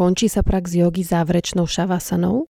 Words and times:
Končí 0.00 0.32
sa 0.32 0.40
prax 0.40 0.72
jogy 0.72 1.04
záverečnou 1.04 1.68
šavasanou? 1.68 2.48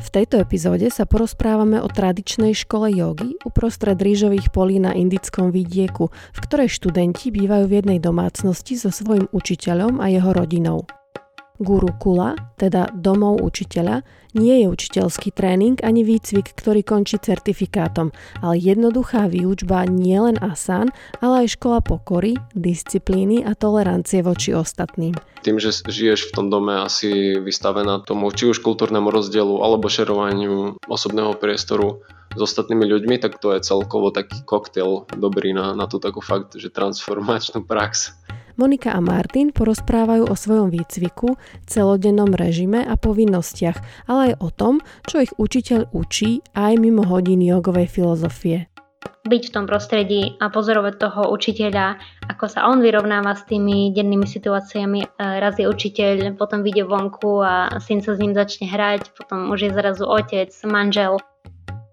V 0.00 0.08
tejto 0.08 0.40
epizóde 0.40 0.88
sa 0.88 1.04
porozprávame 1.04 1.84
o 1.84 1.88
tradičnej 1.92 2.56
škole 2.56 2.96
jogy 2.96 3.36
uprostred 3.44 4.00
rýžových 4.00 4.48
polí 4.48 4.80
na 4.80 4.96
indickom 4.96 5.52
vidieku, 5.52 6.08
v 6.08 6.38
ktorej 6.48 6.72
študenti 6.72 7.28
bývajú 7.28 7.68
v 7.68 7.76
jednej 7.84 8.00
domácnosti 8.00 8.80
so 8.80 8.88
svojím 8.88 9.28
učiteľom 9.36 10.00
a 10.00 10.08
jeho 10.08 10.32
rodinou. 10.32 10.88
Gurukula, 11.58 12.38
teda 12.54 12.94
domov 12.94 13.42
učiteľa, 13.42 14.06
nie 14.38 14.62
je 14.62 14.66
učiteľský 14.70 15.34
tréning 15.34 15.80
ani 15.82 16.06
výcvik, 16.06 16.54
ktorý 16.54 16.86
končí 16.86 17.18
certifikátom, 17.18 18.14
ale 18.38 18.54
jednoduchá 18.60 19.26
výučba 19.26 19.82
nielen 19.90 20.38
asan, 20.38 20.94
ale 21.18 21.44
aj 21.46 21.58
škola 21.58 21.82
pokory, 21.82 22.38
disciplíny 22.54 23.42
a 23.42 23.58
tolerancie 23.58 24.22
voči 24.22 24.54
ostatným. 24.54 25.18
Tým, 25.42 25.58
že 25.58 25.74
žiješ 25.82 26.30
v 26.30 26.34
tom 26.38 26.46
dome 26.46 26.78
asi 26.78 27.40
vystavená 27.42 28.06
tomu 28.06 28.30
či 28.30 28.46
už 28.46 28.62
kultúrnemu 28.62 29.10
rozdielu 29.10 29.58
alebo 29.58 29.90
šerovaniu 29.90 30.78
osobného 30.86 31.34
priestoru 31.40 32.04
s 32.36 32.40
ostatnými 32.40 32.84
ľuďmi, 32.84 33.16
tak 33.18 33.40
to 33.40 33.56
je 33.56 33.64
celkovo 33.64 34.12
taký 34.12 34.44
koktail 34.44 35.08
dobrý 35.16 35.56
na, 35.56 35.72
na 35.72 35.88
tú 35.88 35.98
takú 35.98 36.20
fakt, 36.20 36.54
že 36.54 36.68
transformačnú 36.68 37.64
prax. 37.64 38.14
Monika 38.58 38.90
a 38.90 38.98
Martin 38.98 39.54
porozprávajú 39.54 40.26
o 40.26 40.34
svojom 40.34 40.74
výcviku, 40.74 41.38
celodennom 41.62 42.34
režime 42.34 42.82
a 42.82 42.98
povinnostiach, 42.98 44.10
ale 44.10 44.34
aj 44.34 44.42
o 44.42 44.48
tom, 44.50 44.74
čo 45.06 45.22
ich 45.22 45.30
učiteľ 45.38 45.94
učí 45.94 46.42
aj 46.58 46.74
mimo 46.74 47.06
hodín 47.06 47.38
jogovej 47.38 47.86
filozofie 47.86 48.66
byť 49.28 49.42
v 49.52 49.54
tom 49.54 49.68
prostredí 49.68 50.40
a 50.40 50.48
pozorovať 50.48 50.94
toho 50.96 51.28
učiteľa, 51.30 52.00
ako 52.32 52.44
sa 52.48 52.64
on 52.66 52.80
vyrovnáva 52.80 53.36
s 53.36 53.44
tými 53.44 53.92
dennými 53.92 54.24
situáciami. 54.24 55.00
E, 55.04 55.08
raz 55.20 55.60
je 55.60 55.68
učiteľ, 55.68 56.34
potom 56.34 56.64
vyjde 56.64 56.88
vonku 56.88 57.44
a 57.44 57.76
syn 57.78 58.00
sa 58.00 58.16
s 58.16 58.20
ním 58.24 58.32
začne 58.32 58.66
hrať, 58.66 59.12
potom 59.12 59.52
už 59.52 59.68
je 59.68 59.70
zrazu 59.76 60.08
otec, 60.08 60.48
manžel. 60.64 61.20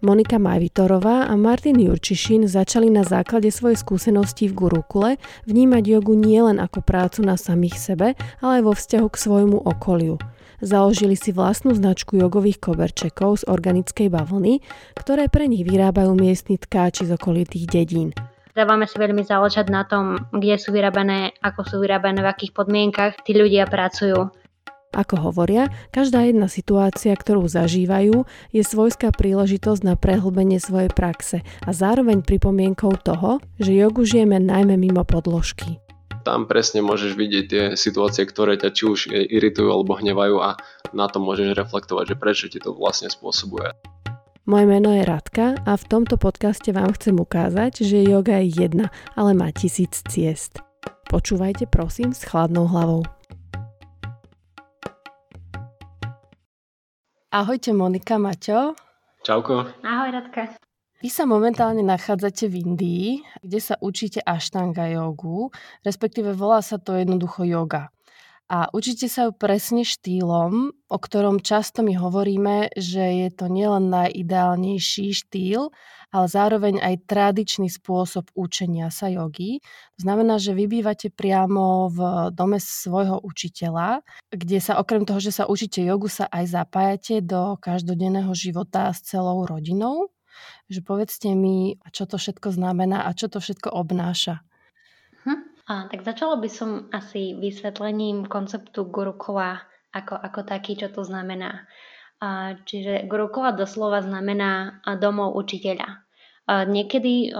Monika 0.03 0.35
Majvitorová 0.35 1.31
a 1.31 1.33
Martin 1.39 1.79
Jurčišin 1.79 2.51
začali 2.51 2.91
na 2.91 3.07
základe 3.07 3.47
svojej 3.47 3.79
skúsenosti 3.79 4.51
v 4.51 4.57
Gurukule 4.59 5.15
vnímať 5.47 5.83
jogu 5.87 6.19
nielen 6.19 6.59
ako 6.59 6.83
prácu 6.83 7.23
na 7.23 7.39
samých 7.39 7.79
sebe, 7.79 8.07
ale 8.43 8.59
aj 8.59 8.63
vo 8.67 8.73
vzťahu 8.75 9.07
k 9.07 9.21
svojmu 9.23 9.57
okoliu. 9.63 10.19
Založili 10.59 11.15
si 11.15 11.31
vlastnú 11.31 11.71
značku 11.71 12.19
jogových 12.19 12.59
koberčekov 12.59 13.43
z 13.43 13.47
organickej 13.47 14.11
bavlny, 14.11 14.59
ktoré 14.99 15.31
pre 15.31 15.47
nich 15.47 15.63
vyrábajú 15.63 16.11
miestni 16.11 16.59
tkáči 16.59 17.07
z 17.07 17.15
okolitých 17.15 17.65
dedín. 17.71 18.11
Dávame 18.51 18.87
si 18.87 18.99
veľmi 18.99 19.23
záležať 19.23 19.71
na 19.71 19.87
tom, 19.87 20.27
kde 20.31 20.59
sú 20.59 20.75
vyrábané, 20.75 21.35
ako 21.39 21.67
sú 21.67 21.75
vyrábané, 21.83 22.23
v 22.23 22.31
akých 22.31 22.51
podmienkach 22.55 23.19
tí 23.23 23.35
ľudia 23.35 23.67
pracujú. 23.67 24.31
Ako 24.95 25.19
hovoria, 25.19 25.67
každá 25.91 26.23
jedna 26.23 26.47
situácia, 26.47 27.11
ktorú 27.11 27.51
zažívajú, 27.51 28.23
je 28.55 28.63
svojská 28.63 29.11
príležitosť 29.11 29.83
na 29.83 29.99
prehlbenie 29.99 30.55
svojej 30.55 30.87
praxe 30.87 31.43
a 31.67 31.69
zároveň 31.75 32.23
pripomienkou 32.23 32.95
toho, 33.03 33.43
že 33.59 33.75
jogu 33.75 34.07
žijeme 34.07 34.39
najmä 34.39 34.79
mimo 34.79 35.03
podložky. 35.03 35.83
Tam 36.23 36.47
presne 36.47 36.81
môžeš 36.81 37.13
vidieť 37.13 37.45
tie 37.45 37.63
situácie, 37.75 38.25
ktoré 38.25 38.55
ťa 38.57 38.69
či 38.71 38.83
už 38.87 38.99
iritujú 39.11 39.69
alebo 39.69 39.99
hnevajú 39.99 40.41
a 40.41 40.57
na 40.95 41.05
to 41.11 41.19
môžeš 41.19 41.53
reflektovať, 41.53 42.15
že 42.15 42.15
prečo 42.15 42.45
ti 42.47 42.57
to 42.57 42.73
vlastne 42.73 43.11
spôsobuje. 43.11 43.75
Moje 44.47 44.65
meno 44.65 44.89
je 44.95 45.03
Radka 45.05 45.59
a 45.65 45.73
v 45.73 45.85
tomto 45.85 46.17
podcaste 46.17 46.69
vám 46.71 46.93
chcem 46.97 47.17
ukázať, 47.17 47.83
že 47.83 48.05
yoga 48.05 48.41
je 48.41 48.63
jedna, 48.63 48.93
ale 49.13 49.37
má 49.37 49.51
tisíc 49.51 50.01
ciest. 50.05 50.61
Počúvajte 51.09 51.69
prosím 51.69 52.13
s 52.13 52.25
chladnou 52.25 52.65
hlavou. 52.65 53.05
Ahojte 57.35 57.75
Monika, 57.75 58.15
Maťo. 58.15 58.79
Čauko. 59.27 59.67
Ahoj 59.83 60.07
Radka. 60.07 60.55
Vy 61.03 61.11
sa 61.11 61.27
momentálne 61.27 61.83
nachádzate 61.83 62.47
v 62.47 62.63
Indii, 62.63 63.07
kde 63.43 63.59
sa 63.59 63.75
učíte 63.83 64.23
ashtanga 64.23 64.87
jogu, 64.87 65.51
respektíve 65.83 66.31
volá 66.31 66.63
sa 66.63 66.79
to 66.79 66.95
jednoducho 66.95 67.43
yoga. 67.43 67.91
A 68.45 68.69
učíte 68.77 69.09
sa 69.09 69.25
ju 69.25 69.33
presne 69.33 69.81
štýlom, 69.81 70.69
o 70.85 70.97
ktorom 71.01 71.41
často 71.41 71.81
my 71.81 71.97
hovoríme, 71.97 72.77
že 72.77 73.25
je 73.25 73.29
to 73.33 73.49
nielen 73.49 73.89
najideálnejší 73.89 75.17
štýl, 75.17 75.73
ale 76.13 76.25
zároveň 76.29 76.77
aj 76.77 77.09
tradičný 77.09 77.73
spôsob 77.73 78.29
učenia 78.37 78.93
sa 78.93 79.09
jogy. 79.09 79.65
To 79.97 79.99
znamená, 80.05 80.37
že 80.37 80.53
vy 80.53 80.69
bývate 80.69 81.09
priamo 81.09 81.89
v 81.89 81.99
dome 82.37 82.61
svojho 82.61 83.17
učiteľa, 83.25 84.05
kde 84.29 84.61
sa 84.61 84.77
okrem 84.77 85.09
toho, 85.09 85.17
že 85.17 85.33
sa 85.33 85.49
učíte 85.49 85.81
jogu, 85.81 86.05
sa 86.05 86.29
aj 86.29 86.45
zapájate 86.53 87.25
do 87.25 87.57
každodenného 87.57 88.29
života 88.37 88.93
s 88.93 89.09
celou 89.09 89.41
rodinou. 89.49 90.13
Že 90.69 90.85
povedzte 90.85 91.33
mi, 91.33 91.81
čo 91.89 92.05
to 92.05 92.21
všetko 92.21 92.53
znamená 92.53 93.09
a 93.09 93.17
čo 93.17 93.25
to 93.25 93.41
všetko 93.41 93.73
obnáša. 93.73 94.45
A, 95.65 95.89
tak 95.89 96.05
začalo 96.05 96.37
by 96.37 96.49
som 96.49 96.89
asi 96.93 97.33
vysvetlením 97.37 98.29
konceptu 98.29 98.85
gurukula 98.85 99.65
ako, 99.89 100.13
ako 100.13 100.39
taký, 100.45 100.77
čo 100.77 100.93
to 100.93 101.01
znamená. 101.01 101.65
A, 102.21 102.59
čiže 102.63 103.09
gurukula 103.09 103.51
doslova 103.51 104.05
znamená 104.05 104.81
domov 105.01 105.33
učiteľa. 105.35 106.05
Niekedy 106.45 107.33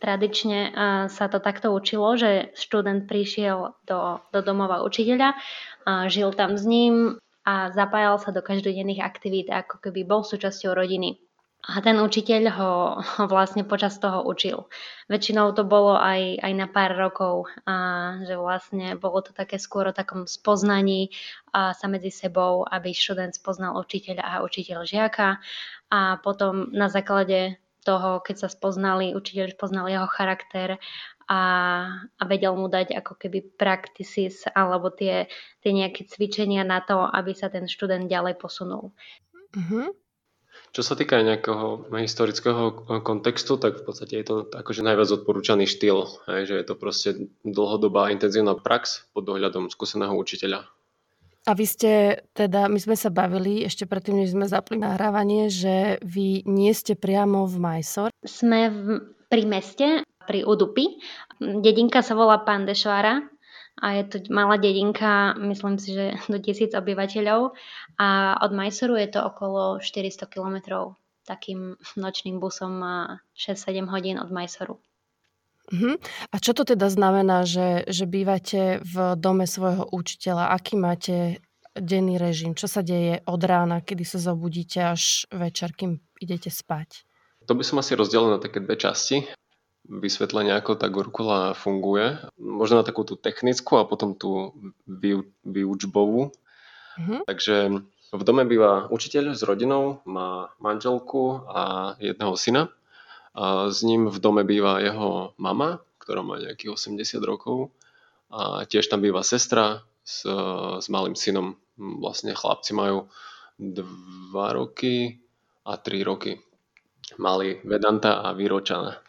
tradične 0.00 0.60
sa 1.12 1.26
to 1.28 1.38
takto 1.40 1.68
učilo, 1.76 2.16
že 2.16 2.56
študent 2.56 3.04
prišiel 3.04 3.76
do, 3.84 4.24
do 4.32 4.40
domova 4.40 4.80
učiteľa, 4.80 5.36
žil 6.08 6.32
tam 6.32 6.56
s 6.56 6.64
ním 6.64 7.20
a 7.44 7.68
zapájal 7.76 8.16
sa 8.16 8.32
do 8.32 8.40
každodenných 8.40 9.04
aktivít, 9.04 9.52
ako 9.52 9.84
keby 9.84 10.08
bol 10.08 10.24
súčasťou 10.24 10.72
rodiny. 10.72 11.20
A 11.66 11.82
ten 11.82 11.98
učiteľ 11.98 12.42
ho, 12.54 12.72
vlastne 13.32 13.66
počas 13.66 13.98
toho 13.98 14.22
učil. 14.22 14.70
Väčšinou 15.10 15.50
to 15.50 15.66
bolo 15.66 15.98
aj, 15.98 16.38
aj 16.38 16.52
na 16.54 16.70
pár 16.70 16.94
rokov, 16.94 17.50
a 17.66 17.74
že 18.22 18.38
vlastne 18.38 18.94
bolo 18.94 19.18
to 19.26 19.34
také 19.34 19.58
skôr 19.58 19.90
o 19.90 19.96
takom 19.96 20.30
spoznaní 20.30 21.10
a 21.50 21.74
sa 21.74 21.90
medzi 21.90 22.14
sebou, 22.14 22.62
aby 22.62 22.94
študent 22.94 23.34
spoznal 23.34 23.74
učiteľa 23.82 24.22
a 24.22 24.42
učiteľ 24.46 24.86
žiaka 24.86 25.42
a 25.90 26.22
potom 26.22 26.70
na 26.70 26.86
základe 26.86 27.58
toho, 27.82 28.22
keď 28.22 28.46
sa 28.46 28.48
spoznali, 28.50 29.14
učiteľ 29.14 29.58
poznal 29.58 29.86
jeho 29.90 30.06
charakter 30.10 30.78
a, 31.26 31.40
a 32.18 32.22
vedel 32.26 32.54
mu 32.54 32.70
dať 32.70 32.94
ako 32.94 33.18
keby 33.18 33.58
practices 33.58 34.46
alebo 34.54 34.94
tie, 34.94 35.26
tie 35.62 35.70
nejaké 35.74 36.06
cvičenia 36.06 36.62
na 36.62 36.82
to, 36.82 36.98
aby 36.98 37.34
sa 37.34 37.50
ten 37.50 37.66
študent 37.66 38.06
ďalej 38.06 38.38
posunul. 38.38 38.94
Mm-hmm. 39.54 40.05
Čo 40.76 40.84
sa 40.84 40.92
týka 40.92 41.24
nejakého 41.24 41.88
historického 41.88 42.84
kontextu, 43.00 43.56
tak 43.56 43.80
v 43.80 43.84
podstate 43.88 44.20
je 44.20 44.26
to 44.28 44.36
akože 44.52 44.84
najviac 44.84 45.08
odporúčaný 45.08 45.64
štýl, 45.64 46.04
hej, 46.28 46.52
že 46.52 46.54
je 46.60 46.66
to 46.68 46.76
proste 46.76 47.10
dlhodobá 47.48 48.12
intenzívna 48.12 48.52
prax 48.52 49.08
pod 49.16 49.24
dohľadom 49.24 49.72
skúseného 49.72 50.12
učiteľa. 50.12 50.68
A 51.48 51.56
vy 51.56 51.64
ste, 51.64 52.20
teda, 52.36 52.68
my 52.68 52.76
sme 52.76 52.92
sa 52.92 53.08
bavili 53.08 53.64
ešte 53.64 53.88
predtým, 53.88 54.20
než 54.20 54.36
sme 54.36 54.52
zapli 54.52 54.76
nahrávanie, 54.76 55.48
že 55.48 55.96
vy 56.04 56.44
nie 56.44 56.76
ste 56.76 56.92
priamo 56.92 57.48
v 57.48 57.56
Majsor. 57.56 58.08
Sme 58.20 58.68
v, 58.68 59.00
pri 59.32 59.42
meste, 59.48 60.04
pri 60.28 60.44
Udupi. 60.44 61.00
Dedinka 61.40 62.04
sa 62.04 62.12
volá 62.12 62.44
Pandešvára 62.44 63.35
a 63.82 63.92
je 63.92 64.04
to 64.04 64.16
malá 64.32 64.56
dedinka, 64.56 65.36
myslím 65.36 65.76
si, 65.76 65.92
že 65.92 66.16
do 66.32 66.38
tisíc 66.40 66.72
obyvateľov 66.72 67.52
a 68.00 68.08
od 68.40 68.52
Majsoru 68.56 68.96
je 68.96 69.08
to 69.12 69.20
okolo 69.20 69.78
400 69.84 70.24
kilometrov 70.32 70.96
takým 71.26 71.74
nočným 71.98 72.38
busom 72.38 72.80
6-7 73.34 73.90
hodín 73.90 74.16
od 74.22 74.30
Majsoru. 74.30 74.78
Uh-huh. 75.66 75.98
A 76.30 76.36
čo 76.38 76.54
to 76.54 76.62
teda 76.62 76.86
znamená, 76.86 77.42
že, 77.42 77.82
že 77.90 78.06
bývate 78.06 78.78
v 78.86 79.18
dome 79.18 79.50
svojho 79.50 79.90
učiteľa? 79.90 80.54
Aký 80.54 80.78
máte 80.78 81.42
denný 81.74 82.22
režim? 82.22 82.54
Čo 82.54 82.70
sa 82.70 82.86
deje 82.86 83.18
od 83.26 83.42
rána, 83.42 83.82
kedy 83.82 84.06
sa 84.06 84.22
zobudíte 84.22 84.78
až 84.78 85.26
večer, 85.34 85.74
kým 85.74 85.98
idete 86.22 86.54
spať? 86.54 87.02
To 87.50 87.58
by 87.58 87.66
som 87.66 87.82
asi 87.82 87.98
rozdelil 87.98 88.38
na 88.38 88.38
také 88.38 88.62
dve 88.62 88.78
časti. 88.78 89.26
Vysvetlenie, 89.86 90.50
ako 90.50 90.74
tá 90.74 90.90
gurkula 90.90 91.54
funguje. 91.54 92.18
Možno 92.42 92.82
na 92.82 92.84
takú 92.86 93.06
tú 93.06 93.14
technickú 93.14 93.78
a 93.78 93.86
potom 93.86 94.18
tú 94.18 94.50
vý, 94.82 95.22
výučbovú. 95.46 96.34
Uh-huh. 96.34 97.20
Takže 97.22 97.86
v 98.10 98.22
dome 98.26 98.42
býva 98.46 98.90
učiteľ 98.90 99.38
s 99.38 99.46
rodinou, 99.46 100.02
má 100.02 100.50
manželku 100.58 101.46
a 101.46 101.94
jedného 102.02 102.34
syna. 102.34 102.62
A 103.36 103.70
s 103.70 103.86
ním 103.86 104.10
v 104.10 104.18
dome 104.18 104.42
býva 104.42 104.82
jeho 104.82 105.36
mama, 105.38 105.78
ktorá 106.02 106.26
má 106.26 106.42
nejakých 106.42 106.74
80 106.74 107.22
rokov. 107.22 107.70
A 108.32 108.66
tiež 108.66 108.90
tam 108.90 109.06
býva 109.06 109.22
sestra 109.22 109.86
s, 110.02 110.26
s 110.82 110.86
malým 110.90 111.14
synom. 111.14 111.54
Vlastne 111.78 112.34
chlapci 112.34 112.74
majú 112.74 113.06
2 113.62 114.34
roky 114.34 115.22
a 115.62 115.78
3 115.78 116.02
roky. 116.02 116.42
mali 117.22 117.62
Vedanta 117.62 118.26
a 118.26 118.34
Vyročana. 118.34 119.05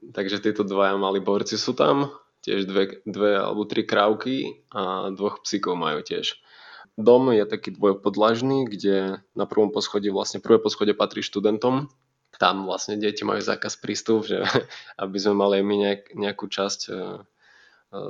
Takže 0.00 0.40
títo 0.40 0.64
dvaja 0.64 0.96
mali 0.96 1.20
borci 1.20 1.60
sú 1.60 1.76
tam, 1.76 2.08
tiež 2.40 2.64
dve, 2.64 3.04
dve 3.04 3.36
alebo 3.36 3.68
tri 3.68 3.84
krávky 3.84 4.64
a 4.72 5.12
dvoch 5.12 5.44
psíkov 5.44 5.76
majú 5.76 6.00
tiež. 6.00 6.40
Dom 6.96 7.32
je 7.32 7.44
taký 7.44 7.76
dvojpodlažný, 7.76 8.68
kde 8.68 9.24
na 9.36 9.44
prvom 9.44 9.72
poschodí 9.72 10.12
vlastne 10.12 10.40
prvé 10.40 10.60
poschodie 10.60 10.96
patrí 10.96 11.20
študentom. 11.24 11.88
Tam 12.36 12.64
vlastne 12.64 12.96
deti 12.96 13.24
majú 13.24 13.40
zákaz 13.40 13.76
prístup, 13.80 14.24
že 14.24 14.40
aby 15.02 15.16
sme 15.20 15.36
mali 15.36 15.60
my 15.60 15.76
nejak, 15.76 16.02
nejakú 16.16 16.48
časť 16.48 16.80
e, 16.88 16.92
e, 16.92 16.98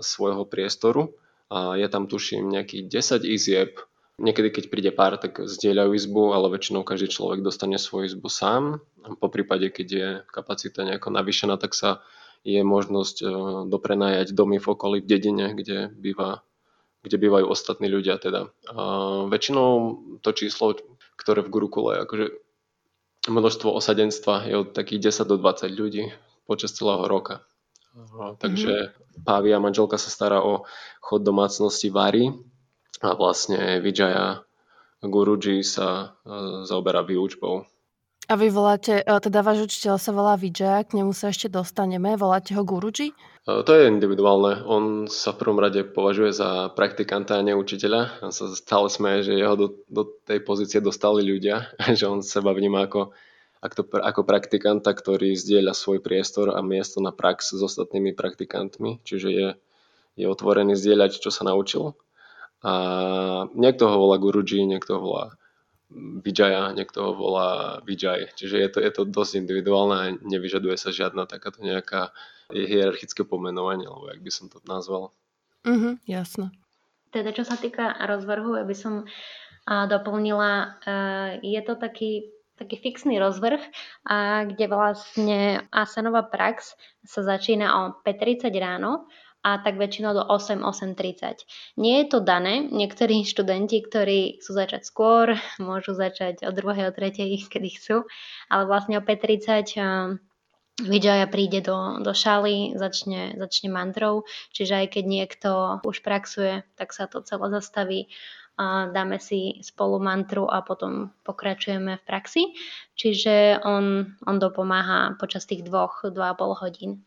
svojho 0.02 0.46
priestoru. 0.46 1.14
A 1.50 1.74
je 1.74 1.86
tam 1.90 2.06
tuším 2.06 2.46
nejakých 2.46 2.86
10 2.86 3.26
izieb, 3.26 3.74
Niekedy, 4.20 4.52
keď 4.52 4.64
príde 4.68 4.92
pár, 4.92 5.16
tak 5.16 5.40
zdieľajú 5.40 5.96
izbu, 5.96 6.36
ale 6.36 6.52
väčšinou 6.52 6.84
každý 6.84 7.08
človek 7.08 7.40
dostane 7.40 7.80
svoju 7.80 8.12
izbu 8.12 8.28
sám. 8.28 8.84
Po 9.16 9.32
prípade, 9.32 9.72
keď 9.72 9.88
je 9.88 10.08
kapacita 10.28 10.84
nejako 10.84 11.08
navýšená, 11.08 11.56
tak 11.56 11.72
sa 11.72 12.04
je 12.44 12.60
možnosť 12.60 13.16
e, 13.24 13.26
doprenajať 13.68 14.36
domy 14.36 14.60
v 14.60 14.66
okolí 14.68 14.98
v 15.00 15.08
dedine, 15.08 15.56
kde, 15.56 15.88
býva, 15.88 16.44
kde 17.00 17.16
bývajú 17.16 17.48
ostatní 17.48 17.88
ľudia. 17.88 18.20
Teda. 18.20 18.52
A 18.68 18.82
väčšinou 19.28 19.68
to 20.20 20.30
číslo, 20.36 20.76
ktoré 21.16 21.40
v 21.40 21.52
Gurukule, 21.52 22.04
akože 22.04 22.36
množstvo 23.28 23.72
osadenstva 23.72 24.48
je 24.48 24.54
od 24.56 24.68
takých 24.72 25.12
10 25.16 25.32
do 25.32 25.36
20 25.40 25.68
ľudí 25.72 26.12
počas 26.44 26.76
celého 26.76 27.04
roka. 27.08 27.44
Takže 28.40 28.72
mm-hmm. 28.72 29.24
Pávia 29.26 29.60
manželka 29.60 29.98
sa 30.00 30.08
stará 30.08 30.40
o 30.40 30.64
chod 31.02 31.26
domácnosti 31.26 31.90
Vary, 31.90 32.32
a 33.00 33.16
vlastne 33.16 33.80
Vijaya 33.80 34.44
Guruji 35.00 35.64
sa 35.64 36.12
e, 36.20 36.36
zaoberá 36.68 37.00
výučbou. 37.00 37.64
A 38.28 38.38
vy 38.38 38.52
voláte, 38.52 39.00
e, 39.00 39.04
teda 39.08 39.40
váš 39.40 39.64
učiteľ 39.64 39.96
sa 39.96 40.12
volá 40.12 40.36
Vijaya, 40.36 40.84
k 40.84 41.00
nemu 41.00 41.16
sa 41.16 41.32
ešte 41.32 41.48
dostaneme, 41.48 42.20
voláte 42.20 42.52
ho 42.52 42.60
Guruji? 42.60 43.16
E, 43.16 43.64
to 43.64 43.70
je 43.72 43.88
individuálne. 43.88 44.60
On 44.68 45.08
sa 45.08 45.32
v 45.32 45.40
prvom 45.40 45.56
rade 45.56 45.80
považuje 45.88 46.36
za 46.36 46.68
praktikanta 46.76 47.40
a 47.40 47.46
neučiteľa. 47.48 48.20
On 48.20 48.32
sa 48.32 48.52
stále 48.52 48.92
smeje, 48.92 49.32
že 49.32 49.40
jeho 49.40 49.56
do, 49.56 49.68
do 49.88 50.04
tej 50.28 50.44
pozície 50.44 50.84
dostali 50.84 51.24
ľudia, 51.24 51.72
že 51.98 52.04
on 52.04 52.20
seba 52.20 52.52
vníma 52.52 52.84
ako, 52.84 53.16
ako, 53.64 53.80
ako 53.96 54.20
praktikanta, 54.28 54.92
ktorý 54.92 55.32
zdieľa 55.32 55.72
svoj 55.72 56.04
priestor 56.04 56.52
a 56.52 56.60
miesto 56.60 57.00
na 57.00 57.16
prax 57.16 57.56
s 57.56 57.60
ostatnými 57.64 58.12
praktikantmi, 58.12 59.00
čiže 59.00 59.28
je, 59.32 59.48
je 60.20 60.26
otvorený 60.28 60.76
zdieľať, 60.76 61.24
čo 61.24 61.32
sa 61.32 61.48
naučil 61.48 61.96
a 62.60 62.72
niekto 63.56 63.88
ho 63.88 63.96
volá 63.96 64.16
Guruji, 64.20 64.68
niekto 64.68 64.96
ho 64.96 65.00
volá 65.00 65.26
Vijaya, 66.22 66.70
niekto 66.70 67.02
ho 67.02 67.12
volá 67.18 67.80
Vijay. 67.82 68.30
Čiže 68.38 68.56
je 68.62 68.68
to, 68.70 68.78
je 68.78 68.92
to 68.94 69.02
dosť 69.08 69.42
individuálne 69.42 69.94
a 69.96 70.14
nevyžaduje 70.22 70.78
sa 70.78 70.94
žiadna 70.94 71.26
takáto 71.26 71.66
nejaká 71.66 72.14
hierarchické 72.52 73.26
pomenovanie, 73.26 73.90
alebo 73.90 74.06
jak 74.06 74.22
by 74.22 74.30
som 74.30 74.46
to 74.46 74.62
nazval. 74.70 75.10
Mhm, 75.66 75.98
jasno. 76.06 76.54
Teda 77.10 77.34
čo 77.34 77.42
sa 77.42 77.58
týka 77.58 77.90
rozvrhu, 78.06 78.54
aby 78.54 78.74
som 78.76 79.02
a, 79.66 79.90
doplnila, 79.90 80.50
a, 80.52 80.62
je 81.42 81.60
to 81.66 81.74
taký 81.74 82.30
taký 82.60 82.76
fixný 82.76 83.16
rozvrh, 83.16 83.64
a 84.04 84.44
kde 84.44 84.68
vlastne 84.68 85.64
asanová 85.72 86.28
prax 86.28 86.76
sa 87.08 87.24
začína 87.24 87.72
o 87.72 87.80
5.30 88.04 88.52
ráno 88.60 89.08
a 89.40 89.58
tak 89.60 89.80
väčšinou 89.80 90.12
do 90.12 90.22
8, 90.24 90.60
8.30. 90.60 91.48
Nie 91.80 92.04
je 92.04 92.06
to 92.12 92.18
dané, 92.20 92.68
niektorí 92.68 93.24
študenti, 93.24 93.80
ktorí 93.80 94.40
chcú 94.40 94.50
začať 94.52 94.82
skôr, 94.84 95.36
môžu 95.62 95.96
začať 95.96 96.44
od 96.44 96.54
2. 96.56 96.88
o 96.88 96.92
3. 96.92 97.48
kedy 97.48 97.68
chcú, 97.80 98.04
ale 98.52 98.62
vlastne 98.68 99.00
o 99.00 99.02
5.30 99.04 100.20
Vijaya 100.80 101.28
príde 101.28 101.60
do, 101.60 102.00
do 102.00 102.16
šaly, 102.16 102.72
začne, 102.72 103.36
začne 103.36 103.68
mantrou, 103.68 104.24
čiže 104.56 104.80
aj 104.80 104.86
keď 104.96 105.04
niekto 105.04 105.50
už 105.84 106.00
praxuje, 106.00 106.64
tak 106.80 106.96
sa 106.96 107.04
to 107.04 107.20
celé 107.20 107.52
zastaví, 107.52 108.08
a 108.60 108.92
dáme 108.92 109.16
si 109.16 109.56
spolu 109.64 109.96
mantru 109.96 110.44
a 110.44 110.60
potom 110.60 111.16
pokračujeme 111.24 111.96
v 111.96 112.04
praxi. 112.04 112.42
Čiže 112.92 113.64
on, 113.64 114.04
on 114.28 114.36
dopomáha 114.36 115.16
počas 115.16 115.48
tých 115.48 115.64
dvoch, 115.64 116.04
2,5 116.04 116.60
hodín. 116.60 117.00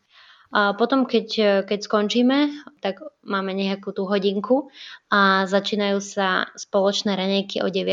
A 0.54 0.70
potom, 0.78 1.02
keď, 1.02 1.28
keď 1.66 1.78
skončíme, 1.82 2.54
tak 2.78 3.02
máme 3.26 3.50
nejakú 3.58 3.90
tú 3.90 4.06
hodinku 4.06 4.70
a 5.10 5.50
začínajú 5.50 5.98
sa 5.98 6.46
spoločné 6.54 7.18
renejky 7.18 7.58
o 7.58 7.66
9. 7.66 7.90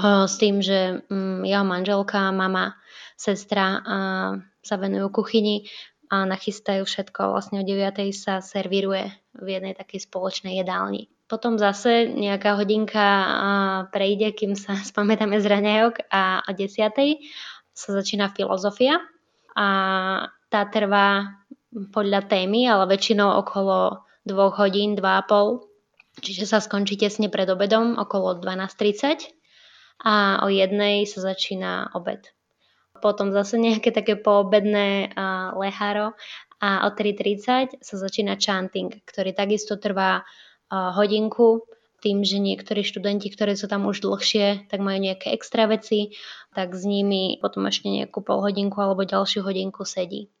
S 0.00 0.34
tým, 0.40 0.64
že 0.64 1.04
mm, 1.12 1.44
jeho 1.44 1.64
manželka, 1.64 2.32
mama, 2.32 2.80
sestra 3.20 3.84
sa 4.64 4.74
venujú 4.80 5.12
kuchyni 5.12 5.68
a 6.08 6.24
nachystajú 6.24 6.88
všetko. 6.88 7.36
Vlastne 7.36 7.60
o 7.60 7.64
9. 7.66 8.12
sa 8.16 8.40
servíruje 8.40 9.10
v 9.36 9.46
jednej 9.46 9.74
takej 9.76 10.06
spoločnej 10.06 10.56
jedálni. 10.62 11.12
Potom 11.26 11.58
zase 11.58 12.06
nejaká 12.06 12.54
hodinka 12.54 13.06
prejde, 13.90 14.30
kým 14.32 14.54
sa 14.54 14.78
spamätáme 14.90 15.36
z 15.42 15.46
raňajok 15.46 15.94
a 16.08 16.46
o 16.46 16.52
10. 16.54 16.80
sa 17.76 17.88
začína 17.92 18.30
filozofia 18.32 19.02
a 19.56 19.66
tá 20.48 20.66
trvá 20.66 21.36
podľa 21.92 22.24
témy, 22.30 22.64
ale 22.70 22.88
väčšinou 22.88 23.36
okolo 23.42 24.06
2 24.24 24.58
hodín, 24.58 24.96
2,5. 24.96 25.66
Čiže 26.16 26.44
sa 26.48 26.58
skončí 26.64 26.96
tesne 26.96 27.28
pred 27.28 27.44
obedom, 27.52 28.00
okolo 28.00 28.40
12.30 28.40 29.28
a 30.00 30.40
o 30.44 30.48
jednej 30.48 31.04
sa 31.04 31.20
začína 31.20 31.92
obed. 31.92 32.32
Potom 33.04 33.32
zase 33.36 33.60
nejaké 33.60 33.92
také 33.92 34.16
poobedné 34.16 35.12
uh, 35.12 35.52
leharo 35.60 36.16
a 36.64 36.88
o 36.88 36.96
3.30 36.96 37.84
sa 37.84 37.94
začína 38.00 38.40
chanting, 38.40 38.88
ktorý 39.04 39.36
takisto 39.36 39.76
trvá 39.76 40.24
uh, 40.24 40.96
hodinku, 40.96 41.68
tým, 42.00 42.24
že 42.24 42.40
niektorí 42.40 42.84
študenti, 42.84 43.28
ktorí 43.32 43.56
sú 43.56 43.68
tam 43.68 43.88
už 43.88 44.04
dlhšie, 44.04 44.68
tak 44.68 44.80
majú 44.80 45.00
nejaké 45.00 45.32
extra 45.32 45.68
veci, 45.68 46.16
tak 46.56 46.72
s 46.72 46.84
nimi 46.88 47.36
potom 47.40 47.68
ešte 47.68 47.88
nejakú 47.88 48.24
pol 48.24 48.40
hodinku 48.40 48.80
alebo 48.80 49.04
ďalšiu 49.04 49.44
hodinku 49.44 49.84
sedí 49.84 50.32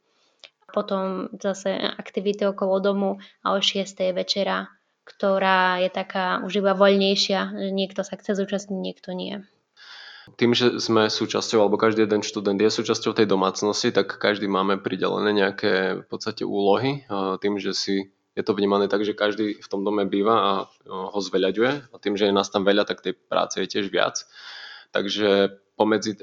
potom 0.72 1.30
zase 1.38 1.74
aktivity 1.76 2.46
okolo 2.46 2.82
domu 2.82 3.10
a 3.42 3.54
o 3.54 3.62
6. 3.62 3.86
večera, 4.14 4.70
ktorá 5.06 5.78
je 5.78 5.90
taká 5.90 6.42
už 6.42 6.62
iba 6.62 6.74
voľnejšia, 6.74 7.54
že 7.54 7.70
niekto 7.70 8.02
sa 8.02 8.18
chce 8.18 8.34
zúčastniť, 8.34 8.78
niekto 8.78 9.14
nie. 9.14 9.46
Tým, 10.34 10.58
že 10.58 10.82
sme 10.82 11.06
súčasťou, 11.06 11.62
alebo 11.62 11.78
každý 11.78 12.02
jeden 12.02 12.26
študent 12.26 12.58
je 12.58 12.66
súčasťou 12.66 13.14
tej 13.14 13.30
domácnosti, 13.30 13.94
tak 13.94 14.18
každý 14.18 14.50
máme 14.50 14.82
pridelené 14.82 15.30
nejaké 15.30 16.02
v 16.02 16.06
podstate 16.10 16.42
úlohy. 16.42 17.06
Tým, 17.38 17.62
že 17.62 17.70
si 17.70 18.10
je 18.34 18.42
to 18.42 18.50
vnímané 18.50 18.90
tak, 18.90 19.06
že 19.06 19.14
každý 19.14 19.62
v 19.62 19.68
tom 19.70 19.86
dome 19.86 20.02
býva 20.02 20.34
a 20.34 20.52
ho 20.90 21.18
zveľaďuje. 21.22 21.94
A 21.94 21.96
tým, 22.02 22.18
že 22.18 22.26
je 22.26 22.34
nás 22.34 22.50
tam 22.50 22.66
veľa, 22.66 22.82
tak 22.82 23.06
tej 23.06 23.14
práce 23.14 23.62
je 23.62 23.70
tiež 23.70 23.86
viac. 23.86 24.26
Takže 24.90 25.62
pomedzi, 25.76 26.16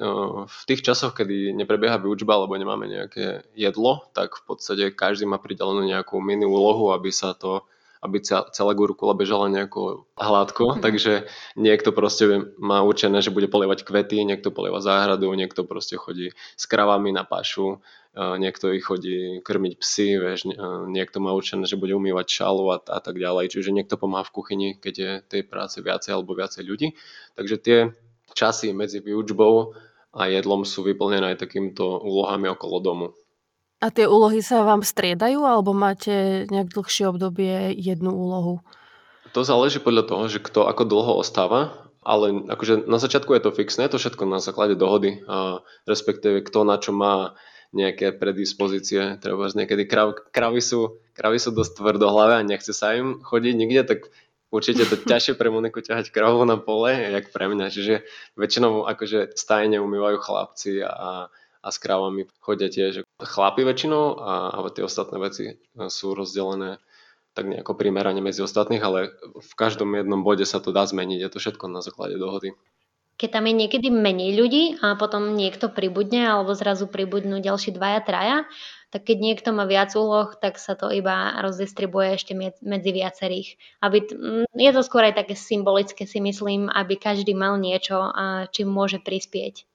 v 0.49 0.61
tých 0.65 0.81
časoch, 0.81 1.13
kedy 1.13 1.53
neprebieha 1.53 2.01
výučba 2.01 2.35
alebo 2.35 2.57
nemáme 2.57 2.89
nejaké 2.89 3.45
jedlo, 3.53 4.09
tak 4.17 4.33
v 4.41 4.43
podstate 4.49 4.83
každý 4.91 5.29
má 5.29 5.37
pridelenú 5.37 5.85
nejakú 5.85 6.17
mini 6.17 6.43
úlohu, 6.43 6.91
aby 6.91 7.13
sa 7.13 7.37
to 7.37 7.63
aby 8.03 8.19
celá 8.27 8.75
gurukula 8.75 9.15
bežala 9.15 9.47
nejako 9.47 10.03
hladko, 10.19 10.75
mm. 10.75 10.79
takže 10.83 11.23
niekto 11.55 11.95
proste 11.95 12.51
má 12.59 12.83
určené, 12.83 13.23
že 13.23 13.31
bude 13.31 13.47
polievať 13.47 13.87
kvety, 13.87 14.27
niekto 14.27 14.51
polieva 14.51 14.83
záhradu, 14.83 15.31
niekto 15.31 15.63
proste 15.63 15.95
chodí 15.95 16.35
s 16.35 16.67
kravami 16.67 17.15
na 17.15 17.23
pašu, 17.23 17.79
niekto 18.13 18.75
ich 18.75 18.83
chodí 18.83 19.39
krmiť 19.39 19.73
psy, 19.79 20.19
vieš, 20.19 20.51
niekto 20.91 21.23
má 21.23 21.31
určené, 21.31 21.63
že 21.63 21.79
bude 21.79 21.95
umývať 21.95 22.43
šalu 22.43 22.75
a, 22.75 22.77
a 22.83 22.99
tak 22.99 23.15
ďalej, 23.15 23.55
čiže 23.55 23.71
niekto 23.71 23.95
pomáha 23.95 24.27
v 24.27 24.35
kuchyni, 24.35 24.69
keď 24.75 24.93
je 24.93 25.11
tej 25.23 25.41
práce 25.47 25.79
viacej 25.79 26.11
alebo 26.11 26.35
viacej 26.35 26.63
ľudí. 26.67 26.99
Takže 27.39 27.55
tie 27.63 27.77
časy 28.33 28.73
medzi 28.73 28.99
výučbou 28.99 29.73
a 30.13 30.29
jedlom 30.29 30.61
sú 30.65 30.85
vyplnené 30.85 31.33
aj 31.33 31.47
takýmto 31.47 32.01
úlohami 32.01 32.49
okolo 32.53 32.77
domu. 32.81 33.07
A 33.83 33.91
tie 33.91 34.07
úlohy 34.07 34.39
sa 34.39 34.63
vám 34.63 34.79
striedajú 34.79 35.43
alebo 35.43 35.75
máte 35.75 36.47
nejak 36.47 36.71
dlhšie 36.71 37.11
obdobie 37.11 37.75
jednu 37.75 38.15
úlohu? 38.15 38.63
To 39.35 39.43
záleží 39.43 39.81
podľa 39.81 40.07
toho, 40.07 40.23
že 40.29 40.39
kto 40.39 40.69
ako 40.69 40.87
dlho 40.87 41.13
ostáva, 41.19 41.89
ale 42.05 42.47
akože 42.47 42.85
na 42.85 43.01
začiatku 43.01 43.33
je 43.33 43.43
to 43.43 43.51
fixné, 43.51 43.89
to 43.89 43.99
všetko 43.99 44.23
na 44.23 44.39
základe 44.39 44.79
dohody, 44.79 45.25
a 45.27 45.65
respektíve 45.89 46.45
kto 46.47 46.63
na 46.63 46.77
čo 46.79 46.95
má 46.95 47.35
nejaké 47.73 48.13
predispozície, 48.13 49.17
treba 49.17 49.49
niekedy 49.49 49.89
krav, 49.89 50.29
kravy, 50.29 50.61
sú, 50.61 51.01
kravy 51.17 51.41
sú 51.41 51.49
dosť 51.51 51.81
tvrdohlavé 51.81 52.39
a 52.39 52.45
nechce 52.45 52.69
sa 52.69 52.93
im 52.93 53.19
chodiť 53.25 53.53
nikde, 53.57 53.81
tak 53.89 53.99
určite 54.53 54.85
to 54.85 55.01
ťažšie 55.01 55.33
pre 55.33 55.49
Moniku 55.49 55.81
ťahať 55.81 56.13
kravu 56.13 56.45
na 56.45 56.61
pole, 56.61 56.93
jak 56.93 57.33
pre 57.33 57.49
mňa. 57.49 57.73
Čiže 57.73 58.05
väčšinou 58.37 58.85
akože 58.85 59.33
stajne 59.33 59.81
umývajú 59.81 60.21
chlapci 60.21 60.85
a, 60.85 61.33
a 61.33 61.67
s 61.73 61.81
kravami 61.81 62.29
chodia 62.37 62.69
tiež 62.69 63.01
chlapi 63.17 63.65
väčšinou 63.65 64.21
a, 64.21 64.33
a 64.53 64.69
tie 64.69 64.85
ostatné 64.85 65.17
veci 65.17 65.57
sú 65.89 66.13
rozdelené 66.13 66.77
tak 67.33 67.49
nejako 67.49 67.73
primerane 67.73 68.21
medzi 68.21 68.45
ostatných, 68.45 68.83
ale 68.85 69.09
v 69.33 69.53
každom 69.57 69.89
jednom 69.97 70.21
bode 70.21 70.45
sa 70.45 70.61
to 70.61 70.69
dá 70.69 70.85
zmeniť. 70.85 71.17
Je 71.17 71.29
to 71.33 71.41
všetko 71.41 71.65
na 71.65 71.81
základe 71.81 72.13
dohody. 72.21 72.53
keď 73.17 73.29
tam 73.41 73.49
je 73.49 73.55
niekedy 73.57 73.89
menej 73.89 74.37
ľudí 74.37 74.63
a 74.85 74.93
potom 74.93 75.33
niekto 75.33 75.73
pribudne 75.73 76.29
alebo 76.29 76.53
zrazu 76.53 76.85
pribudnú 76.85 77.41
ďalší 77.41 77.73
dvaja, 77.73 78.05
traja, 78.05 78.37
tak 78.93 79.09
keď 79.09 79.17
niekto 79.17 79.49
má 79.49 79.65
viac 79.65 79.89
úloh, 79.97 80.37
tak 80.37 80.61
sa 80.61 80.77
to 80.77 80.93
iba 80.93 81.33
rozdistribuje 81.41 82.13
ešte 82.13 82.37
medzi 82.61 82.91
viacerých. 82.93 83.57
Aby, 83.81 84.05
je 84.53 84.69
to 84.69 84.85
skôr 84.85 85.09
aj 85.09 85.25
také 85.25 85.33
symbolické, 85.33 86.05
si 86.05 86.21
myslím, 86.21 86.69
aby 86.69 87.01
každý 87.01 87.33
mal 87.33 87.57
niečo, 87.57 87.97
čím 88.53 88.69
môže 88.69 89.01
prispieť. 89.01 89.65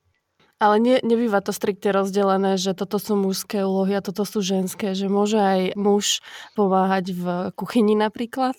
Ale 0.62 0.78
nie, 0.78 1.02
nebýva 1.02 1.42
to 1.42 1.50
striktne 1.50 1.90
rozdelené, 1.90 2.58
že 2.58 2.78
toto 2.78 3.02
sú 3.02 3.18
mužské 3.18 3.66
úlohy 3.66 3.98
a 3.98 4.02
toto 4.02 4.22
sú 4.22 4.38
ženské, 4.38 4.94
že 4.94 5.10
môže 5.10 5.38
aj 5.38 5.74
muž 5.74 6.22
pomáhať 6.54 7.14
v 7.14 7.24
kuchyni 7.58 7.98
napríklad? 7.98 8.54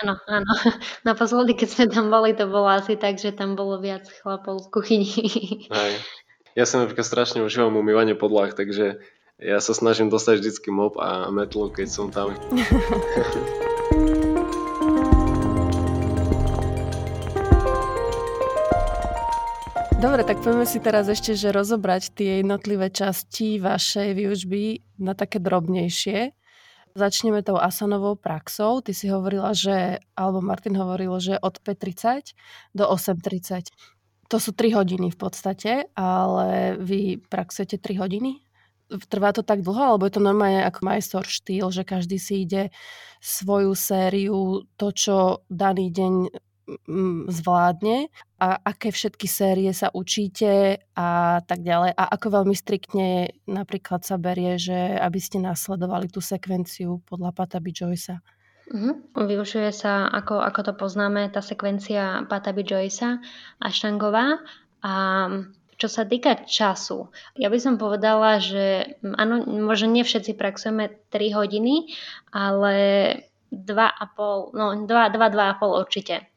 Áno, 0.00 0.20
áno. 0.28 0.48
Naposledy, 1.08 1.56
keď 1.56 1.68
sme 1.68 1.86
tam 1.88 2.12
boli, 2.12 2.36
to 2.36 2.48
bolo 2.48 2.68
asi 2.68 3.00
tak, 3.00 3.16
že 3.16 3.32
tam 3.32 3.56
bolo 3.56 3.80
viac 3.80 4.08
chlapov 4.08 4.68
v 4.68 4.72
kuchyni. 4.72 5.12
Hej. 5.68 5.92
Ja 6.52 6.64
sa 6.68 6.84
napríklad 6.84 7.04
strašne 7.04 7.40
užívam 7.44 7.76
umývanie 7.80 8.12
podlah, 8.12 8.52
takže 8.52 9.00
ja 9.42 9.58
sa 9.58 9.74
snažím 9.74 10.06
dostať 10.06 10.38
vždycky 10.38 10.70
mop 10.70 10.94
a 11.02 11.26
metlu, 11.34 11.66
keď 11.66 11.88
som 11.90 12.06
tam. 12.14 12.38
Dobre, 20.02 20.26
tak 20.26 20.42
poďme 20.42 20.66
si 20.66 20.82
teraz 20.82 21.06
ešte, 21.06 21.38
že 21.38 21.54
rozobrať 21.54 22.18
tie 22.18 22.42
jednotlivé 22.42 22.90
časti 22.90 23.62
vašej 23.62 24.18
výučby 24.18 24.82
na 24.98 25.14
také 25.14 25.38
drobnejšie. 25.38 26.34
Začneme 26.98 27.46
tou 27.46 27.54
asanovou 27.54 28.18
praxou. 28.18 28.82
Ty 28.82 28.92
si 28.98 29.06
hovorila, 29.06 29.54
že, 29.54 30.02
alebo 30.18 30.42
Martin 30.42 30.74
hovoril, 30.74 31.22
že 31.22 31.38
od 31.38 31.62
5.30 31.62 32.34
do 32.74 32.90
8.30. 32.90 33.70
To 34.26 34.36
sú 34.42 34.50
3 34.50 34.74
hodiny 34.74 35.14
v 35.14 35.18
podstate, 35.18 35.86
ale 35.94 36.74
vy 36.82 37.22
praxujete 37.22 37.78
3 37.78 38.02
hodiny? 38.02 38.42
Trvá 39.08 39.32
to 39.32 39.40
tak 39.40 39.64
dlho, 39.64 39.96
alebo 39.96 40.04
je 40.04 40.14
to 40.16 40.22
normálne 40.22 40.64
ako 40.64 40.84
majstor 40.84 41.24
štýl, 41.24 41.72
že 41.72 41.86
každý 41.86 42.20
si 42.20 42.44
ide 42.44 42.74
svoju 43.22 43.72
sériu, 43.78 44.66
to, 44.76 44.88
čo 44.90 45.46
daný 45.46 45.94
deň 45.94 46.14
zvládne 47.28 48.06
a 48.38 48.48
aké 48.62 48.94
všetky 48.94 49.26
série 49.26 49.70
sa 49.74 49.90
učíte 49.90 50.78
a 50.94 51.42
tak 51.42 51.60
ďalej 51.66 51.90
a 51.98 52.04
ako 52.14 52.42
veľmi 52.42 52.54
striktne 52.54 53.34
napríklad 53.50 54.06
sa 54.06 54.16
berie, 54.16 54.56
že 54.56 54.96
aby 54.96 55.18
ste 55.18 55.42
nasledovali 55.42 56.06
tú 56.06 56.22
sekvenciu 56.22 57.02
podľa 57.06 57.34
Pataby 57.34 57.74
Joyce'a. 57.74 58.22
Uh-huh. 58.72 58.94
Využuje 59.18 59.74
sa, 59.74 60.06
ako, 60.08 60.38
ako 60.38 60.60
to 60.70 60.72
poznáme, 60.78 61.28
tá 61.34 61.42
sekvencia 61.42 62.24
Pataby 62.30 62.62
Joyce'a 62.62 63.18
a 63.58 63.66
štangová 63.68 64.38
a 64.86 64.94
čo 65.82 65.90
sa 65.90 66.06
týka 66.06 66.46
času, 66.46 67.10
ja 67.34 67.50
by 67.50 67.58
som 67.58 67.74
povedala, 67.74 68.38
že 68.38 68.94
áno, 69.02 69.42
možno 69.42 69.90
nie 69.90 70.06
všetci 70.06 70.38
praxujeme 70.38 70.94
3 71.10 71.34
hodiny, 71.34 71.90
ale 72.30 72.74
2,5, 73.50 74.54
no 74.54 74.86
2, 74.86 74.86
2, 74.86 74.86
2,5 74.86 75.82
určite. 75.82 76.30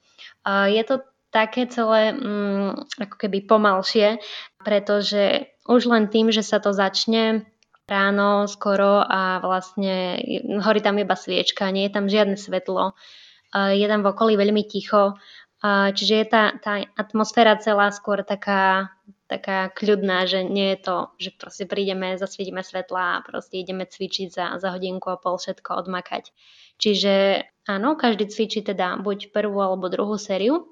Je 0.49 0.81
to 0.81 1.05
také 1.29 1.69
celé 1.69 2.17
mm, 2.17 2.97
ako 3.05 3.15
keby 3.21 3.45
pomalšie, 3.45 4.17
pretože 4.65 5.53
už 5.69 5.93
len 5.93 6.09
tým, 6.09 6.33
že 6.33 6.41
sa 6.41 6.57
to 6.57 6.73
začne 6.73 7.45
ráno 7.85 8.49
skoro 8.49 9.05
a 9.05 9.37
vlastne 9.45 10.17
horí 10.65 10.81
tam 10.81 10.97
iba 10.97 11.13
sviečka, 11.13 11.69
nie 11.69 11.85
je 11.85 11.93
tam 11.93 12.09
žiadne 12.09 12.33
svetlo, 12.33 12.97
je 13.53 13.85
tam 13.85 14.01
v 14.01 14.09
okolí 14.09 14.33
veľmi 14.41 14.65
ticho, 14.65 15.21
čiže 15.93 16.15
je 16.17 16.25
tá, 16.25 16.57
tá 16.57 16.81
atmosféra 16.97 17.61
celá 17.61 17.93
skôr 17.93 18.25
taká, 18.25 18.89
taká 19.25 19.73
kľudná, 19.73 20.29
že 20.29 20.45
nie 20.45 20.77
je 20.77 20.79
to, 20.85 20.97
že 21.17 21.29
proste 21.33 21.65
prídeme, 21.65 22.13
zasvietime 22.17 22.61
svetla 22.61 23.19
a 23.19 23.23
proste 23.25 23.57
ideme 23.57 23.89
cvičiť 23.89 24.27
za, 24.29 24.45
za 24.61 24.69
hodinku 24.77 25.09
a 25.09 25.17
pol 25.17 25.41
všetko 25.41 25.85
odmakať. 25.85 26.29
Čiže 26.77 27.45
áno, 27.65 27.97
každý 27.97 28.29
cvičí 28.29 28.61
teda 28.61 29.01
buď 29.01 29.33
prvú 29.33 29.57
alebo 29.63 29.89
druhú 29.89 30.21
sériu. 30.21 30.69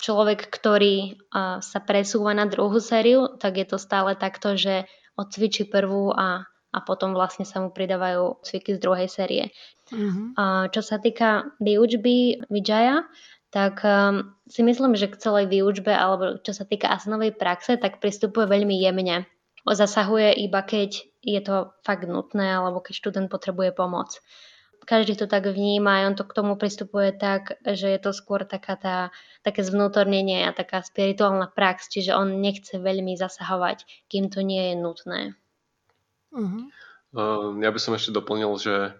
Človek, 0.00 0.48
ktorý 0.48 1.20
uh, 1.28 1.60
sa 1.60 1.78
presúva 1.84 2.32
na 2.32 2.48
druhú 2.48 2.80
sériu, 2.80 3.36
tak 3.36 3.60
je 3.60 3.66
to 3.68 3.76
stále 3.76 4.16
takto, 4.16 4.56
že 4.56 4.88
odcvičí 5.20 5.68
prvú 5.68 6.08
a, 6.16 6.48
a 6.72 6.78
potom 6.80 7.12
vlastne 7.12 7.44
sa 7.44 7.60
mu 7.60 7.68
pridávajú 7.68 8.40
cviky 8.40 8.76
z 8.76 8.80
druhej 8.80 9.08
série. 9.12 9.52
Mm-hmm. 9.92 10.26
Uh, 10.40 10.64
čo 10.72 10.80
sa 10.80 10.96
týka 10.96 11.52
výučby 11.60 12.48
Vijaya, 12.48 13.04
tak 13.50 13.82
um, 13.82 14.34
si 14.46 14.62
myslím, 14.62 14.94
že 14.94 15.10
k 15.10 15.18
celej 15.18 15.50
výučbe 15.50 15.90
alebo 15.90 16.38
čo 16.42 16.54
sa 16.54 16.62
týka 16.62 16.90
asanovej 16.90 17.34
praxe, 17.34 17.78
tak 17.78 17.98
pristupuje 17.98 18.46
veľmi 18.46 18.78
jemne. 18.78 19.26
Zasahuje 19.66 20.34
iba 20.40 20.64
keď 20.64 21.04
je 21.20 21.40
to 21.44 21.74
fakt 21.84 22.08
nutné 22.08 22.56
alebo 22.56 22.80
keď 22.80 22.94
študent 22.96 23.28
potrebuje 23.28 23.76
pomoc 23.76 24.16
každý 24.90 25.14
to 25.16 25.30
tak 25.30 25.46
vníma 25.46 26.02
a 26.02 26.06
on 26.10 26.18
to 26.18 26.26
k 26.26 26.34
tomu 26.34 26.58
pristupuje 26.58 27.14
tak, 27.14 27.62
že 27.62 27.86
je 27.94 28.00
to 28.02 28.10
skôr 28.10 28.42
taká 28.42 28.74
tá, 28.74 28.96
také 29.46 29.62
zvnútornenie 29.62 30.42
a 30.48 30.56
taká 30.56 30.82
spirituálna 30.82 31.46
prax, 31.52 31.86
čiže 31.86 32.16
on 32.16 32.42
nechce 32.42 32.74
veľmi 32.74 33.14
zasahovať, 33.14 33.86
kým 34.10 34.34
to 34.34 34.42
nie 34.42 34.72
je 34.72 34.74
nutné. 34.74 35.20
Uh-huh. 36.34 36.66
Uh, 37.14 37.54
ja 37.62 37.70
by 37.70 37.78
som 37.78 37.94
ešte 37.94 38.10
doplnil, 38.10 38.50
že 38.58 38.98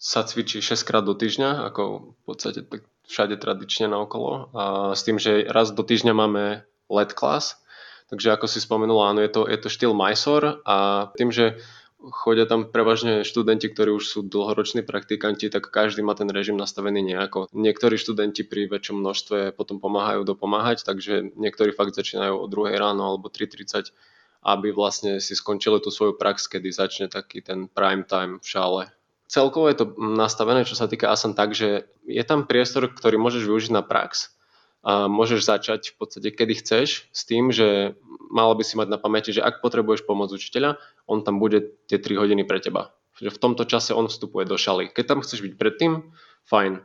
sa 0.00 0.24
cvičí 0.24 0.64
6 0.64 0.80
krát 0.84 1.04
do 1.08 1.12
týždňa, 1.12 1.68
ako 1.72 2.16
v 2.16 2.22
podstate 2.24 2.60
tak 2.64 2.84
všade 3.10 3.42
tradične 3.42 3.90
naokolo. 3.90 4.54
A 4.54 4.62
s 4.94 5.02
tým, 5.02 5.18
že 5.18 5.42
raz 5.50 5.74
do 5.74 5.82
týždňa 5.82 6.14
máme 6.14 6.62
let 6.86 7.10
class, 7.10 7.58
takže 8.06 8.30
ako 8.30 8.46
si 8.46 8.62
spomenula, 8.62 9.10
áno, 9.10 9.20
je 9.20 9.30
to, 9.30 9.42
je 9.50 9.58
to 9.58 9.68
štýl 9.68 9.92
Mysore 9.94 10.62
a 10.62 11.10
tým, 11.18 11.34
že 11.34 11.58
chodia 12.00 12.48
tam 12.48 12.64
prevažne 12.64 13.28
študenti, 13.28 13.68
ktorí 13.68 13.92
už 13.92 14.04
sú 14.08 14.18
dlhoroční 14.24 14.80
praktikanti, 14.80 15.52
tak 15.52 15.68
každý 15.68 16.00
má 16.00 16.16
ten 16.16 16.32
režim 16.32 16.56
nastavený 16.56 17.04
nejako. 17.04 17.52
Niektorí 17.52 18.00
študenti 18.00 18.40
pri 18.40 18.72
väčšom 18.72 19.04
množstve 19.04 19.52
potom 19.52 19.84
pomáhajú 19.84 20.24
dopomáhať, 20.24 20.88
takže 20.88 21.36
niektorí 21.36 21.76
fakt 21.76 21.92
začínajú 21.92 22.40
o 22.40 22.46
2 22.48 22.80
ráno 22.80 23.04
alebo 23.04 23.28
3.30, 23.28 23.92
aby 24.40 24.72
vlastne 24.72 25.20
si 25.20 25.36
skončili 25.36 25.76
tú 25.84 25.92
svoju 25.92 26.16
prax, 26.16 26.48
kedy 26.48 26.72
začne 26.72 27.06
taký 27.12 27.44
ten 27.44 27.68
prime 27.68 28.08
time 28.08 28.40
v 28.40 28.46
šále. 28.48 28.82
Celkovo 29.30 29.70
je 29.70 29.78
to 29.78 29.86
nastavené, 29.94 30.66
čo 30.66 30.74
sa 30.74 30.90
týka 30.90 31.06
ASAN 31.06 31.38
tak, 31.38 31.54
že 31.54 31.86
je 32.02 32.22
tam 32.26 32.50
priestor, 32.50 32.90
ktorý 32.90 33.14
môžeš 33.14 33.46
využiť 33.46 33.70
na 33.70 33.86
prax 33.86 34.34
a 34.82 35.06
môžeš 35.06 35.46
začať 35.46 35.94
v 35.94 35.96
podstate 36.02 36.28
kedy 36.34 36.58
chceš 36.58 37.06
s 37.14 37.22
tým, 37.28 37.54
že 37.54 37.94
mala 38.32 38.58
by 38.58 38.64
si 38.66 38.74
mať 38.74 38.90
na 38.90 38.98
pamäti, 38.98 39.30
že 39.30 39.44
ak 39.44 39.62
potrebuješ 39.62 40.02
pomoc 40.02 40.34
učiteľa, 40.34 40.82
on 41.06 41.22
tam 41.22 41.38
bude 41.38 41.78
tie 41.86 42.02
3 42.02 42.16
hodiny 42.16 42.42
pre 42.42 42.58
teba. 42.58 42.90
Že 43.22 43.36
v 43.36 43.42
tomto 43.42 43.68
čase 43.68 43.94
on 43.94 44.10
vstupuje 44.10 44.48
do 44.50 44.56
šaly. 44.56 44.88
Keď 44.90 45.04
tam 45.04 45.20
chceš 45.20 45.44
byť 45.46 45.54
predtým, 45.60 46.10
fajn. 46.48 46.82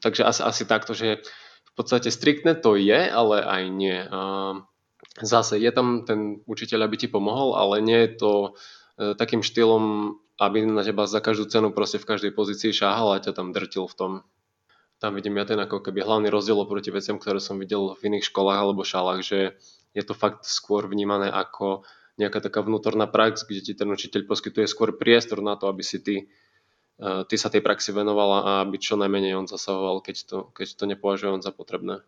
Takže 0.00 0.26
asi, 0.26 0.42
asi 0.42 0.62
takto, 0.66 0.96
že 0.96 1.22
v 1.62 1.72
podstate 1.76 2.10
striktne 2.10 2.56
to 2.56 2.74
je, 2.74 2.98
ale 3.06 3.44
aj 3.44 3.62
nie. 3.68 4.00
A 4.10 4.20
zase 5.20 5.60
je 5.60 5.70
tam 5.70 6.08
ten 6.08 6.40
učiteľ, 6.48 6.88
aby 6.88 6.96
ti 7.04 7.08
pomohol, 7.12 7.52
ale 7.52 7.84
nie 7.84 8.00
je 8.08 8.10
to 8.16 8.32
e, 8.34 8.50
takým 9.12 9.44
štýlom, 9.44 10.16
aby 10.36 10.68
na 10.68 10.84
teba 10.84 11.08
za 11.08 11.24
každú 11.24 11.48
cenu 11.48 11.72
proste 11.72 11.96
v 11.96 12.08
každej 12.08 12.32
pozícii 12.36 12.72
šáhal 12.72 13.16
a 13.16 13.22
ťa 13.22 13.32
tam 13.32 13.56
drtil 13.56 13.88
v 13.88 13.96
tom 13.96 14.12
tam 14.96 15.12
vidím 15.12 15.36
ja 15.36 15.44
ten 15.44 15.60
ako 15.60 15.84
keby 15.84 16.00
hlavný 16.00 16.32
rozdiel 16.32 16.56
oproti 16.56 16.88
veciam, 16.88 17.20
ktoré 17.20 17.36
som 17.36 17.60
videl 17.60 17.92
v 18.00 18.08
iných 18.08 18.32
školách 18.32 18.60
alebo 18.64 18.80
šalách, 18.80 19.20
že 19.20 19.38
je 19.92 20.02
to 20.04 20.16
fakt 20.16 20.48
skôr 20.48 20.88
vnímané 20.88 21.28
ako 21.28 21.84
nejaká 22.16 22.40
taká 22.40 22.64
vnútorná 22.64 23.04
prax, 23.04 23.44
kde 23.44 23.60
ti 23.60 23.72
ten 23.76 23.92
učiteľ 23.92 24.24
poskytuje 24.24 24.64
skôr 24.64 24.96
priestor 24.96 25.44
na 25.44 25.60
to, 25.60 25.68
aby 25.68 25.84
si 25.84 26.00
ty, 26.00 26.16
eh, 27.00 27.22
ty 27.28 27.36
sa 27.36 27.52
tej 27.52 27.60
praxi 27.60 27.92
venovala 27.92 28.38
a 28.40 28.50
aby 28.64 28.80
čo 28.80 28.96
najmenej 28.96 29.36
on 29.36 29.44
zasahoval, 29.44 30.00
keď 30.00 30.16
to, 30.24 30.38
keď 30.56 30.68
to 30.80 30.84
nepovažuje 30.88 31.28
on 31.28 31.44
za 31.44 31.52
potrebné. 31.52 32.00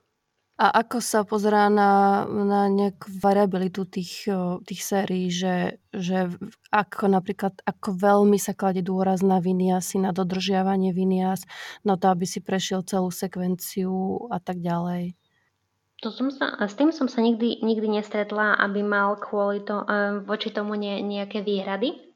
A 0.58 0.82
ako 0.82 0.98
sa 0.98 1.22
pozerá 1.22 1.70
na, 1.70 2.26
na 2.26 2.66
nejakú 2.66 3.14
variabilitu 3.22 3.86
tých, 3.86 4.26
tých 4.66 4.82
sérií, 4.82 5.30
že, 5.30 5.78
že 5.94 6.34
ako 6.74 7.14
napríklad, 7.14 7.62
ako 7.62 7.94
veľmi 7.94 8.42
sa 8.42 8.58
kladie 8.58 8.82
dôraz 8.82 9.22
na 9.22 9.38
viniasy, 9.38 10.02
na 10.02 10.10
dodržiavanie 10.10 10.90
vinias, 10.90 11.46
na 11.86 11.94
to, 11.94 12.10
aby 12.10 12.26
si 12.26 12.42
prešiel 12.42 12.82
celú 12.82 13.14
sekvenciu 13.14 14.26
a 14.34 14.42
tak 14.42 14.58
ďalej? 14.58 15.14
To 16.02 16.10
som 16.10 16.30
sa, 16.30 16.54
s 16.58 16.74
tým 16.74 16.90
som 16.90 17.06
sa 17.06 17.22
nikdy, 17.22 17.62
nikdy 17.62 17.90
nestretla, 17.98 18.58
aby 18.58 18.82
mal 18.82 19.18
kvôli 19.18 19.62
to, 19.62 19.82
eh, 19.86 20.22
voči 20.26 20.50
tomu 20.50 20.74
nie, 20.74 20.98
nejaké 21.02 21.42
výhrady. 21.42 22.07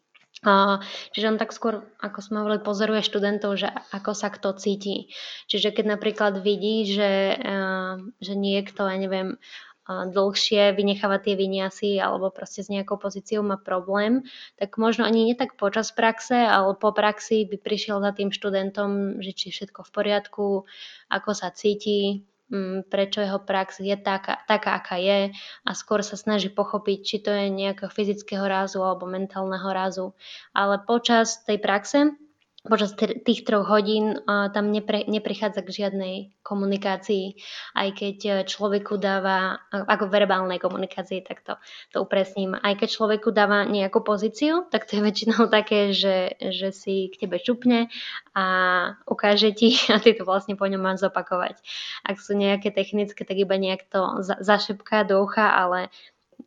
Čiže 1.14 1.30
on 1.30 1.38
tak 1.38 1.54
skôr, 1.54 1.86
ako 2.02 2.18
sme 2.18 2.42
hovorili, 2.42 2.66
pozoruje 2.66 3.06
študentov, 3.06 3.62
že 3.62 3.70
ako 3.94 4.10
sa 4.10 4.26
kto 4.26 4.58
cíti. 4.58 5.14
Čiže 5.46 5.70
keď 5.70 5.94
napríklad 5.94 6.42
vidí, 6.42 6.82
že, 6.90 7.38
eh, 7.38 7.94
že 8.18 8.34
niekto, 8.34 8.82
ja 8.82 8.98
neviem, 8.98 9.38
eh, 9.38 10.04
dlhšie 10.10 10.74
vynecháva 10.74 11.22
tie 11.22 11.38
viniasy 11.38 11.94
alebo 12.02 12.34
proste 12.34 12.66
s 12.66 12.70
nejakou 12.74 12.98
pozíciou 12.98 13.46
má 13.46 13.54
problém, 13.54 14.26
tak 14.58 14.74
možno 14.82 15.06
ani 15.06 15.30
nie 15.30 15.38
tak 15.38 15.54
počas 15.54 15.94
praxe, 15.94 16.34
ale 16.34 16.74
po 16.74 16.90
praxi 16.90 17.46
by 17.46 17.62
prišiel 17.62 18.02
za 18.02 18.10
tým 18.10 18.34
študentom, 18.34 19.22
že 19.22 19.30
či 19.38 19.54
všetko 19.54 19.86
v 19.86 19.90
poriadku, 19.94 20.46
ako 21.06 21.30
sa 21.38 21.54
cíti, 21.54 22.26
prečo 22.86 23.24
jeho 23.24 23.40
prax 23.40 23.80
je 23.80 23.96
taká, 23.96 24.44
taká, 24.44 24.76
aká 24.78 24.96
je 25.00 25.32
a 25.64 25.70
skôr 25.72 26.04
sa 26.04 26.20
snaží 26.20 26.52
pochopiť, 26.52 26.98
či 27.00 27.16
to 27.24 27.32
je 27.32 27.48
nejakého 27.48 27.88
fyzického 27.88 28.44
rázu 28.44 28.84
alebo 28.84 29.08
mentálneho 29.08 29.72
rázu. 29.72 30.12
Ale 30.52 30.84
počas 30.84 31.40
tej 31.48 31.58
praxe 31.58 32.12
počas 32.62 32.94
tých 32.96 33.42
troch 33.42 33.66
hodín 33.66 34.22
tam 34.26 34.70
nepre, 34.70 35.02
neprichádza 35.10 35.66
k 35.66 35.74
žiadnej 35.82 36.16
komunikácii, 36.46 37.34
aj 37.74 37.88
keď 37.90 38.16
e, 38.22 38.32
človeku 38.46 39.02
dáva, 39.02 39.66
ako 39.70 40.06
verbálnej 40.06 40.62
komunikácii, 40.62 41.26
tak 41.26 41.42
to, 41.42 41.58
to 41.90 42.06
upresním, 42.06 42.54
aj 42.54 42.78
keď 42.78 42.88
človeku 42.94 43.34
dáva 43.34 43.66
nejakú 43.66 44.02
pozíciu, 44.06 44.66
tak 44.70 44.86
to 44.86 44.98
je 44.98 45.02
väčšinou 45.02 45.50
také, 45.58 45.90
že, 45.90 46.38
že 46.38 46.70
si 46.70 47.10
k 47.10 47.26
tebe 47.26 47.42
čupne 47.42 47.90
a 48.30 48.44
ukáže 49.10 49.50
ti 49.50 49.74
a 49.94 49.98
ty 49.98 50.14
to 50.14 50.22
vlastne 50.22 50.54
po 50.54 50.66
ňom 50.70 50.82
máš 50.82 51.02
zopakovať. 51.02 51.58
Ak 52.06 52.22
sú 52.22 52.38
nejaké 52.38 52.70
technické, 52.70 53.26
tak 53.26 53.42
iba 53.42 53.58
nejak 53.58 53.90
to 53.90 54.22
za, 54.22 54.38
zašepká 54.38 55.02
do 55.02 55.18
ucha, 55.18 55.50
ale 55.50 55.90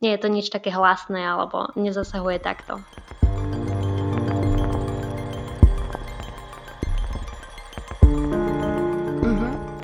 nie 0.00 0.16
je 0.16 0.20
to 0.20 0.28
nič 0.32 0.48
také 0.48 0.72
hlasné 0.72 1.24
alebo 1.24 1.72
nezasahuje 1.76 2.40
takto. 2.40 2.80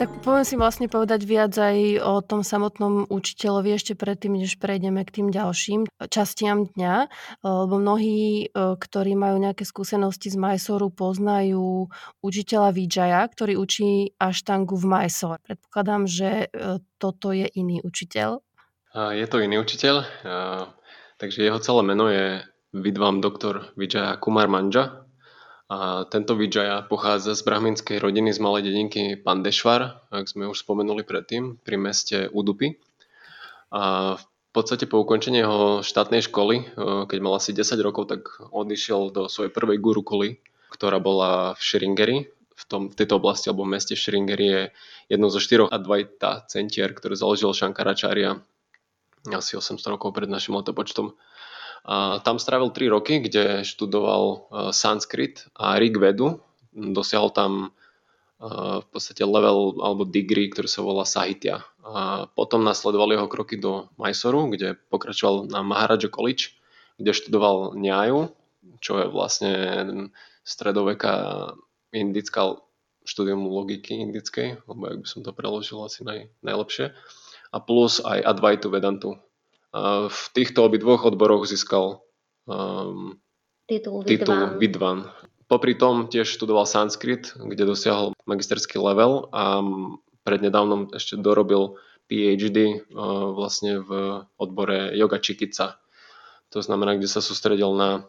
Tak 0.02 0.18
poviem 0.26 0.42
si 0.42 0.59
vlastne 0.59 0.90
povedať 0.90 1.23
viac 1.23 1.54
aj 1.54 2.02
o 2.02 2.18
tom 2.26 2.42
samotnom 2.42 3.06
učiteľovi 3.06 3.71
ešte 3.71 3.94
predtým, 3.94 4.35
než 4.35 4.59
prejdeme 4.59 5.06
k 5.06 5.14
tým 5.23 5.28
ďalším 5.30 5.87
častiam 6.11 6.66
dňa, 6.66 7.06
lebo 7.47 7.78
mnohí, 7.78 8.50
e, 8.50 8.75
ktorí 8.82 9.14
majú 9.14 9.38
nejaké 9.38 9.62
skúsenosti 9.62 10.26
z 10.26 10.42
Majsoru, 10.42 10.90
poznajú 10.90 11.87
učiteľa 12.18 12.75
Vijaya, 12.75 13.23
ktorý 13.30 13.54
učí 13.54 14.18
aštangu 14.18 14.75
v 14.75 14.90
Majsor. 14.90 15.38
Predpokladám, 15.38 16.11
že 16.11 16.50
e, 16.50 16.82
toto 16.99 17.30
je 17.30 17.47
iný 17.54 17.78
učiteľ. 17.87 18.42
Je 19.14 19.26
to 19.30 19.38
iný 19.38 19.62
učiteľ, 19.62 20.02
takže 21.23 21.47
jeho 21.47 21.62
celé 21.62 21.80
meno 21.87 22.11
je 22.11 22.42
Vidvam 22.75 23.23
doktor 23.23 23.71
Vijaya 23.78 24.18
Kumar 24.18 24.50
Manja 24.50 25.01
a 25.73 26.05
tento 26.05 26.37
Vijaya 26.37 26.85
pochádza 26.85 27.33
z 27.33 27.49
brahminskej 27.49 27.97
rodiny 27.97 28.29
z 28.37 28.45
malej 28.45 28.69
dedinky 28.69 29.17
Pandešvar, 29.17 30.05
ak 30.12 30.29
sme 30.29 30.45
už 30.45 30.69
spomenuli 30.69 31.00
predtým, 31.00 31.57
pri 31.64 31.81
meste 31.81 32.29
Udupi. 32.29 32.76
A 33.73 34.14
v 34.21 34.50
podstate 34.52 34.85
po 34.85 35.00
ukončení 35.00 35.41
jeho 35.41 35.81
štátnej 35.81 36.29
školy, 36.29 36.57
e, 36.61 36.64
keď 37.09 37.19
mal 37.25 37.41
asi 37.41 37.57
10 37.57 37.81
rokov, 37.81 38.12
tak 38.12 38.37
odišiel 38.52 39.17
do 39.17 39.33
svojej 39.33 39.49
prvej 39.49 39.81
gurukuly, 39.81 40.45
ktorá 40.69 41.00
bola 41.00 41.57
v 41.57 41.61
Šringeri. 41.64 42.19
V, 42.52 42.64
tom, 42.69 42.93
v 42.93 42.95
tejto 43.00 43.17
oblasti 43.17 43.49
alebo 43.49 43.64
v 43.64 43.73
meste 43.73 43.97
Šringeri 43.97 44.47
je 44.52 44.62
jedno 45.09 45.33
zo 45.33 45.41
štyroch 45.41 45.73
Advaita 45.73 46.45
centier, 46.52 46.93
ktoré 46.93 47.17
založil 47.17 47.57
Shankaracharya 47.57 48.45
asi 49.31 49.57
800 49.57 49.81
rokov 49.88 50.12
pred 50.12 50.29
našim 50.29 50.52
letopočtom. 50.52 51.17
A 51.82 52.22
tam 52.22 52.38
strávil 52.38 52.70
3 52.70 52.94
roky, 52.94 53.18
kde 53.18 53.66
študoval 53.66 54.24
e, 54.24 54.38
sanskrit 54.70 55.50
a 55.58 55.74
Rig 55.82 55.98
Vedu. 55.98 56.38
Dosiahol 56.70 57.34
tam 57.34 57.52
e, 57.58 57.68
v 58.82 58.86
podstate 58.86 59.26
level 59.26 59.82
alebo 59.82 60.06
degree, 60.06 60.46
ktorý 60.46 60.68
sa 60.70 60.86
volá 60.86 61.02
Sahitya. 61.02 61.66
A 61.82 62.30
potom 62.38 62.62
nasledovali 62.62 63.18
jeho 63.18 63.26
kroky 63.26 63.58
do 63.58 63.90
Mysoru, 63.98 64.46
kde 64.54 64.78
pokračoval 64.94 65.50
na 65.50 65.66
Maharaja 65.66 66.06
College, 66.06 66.54
kde 67.02 67.10
študoval 67.10 67.74
Nyaju, 67.74 68.30
čo 68.78 69.02
je 69.02 69.06
vlastne 69.10 69.52
stredoveká 70.46 71.50
indická 71.90 72.62
štúdium 73.02 73.50
logiky 73.50 73.98
indickej, 73.98 74.62
alebo 74.66 74.82
ak 74.86 74.98
by 75.02 75.08
som 75.10 75.20
to 75.26 75.34
preložil 75.34 75.82
asi 75.82 76.06
naj, 76.06 76.30
najlepšie. 76.46 76.94
A 77.52 77.56
plus 77.58 77.98
aj 78.00 78.22
Advaitu 78.22 78.70
Vedantu, 78.70 79.18
v 80.09 80.23
týchto 80.37 80.69
obidvoch 80.69 81.09
odboroch 81.09 81.49
získal 81.49 82.05
um, 82.45 83.17
titul, 83.64 84.05
titul 84.05 84.61
Vidvan. 84.61 85.09
Popri 85.49 85.76
tom 85.76 86.08
tiež 86.08 86.28
študoval 86.28 86.69
sanskrit, 86.69 87.32
kde 87.37 87.69
dosiahol 87.69 88.13
magisterský 88.28 88.80
level 88.80 89.28
a 89.32 89.61
prednedávnom 90.25 90.93
ešte 90.93 91.21
dorobil 91.21 91.76
PhD 92.08 92.85
uh, 92.93 93.32
vlastne 93.32 93.80
v 93.80 93.91
odbore 94.37 94.93
yoga 94.93 95.17
chikica. 95.21 95.80
To 96.52 96.61
znamená, 96.61 97.00
kde 97.00 97.08
sa 97.08 97.25
sústredil 97.25 97.73
na 97.73 98.04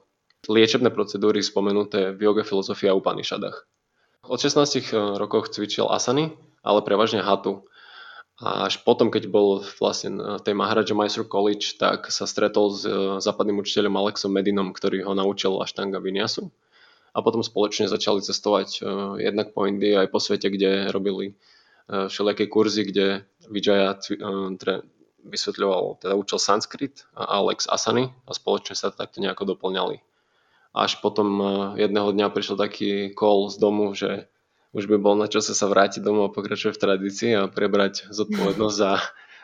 liečebné 0.52 0.92
procedúry 0.92 1.40
spomenuté 1.40 2.12
v 2.12 2.28
yoga 2.28 2.44
filozofii 2.44 2.92
a 2.92 2.98
Upanishadach. 3.00 3.64
Od 4.28 4.40
16 4.40 4.60
uh, 4.92 5.16
rokoch 5.16 5.48
cvičil 5.48 5.88
asany, 5.88 6.36
ale 6.60 6.80
prevažne 6.84 7.24
hatu. 7.24 7.68
A 8.42 8.66
až 8.66 8.82
potom, 8.82 9.14
keď 9.14 9.30
bol 9.30 9.62
vlastne 9.78 10.18
v 10.18 10.42
tej 10.42 10.58
Maharaja 10.58 10.98
Mysore 10.98 11.30
College, 11.30 11.78
tak 11.78 12.10
sa 12.10 12.26
stretol 12.26 12.74
s 12.74 12.82
e, 12.82 13.22
západným 13.22 13.62
učiteľom 13.62 13.94
Alexom 13.94 14.34
Medinom, 14.34 14.74
ktorý 14.74 15.06
ho 15.06 15.14
naučil 15.14 15.62
Ashtanga 15.62 16.02
Vinyasu. 16.02 16.50
A 17.14 17.22
potom 17.22 17.46
spoločne 17.46 17.86
začali 17.86 18.26
cestovať 18.26 18.82
uh, 18.82 19.22
jednak 19.22 19.54
po 19.54 19.70
Indii 19.70 19.94
aj 19.94 20.10
po 20.10 20.18
svete, 20.18 20.50
kde 20.50 20.90
robili 20.90 21.38
všelijaké 21.88 22.48
kurzy, 22.48 22.84
kde 22.84 23.28
Vijaya 23.52 23.94
vysvetľoval, 25.24 26.04
teda 26.04 26.16
učil 26.20 26.40
sanskrit 26.40 27.08
a 27.16 27.40
Alex 27.40 27.68
Asany 27.68 28.12
a 28.28 28.32
spoločne 28.36 28.76
sa 28.76 28.92
takto 28.92 29.24
nejako 29.24 29.56
doplňali. 29.56 30.04
Až 30.74 31.00
potom 31.00 31.40
jedného 31.78 32.12
dňa 32.12 32.34
prišiel 32.34 32.58
taký 32.60 33.14
call 33.14 33.48
z 33.48 33.56
domu, 33.62 33.94
že 33.94 34.28
už 34.74 34.90
by 34.90 34.98
bol 34.98 35.14
na 35.14 35.30
čase 35.30 35.54
sa 35.54 35.70
vrátiť 35.70 36.02
domov 36.02 36.34
a 36.34 36.36
pokračovať 36.36 36.74
v 36.74 36.82
tradícii 36.82 37.32
a 37.38 37.46
prebrať 37.46 38.10
zodpovednosť 38.10 38.76
za 38.76 38.98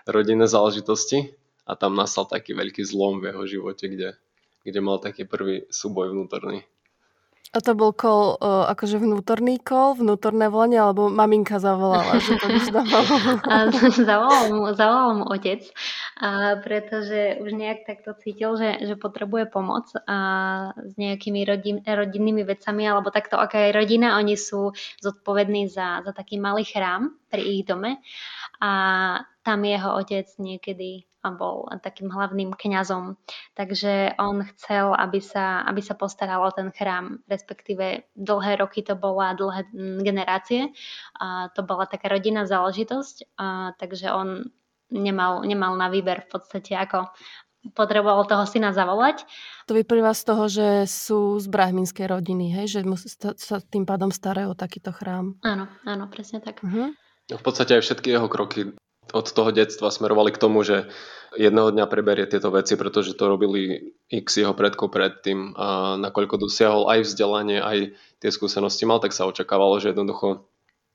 rodinné 0.10 0.50
záležitosti. 0.50 1.38
A 1.70 1.78
tam 1.78 1.94
nastal 1.94 2.26
taký 2.26 2.58
veľký 2.58 2.82
zlom 2.82 3.22
v 3.22 3.30
jeho 3.30 3.44
živote, 3.46 3.86
kde, 3.86 4.18
kde 4.66 4.80
mal 4.82 4.98
taký 4.98 5.30
prvý 5.30 5.70
súboj 5.70 6.18
vnútorný. 6.18 6.66
A 7.50 7.66
to 7.66 7.74
bol 7.74 7.90
kol, 7.98 8.38
uh, 8.38 8.70
akože 8.70 9.02
vnútorný 9.02 9.58
kol, 9.58 9.98
vnútorné 9.98 10.54
volanie, 10.54 10.78
alebo 10.78 11.10
maminka 11.10 11.58
zavolala, 11.58 12.22
že 12.22 12.38
to 12.38 12.46
by 12.46 12.60
zavolal, 14.06 14.44
mu, 14.54 14.70
zavolal 14.78 15.12
mu 15.18 15.26
otec, 15.34 15.66
a 16.20 16.60
pretože 16.60 17.40
už 17.40 17.56
nejak 17.56 17.88
takto 17.88 18.12
cítil, 18.12 18.60
že, 18.60 18.84
že 18.84 18.96
potrebuje 19.00 19.48
pomoc 19.48 19.88
a 20.04 20.18
s 20.76 20.94
nejakými 21.00 21.48
rodin, 21.48 21.78
rodinnými 21.80 22.44
vecami, 22.44 22.84
alebo 22.84 23.08
takto, 23.08 23.40
aká 23.40 23.72
je 23.72 23.72
rodina, 23.72 24.20
oni 24.20 24.36
sú 24.36 24.76
zodpovední 25.00 25.72
za, 25.72 26.04
za 26.04 26.12
taký 26.12 26.36
malý 26.36 26.68
chrám 26.68 27.16
pri 27.32 27.40
ich 27.40 27.64
dome 27.64 28.04
a 28.60 28.72
tam 29.48 29.64
jeho 29.64 29.96
otec 29.96 30.28
niekedy 30.44 31.08
bol 31.28 31.68
takým 31.84 32.08
hlavným 32.08 32.56
kňazom. 32.56 33.20
Takže 33.52 34.16
on 34.16 34.48
chcel, 34.56 34.96
aby 34.96 35.20
sa, 35.20 35.68
aby 35.68 35.84
sa 35.84 36.00
postaral 36.00 36.40
o 36.48 36.52
ten 36.56 36.72
chrám, 36.72 37.20
respektíve 37.28 38.08
dlhé 38.16 38.64
roky 38.64 38.80
to 38.80 38.96
bola, 38.96 39.36
dlhé 39.36 39.68
generácie. 40.00 40.72
A 41.20 41.52
to 41.52 41.68
bola 41.68 41.92
taká 41.92 42.08
rodinná 42.08 42.48
záležitosť, 42.48 43.36
a, 43.36 43.76
takže 43.76 44.08
on 44.16 44.48
nemal, 44.92 45.46
nemal 45.46 45.74
na 45.78 45.88
výber 45.90 46.26
v 46.26 46.30
podstate, 46.38 46.76
ako 46.76 47.10
potreboval 47.76 48.24
toho 48.24 48.48
syna 48.48 48.72
zavolať. 48.72 49.28
To 49.68 49.76
vyplýva 49.76 50.16
z 50.16 50.24
toho, 50.24 50.44
že 50.48 50.68
sú 50.88 51.38
z 51.38 51.48
brahminskej 51.52 52.08
rodiny, 52.08 52.56
hej? 52.56 52.80
že 52.80 52.80
sa 53.36 53.60
tým 53.60 53.84
pádom 53.84 54.10
starajú 54.10 54.56
o 54.56 54.60
takýto 54.60 54.96
chrám. 54.96 55.36
Áno, 55.44 55.68
áno, 55.84 56.08
presne 56.08 56.40
tak. 56.40 56.64
Uh-huh. 56.64 56.96
V 57.30 57.44
podstate 57.44 57.78
aj 57.78 57.84
všetky 57.86 58.16
jeho 58.16 58.32
kroky 58.32 58.74
od 59.10 59.26
toho 59.26 59.50
detstva 59.50 59.90
smerovali 59.90 60.30
k 60.30 60.42
tomu, 60.42 60.62
že 60.62 60.90
jedného 61.34 61.74
dňa 61.74 61.86
preberie 61.90 62.26
tieto 62.30 62.54
veci, 62.54 62.78
pretože 62.78 63.18
to 63.18 63.30
robili 63.30 63.94
x 64.10 64.38
jeho 64.38 64.54
predkov 64.54 64.94
predtým 64.94 65.54
a 65.58 65.98
nakoľko 65.98 66.42
dosiahol 66.42 66.90
aj 66.90 67.06
vzdelanie, 67.06 67.58
aj 67.62 67.94
tie 68.22 68.30
skúsenosti 68.30 68.86
mal, 68.86 69.02
tak 69.02 69.14
sa 69.14 69.30
očakávalo, 69.30 69.82
že 69.82 69.94
jednoducho 69.94 70.50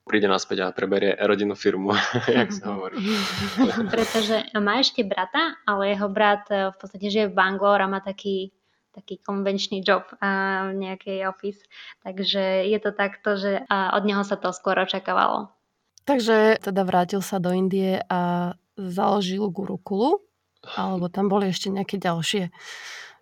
príde 0.04 0.28
naspäť 0.28 0.68
a 0.68 0.74
preberie 0.76 1.16
rodinnú 1.16 1.56
firmu, 1.56 1.96
jak 2.28 2.52
sa 2.52 2.76
hovorí. 2.76 3.00
Pretože 3.94 4.52
má 4.60 4.78
ešte 4.78 5.02
brata, 5.02 5.56
ale 5.64 5.96
jeho 5.96 6.08
brat 6.12 6.44
eh, 6.52 6.70
v 6.70 6.76
podstate 6.76 7.08
žije 7.08 7.32
v 7.32 7.36
Bangalore 7.36 7.82
a 7.84 7.90
má 7.90 8.00
taký 8.04 8.52
taký 8.94 9.18
konvenčný 9.18 9.82
job 9.82 10.06
a 10.22 10.70
v 10.70 10.78
nejakej 10.78 11.26
office. 11.26 11.66
Takže 12.06 12.70
je 12.70 12.78
to 12.78 12.94
takto, 12.94 13.34
že 13.34 13.66
od 13.66 14.02
neho 14.06 14.22
sa 14.22 14.38
to 14.38 14.54
skôr 14.54 14.78
očakávalo. 14.78 15.50
Takže 16.06 16.62
teda 16.62 16.86
vrátil 16.86 17.18
sa 17.18 17.42
do 17.42 17.50
Indie 17.50 17.98
a 18.06 18.54
založil 18.78 19.50
Gurukulu, 19.50 20.22
alebo 20.78 21.10
tam 21.10 21.26
boli 21.26 21.50
ešte 21.50 21.74
nejaké 21.74 21.98
ďalšie, 21.98 22.54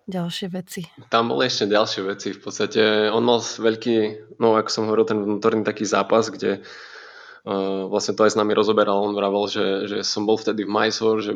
ďalšie 0.07 0.47
veci? 0.51 0.81
Tam 1.07 1.31
boli 1.31 1.47
ešte 1.47 1.69
ďalšie 1.69 2.01
veci. 2.07 2.29
V 2.35 2.41
podstate 2.43 3.09
on 3.09 3.23
mal 3.23 3.39
veľký, 3.39 3.95
no 4.39 4.55
ako 4.55 4.69
som 4.69 4.85
hovoril, 4.87 5.07
ten 5.07 5.19
vnútorný 5.23 5.63
taký 5.63 5.87
zápas, 5.87 6.27
kde 6.27 6.59
uh, 6.61 7.87
vlastne 7.87 8.15
to 8.15 8.27
aj 8.27 8.35
s 8.35 8.39
nami 8.39 8.51
rozoberal. 8.51 9.03
On 9.03 9.15
vravel, 9.15 9.47
že, 9.47 9.65
že 9.87 9.97
som 10.03 10.27
bol 10.27 10.35
vtedy 10.35 10.67
v 10.67 10.73
Mysore, 10.73 11.23
že 11.23 11.33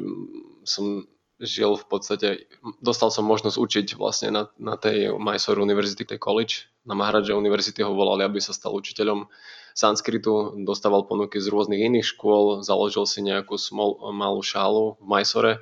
som 0.67 1.07
žil 1.37 1.77
v 1.77 1.85
podstate, 1.85 2.49
dostal 2.81 3.13
som 3.13 3.21
možnosť 3.21 3.61
učiť 3.61 3.87
vlastne 3.93 4.33
na, 4.33 4.43
na 4.57 4.73
tej 4.73 5.13
Mysore 5.21 5.61
University, 5.61 6.01
tej 6.01 6.17
college. 6.17 6.65
Na 6.81 6.97
Maharaja 6.97 7.37
University 7.37 7.85
ho 7.85 7.93
volali, 7.93 8.25
aby 8.25 8.41
sa 8.41 8.57
stal 8.57 8.73
učiteľom 8.73 9.29
sanskritu, 9.77 10.57
dostával 10.65 11.05
ponuky 11.05 11.37
z 11.37 11.53
rôznych 11.53 11.85
iných 11.85 12.17
škôl, 12.17 12.65
založil 12.65 13.05
si 13.05 13.21
nejakú 13.21 13.53
smol, 13.61 14.09
malú 14.09 14.41
šálu 14.41 14.97
v 14.97 15.05
Majsore, 15.05 15.53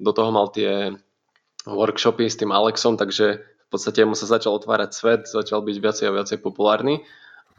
do 0.00 0.16
toho 0.16 0.32
mal 0.32 0.48
tie 0.48 0.96
workshopy 1.68 2.26
s 2.32 2.40
tým 2.40 2.50
Alexom, 2.50 2.96
takže 2.96 3.44
v 3.44 3.68
podstate 3.68 4.00
mu 4.08 4.16
sa 4.16 4.24
začal 4.24 4.56
otvárať 4.56 4.90
svet, 4.96 5.20
začal 5.28 5.60
byť 5.60 5.76
viacej 5.76 6.06
a 6.08 6.16
viacej 6.16 6.40
populárny 6.40 7.04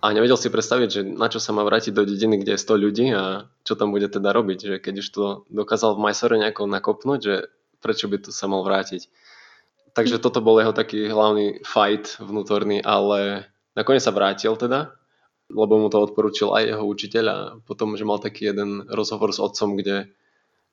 a 0.02 0.15
nevedel 0.15 0.39
si 0.39 0.48
predstaviť, 0.48 0.89
že 0.89 1.02
na 1.04 1.28
čo 1.28 1.43
sa 1.43 1.52
má 1.52 1.62
vrátiť 1.67 1.91
do 1.91 2.08
dediny, 2.08 2.39
kde 2.39 2.56
je 2.56 2.63
100 2.63 2.86
ľudí 2.88 3.06
a 3.12 3.52
čo 3.67 3.76
tam 3.76 3.91
bude 3.91 4.08
teda 4.08 4.32
robiť, 4.32 4.60
že 4.60 4.76
keď 4.80 4.93
už 5.04 5.08
to 5.12 5.24
dokázal 5.52 5.93
v 5.95 6.04
Majsore 6.08 6.39
nejako 6.39 6.72
nakopnúť, 6.72 7.19
že 7.19 7.36
prečo 7.84 8.08
by 8.08 8.17
tu 8.24 8.32
sa 8.32 8.48
mal 8.48 8.63
vrátiť. 8.63 9.12
Takže 9.91 10.24
toto 10.24 10.39
bol 10.39 10.56
jeho 10.63 10.72
taký 10.72 11.12
hlavný 11.12 11.60
fight 11.67 12.15
vnútorný, 12.24 12.80
ale 12.80 13.52
nakoniec 13.76 14.00
sa 14.00 14.15
vrátil 14.15 14.56
teda, 14.56 14.95
lebo 15.52 15.82
mu 15.82 15.91
to 15.91 16.00
odporúčil 16.00 16.56
aj 16.56 16.63
jeho 16.63 16.86
učiteľ 16.88 17.26
a 17.28 17.38
potom, 17.67 18.00
že 18.00 18.08
mal 18.08 18.24
taký 18.24 18.56
jeden 18.56 18.88
rozhovor 18.88 19.36
s 19.36 19.41
otcom, 19.41 19.76
kde, 19.76 20.13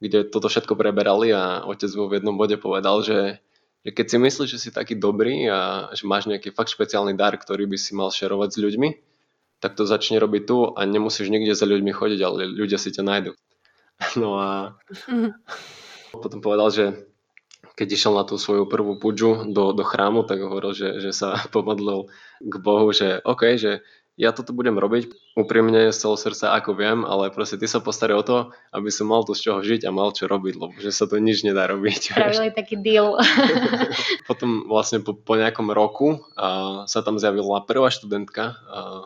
kde 0.01 0.29
toto 0.29 0.53
všetko 0.53 0.77
preberali 0.77 1.33
a 1.33 1.65
otec 1.65 1.89
mu 1.97 2.07
v 2.11 2.21
jednom 2.21 2.37
bode 2.37 2.57
povedal, 2.61 3.01
že 3.01 3.41
že 3.87 3.95
keď 3.95 4.07
si 4.11 4.17
myslíš, 4.19 4.49
že 4.51 4.59
si 4.59 4.71
taký 4.75 4.99
dobrý 4.99 5.47
a 5.47 5.87
že 5.95 6.11
máš 6.11 6.27
nejaký 6.27 6.51
fakt 6.51 6.75
špeciálny 6.75 7.15
dar, 7.15 7.39
ktorý 7.39 7.71
by 7.71 7.79
si 7.79 7.95
mal 7.95 8.11
šerovať 8.11 8.51
s 8.51 8.59
ľuďmi, 8.59 8.89
tak 9.63 9.79
to 9.79 9.87
začne 9.87 10.19
robiť 10.19 10.43
tu 10.43 10.75
a 10.75 10.83
nemusíš 10.83 11.31
nikde 11.31 11.55
za 11.55 11.71
ľuďmi 11.71 11.95
chodiť, 11.95 12.21
ale 12.27 12.51
ľudia 12.51 12.83
si 12.83 12.91
ťa 12.91 13.07
nájdu. 13.07 13.33
No 14.21 14.37
a 14.37 14.77
potom 16.13 16.45
povedal, 16.45 16.69
že 16.69 16.85
keď 17.79 17.89
išiel 17.97 18.13
na 18.13 18.29
tú 18.29 18.37
svoju 18.37 18.69
prvú 18.69 19.01
pudžu 19.01 19.49
do, 19.49 19.73
do 19.73 19.85
chrámu, 19.87 20.29
tak 20.29 20.43
hovoril, 20.43 20.77
že, 20.77 21.01
že 21.01 21.17
sa 21.17 21.39
pomodlil 21.55 22.11
k 22.43 22.55
Bohu, 22.59 22.91
že 22.91 23.23
OK, 23.23 23.55
že 23.55 23.87
ja 24.17 24.33
toto 24.33 24.57
budem 24.57 24.81
robiť 24.81 25.37
úprimne 25.37 25.93
z 25.93 25.97
celého 25.97 26.17
srdca, 26.17 26.57
ako 26.57 26.73
viem, 26.73 27.05
ale 27.05 27.29
proste 27.29 27.61
ty 27.61 27.69
sa 27.69 27.85
postaraj 27.85 28.17
o 28.17 28.25
to, 28.25 28.39
aby 28.73 28.89
som 28.89 29.13
mal 29.13 29.21
tu 29.29 29.37
z 29.37 29.45
čoho 29.45 29.61
žiť 29.61 29.85
a 29.85 29.93
mal 29.93 30.09
čo 30.17 30.25
robiť, 30.25 30.57
lebo 30.57 30.73
že 30.81 30.89
sa 30.89 31.05
to 31.05 31.21
nič 31.21 31.45
nedá 31.45 31.69
robiť. 31.69 32.17
Spravili 32.17 32.49
taký 32.49 32.81
deal. 32.81 33.21
Potom 34.31 34.65
vlastne 34.73 35.05
po, 35.05 35.13
po 35.13 35.37
nejakom 35.37 35.69
roku 35.69 36.17
uh, 36.17 36.89
sa 36.89 37.05
tam 37.05 37.21
zjavila 37.21 37.61
prvá 37.69 37.93
študentka, 37.93 38.57
uh, 38.57 39.05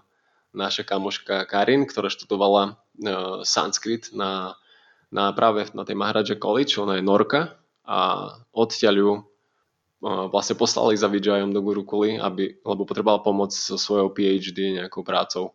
naša 0.55 0.87
kamoška 0.87 1.43
Karin, 1.51 1.91
ktorá 1.91 2.07
študovala 2.07 2.79
uh, 3.03 3.43
sanskrit 3.43 4.15
na, 4.15 4.55
na 5.11 5.35
práve 5.35 5.67
na 5.75 5.83
tej 5.83 5.99
Maharaja 5.99 6.39
College, 6.39 6.79
ona 6.79 7.03
je 7.03 7.03
Norka 7.03 7.59
a 7.83 8.31
odtiaľ 8.55 8.95
ju 8.95 9.13
vlastne 10.03 10.57
poslali 10.57 10.97
za 10.97 11.09
Vijayom 11.13 11.53
do 11.53 11.61
Gurukuly, 11.61 12.17
aby, 12.17 12.57
lebo 12.65 12.89
potrebovala 12.89 13.21
pomoc 13.21 13.53
so 13.53 13.77
svojou 13.77 14.09
PhD 14.11 14.81
nejakou 14.81 15.05
prácou. 15.05 15.53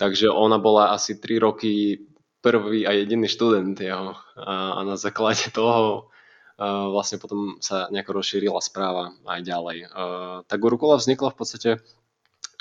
Takže 0.00 0.32
ona 0.32 0.56
bola 0.56 0.92
asi 0.92 1.16
3 1.16 1.40
roky 1.40 2.04
prvý 2.40 2.88
a 2.88 2.92
jediný 2.92 3.28
študent 3.28 3.76
jeho 3.80 4.16
a, 4.36 4.80
a 4.80 4.80
na 4.84 4.96
základe 4.96 5.52
toho 5.52 6.08
a 6.56 6.88
vlastne 6.88 7.20
potom 7.20 7.60
sa 7.60 7.84
nejako 7.92 8.24
rozšírila 8.24 8.64
správa 8.64 9.12
aj 9.28 9.40
ďalej. 9.44 9.78
A, 9.92 10.40
tá 10.48 10.56
Gurukula 10.56 10.96
vznikla 10.96 11.36
v 11.36 11.38
podstate 11.38 11.70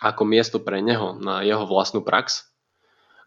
ako 0.03 0.27
miesto 0.27 0.59
pre 0.59 0.83
neho 0.83 1.15
na 1.15 1.39
jeho 1.47 1.63
vlastnú 1.63 2.03
prax, 2.03 2.51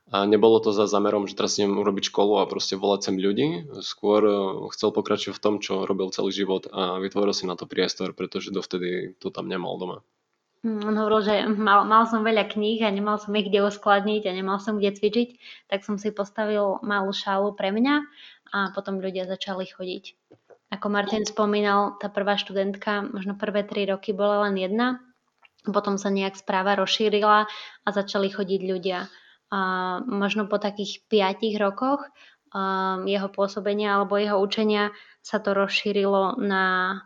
a 0.08 0.24
nebolo 0.24 0.56
to 0.64 0.72
za 0.72 0.88
zamerom, 0.88 1.28
že 1.28 1.36
teraz 1.36 1.60
idem 1.60 1.76
urobiť 1.76 2.08
školu 2.08 2.40
a 2.40 2.48
proste 2.48 2.80
volať 2.80 3.12
sem 3.12 3.16
ľudí. 3.20 3.68
Skôr 3.84 4.20
e, 4.24 4.34
chcel 4.72 4.88
pokračovať 4.88 5.36
v 5.36 5.42
tom, 5.44 5.54
čo 5.60 5.84
robil 5.84 6.08
celý 6.16 6.32
život 6.32 6.64
a 6.72 6.96
vytvoril 6.96 7.36
si 7.36 7.44
na 7.44 7.60
to 7.60 7.68
priestor, 7.68 8.16
pretože 8.16 8.48
dovtedy 8.48 9.12
to 9.20 9.28
tam 9.28 9.52
nemal 9.52 9.76
doma. 9.76 10.00
Hm, 10.64 10.80
on 10.80 10.94
hovoril, 10.96 11.20
že 11.22 11.34
mal, 11.52 11.84
mal 11.84 12.08
som 12.08 12.24
veľa 12.24 12.48
kníh 12.48 12.80
a 12.82 12.90
nemal 12.90 13.20
som 13.20 13.36
ich 13.36 13.52
kde 13.52 13.68
uskladniť 13.68 14.24
a 14.24 14.32
nemal 14.32 14.56
som 14.58 14.80
kde 14.80 14.96
cvičiť, 14.96 15.28
tak 15.68 15.84
som 15.84 16.00
si 16.00 16.08
postavil 16.08 16.80
malú 16.80 17.12
šálu 17.12 17.52
pre 17.52 17.68
mňa 17.68 17.94
a 18.56 18.58
potom 18.72 19.04
ľudia 19.04 19.28
začali 19.28 19.68
chodiť. 19.68 20.16
Ako 20.72 20.88
Martin 20.88 21.24
spomínal, 21.28 22.00
tá 22.00 22.08
prvá 22.08 22.36
študentka, 22.40 23.04
možno 23.04 23.36
prvé 23.36 23.64
tri 23.64 23.84
roky 23.84 24.16
bola 24.16 24.48
len 24.48 24.56
jedna, 24.56 25.00
potom 25.68 26.00
sa 26.00 26.08
nejak 26.08 26.40
správa 26.40 26.76
rozšírila 26.80 27.44
a 27.84 27.88
začali 27.92 28.32
chodiť 28.32 28.60
ľudia 28.64 29.08
možno 30.04 30.44
po 30.44 30.60
takých 30.60 31.04
5 31.08 31.56
rokoch 31.56 32.04
um, 32.52 33.04
jeho 33.08 33.28
pôsobenia 33.32 33.96
alebo 33.96 34.20
jeho 34.20 34.36
učenia 34.40 34.92
sa 35.24 35.40
to 35.40 35.56
rozšírilo 35.56 36.40
na 36.40 36.98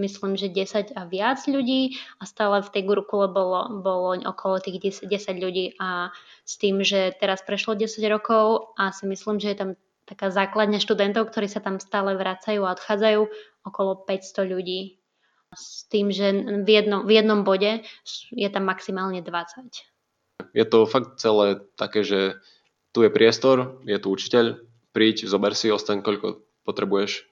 myslím, 0.00 0.34
že 0.34 0.48
10 0.48 0.96
a 0.96 1.04
viac 1.04 1.44
ľudí 1.44 2.00
a 2.18 2.24
stále 2.24 2.64
v 2.64 2.72
tej 2.72 2.82
gurukule 2.88 3.28
bolo, 3.28 3.82
bolo 3.84 4.16
okolo 4.18 4.58
tých 4.58 5.04
10, 5.04 5.10
10 5.10 5.44
ľudí 5.44 5.76
a 5.76 6.10
s 6.42 6.56
tým, 6.56 6.80
že 6.82 7.12
teraz 7.20 7.44
prešlo 7.44 7.76
10 7.76 8.00
rokov 8.08 8.74
a 8.80 8.90
si 8.90 9.04
myslím, 9.06 9.38
že 9.38 9.52
je 9.52 9.58
tam 9.58 9.70
taká 10.08 10.32
základňa 10.34 10.82
študentov, 10.82 11.30
ktorí 11.30 11.46
sa 11.46 11.62
tam 11.62 11.78
stále 11.78 12.18
vracajú 12.18 12.66
a 12.66 12.74
odchádzajú, 12.74 13.20
okolo 13.68 14.02
500 14.02 14.42
ľudí. 14.48 14.80
S 15.52 15.84
tým, 15.92 16.08
že 16.08 16.32
v 16.64 16.68
jednom, 16.68 17.04
v 17.04 17.20
jednom 17.20 17.44
bode 17.44 17.84
je 18.32 18.48
tam 18.48 18.64
maximálne 18.64 19.20
20. 19.20 19.91
Je 20.52 20.64
to 20.68 20.84
fakt 20.84 21.16
celé 21.16 21.60
také, 21.80 22.04
že 22.04 22.40
tu 22.92 23.00
je 23.00 23.10
priestor, 23.10 23.80
je 23.88 23.96
tu 23.96 24.12
učiteľ, 24.12 24.60
príď, 24.92 25.24
zober 25.24 25.56
si, 25.56 25.72
ostaň 25.72 26.04
koľko 26.04 26.44
potrebuješ. 26.68 27.24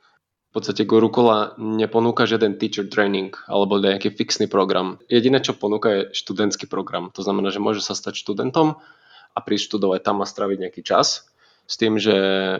V 0.51 0.59
podstate 0.59 0.83
Gurukola 0.83 1.55
neponúka 1.63 2.27
žiaden 2.27 2.59
teacher 2.59 2.91
training 2.91 3.31
alebo 3.47 3.79
nejaký 3.79 4.11
fixný 4.11 4.51
program. 4.51 4.99
Jediné, 5.07 5.39
čo 5.39 5.55
ponúka, 5.55 5.89
je 5.95 6.03
študentský 6.11 6.67
program. 6.67 7.15
To 7.15 7.23
znamená, 7.23 7.55
že 7.55 7.63
môže 7.63 7.87
sa 7.87 7.95
stať 7.95 8.19
študentom 8.19 8.83
a 9.31 9.39
prísť 9.39 9.71
študovať 9.71 10.01
tam 10.03 10.19
a 10.25 10.27
straviť 10.27 10.59
nejaký 10.59 10.83
čas. 10.83 11.31
S 11.71 11.79
tým, 11.79 12.03
že 12.03 12.17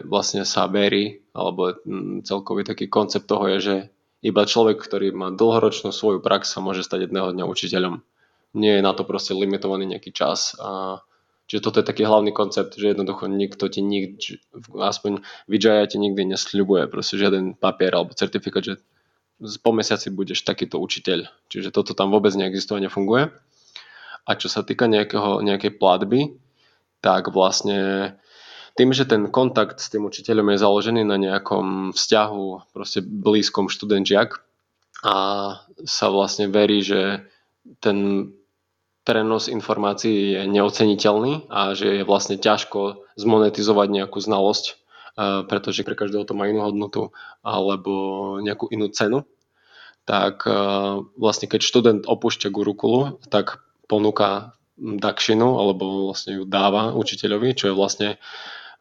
vlastne 0.07 0.47
sa 0.47 0.71
verí, 0.71 1.27
alebo 1.35 1.75
mm, 1.83 2.23
celkový 2.23 2.63
taký 2.63 2.87
koncept 2.87 3.27
toho 3.27 3.43
je, 3.51 3.57
že 3.59 3.75
iba 4.23 4.47
človek, 4.47 4.79
ktorý 4.79 5.11
má 5.11 5.27
dlhoročnú 5.35 5.91
svoju 5.91 6.23
prax 6.23 6.47
sa 6.47 6.63
môže 6.63 6.87
stať 6.87 7.11
jedného 7.11 7.35
dňa 7.35 7.43
učiteľom 7.43 8.07
nie 8.53 8.79
je 8.79 8.81
na 8.83 8.91
to 8.91 9.07
proste 9.07 9.31
limitovaný 9.31 9.87
nejaký 9.87 10.11
čas. 10.11 10.55
A, 10.59 10.99
čiže 11.47 11.63
toto 11.63 11.79
je 11.79 11.87
taký 11.87 12.03
hlavný 12.03 12.35
koncept, 12.35 12.75
že 12.75 12.91
jednoducho 12.91 13.27
nikto 13.31 13.71
ti 13.71 13.79
nikdy, 13.79 14.39
aspoň 14.75 15.23
Vijaya 15.47 15.87
ti 15.87 15.97
nikdy 15.99 16.35
nesľubuje 16.35 16.91
proste 16.91 17.15
žiaden 17.15 17.55
papier 17.55 17.95
alebo 17.95 18.15
certifikát, 18.15 18.63
že 18.63 18.75
po 19.63 19.71
mesiaci 19.73 20.13
budeš 20.13 20.45
takýto 20.45 20.77
učiteľ. 20.77 21.25
Čiže 21.49 21.73
toto 21.73 21.97
tam 21.97 22.13
vôbec 22.13 22.35
neexistuje 22.37 22.77
a 22.77 22.85
nefunguje. 22.85 23.33
A 24.21 24.31
čo 24.37 24.45
sa 24.51 24.61
týka 24.61 24.85
nejakého, 24.85 25.41
nejakej 25.41 25.81
platby, 25.81 26.37
tak 27.01 27.33
vlastne 27.33 28.13
tým, 28.77 28.93
že 28.93 29.09
ten 29.09 29.27
kontakt 29.33 29.81
s 29.81 29.89
tým 29.89 30.05
učiteľom 30.05 30.53
je 30.53 30.61
založený 30.61 31.01
na 31.03 31.17
nejakom 31.17 31.91
vzťahu, 31.91 32.71
proste 32.71 33.01
blízkom 33.01 33.67
študent-žiak 33.67 34.39
a 35.01 35.15
sa 35.83 36.07
vlastne 36.13 36.47
verí, 36.47 36.85
že 36.85 37.25
ten 37.81 38.29
prenos 39.01 39.49
informácií 39.49 40.37
je 40.37 40.41
neoceniteľný 40.45 41.49
a 41.49 41.73
že 41.73 42.01
je 42.01 42.03
vlastne 42.05 42.37
ťažko 42.37 43.05
zmonetizovať 43.17 43.87
nejakú 43.89 44.21
znalosť, 44.21 44.65
e, 44.69 44.73
pretože 45.49 45.81
pre 45.81 45.97
každého 45.97 46.25
to 46.25 46.37
má 46.37 46.45
inú 46.45 46.65
hodnotu 46.65 47.09
alebo 47.41 48.37
nejakú 48.45 48.69
inú 48.69 48.93
cenu. 48.93 49.25
Tak 50.05 50.45
e, 50.45 50.53
vlastne 51.17 51.49
keď 51.49 51.61
študent 51.65 52.01
opúšťa 52.05 52.53
Gurukulu, 52.53 53.17
tak 53.29 53.65
ponúka 53.89 54.53
dakšinu 54.77 55.61
alebo 55.61 56.09
vlastne 56.13 56.41
ju 56.41 56.43
dáva 56.45 56.93
učiteľovi, 56.93 57.57
čo 57.57 57.69
je 57.69 57.77
vlastne 57.77 58.09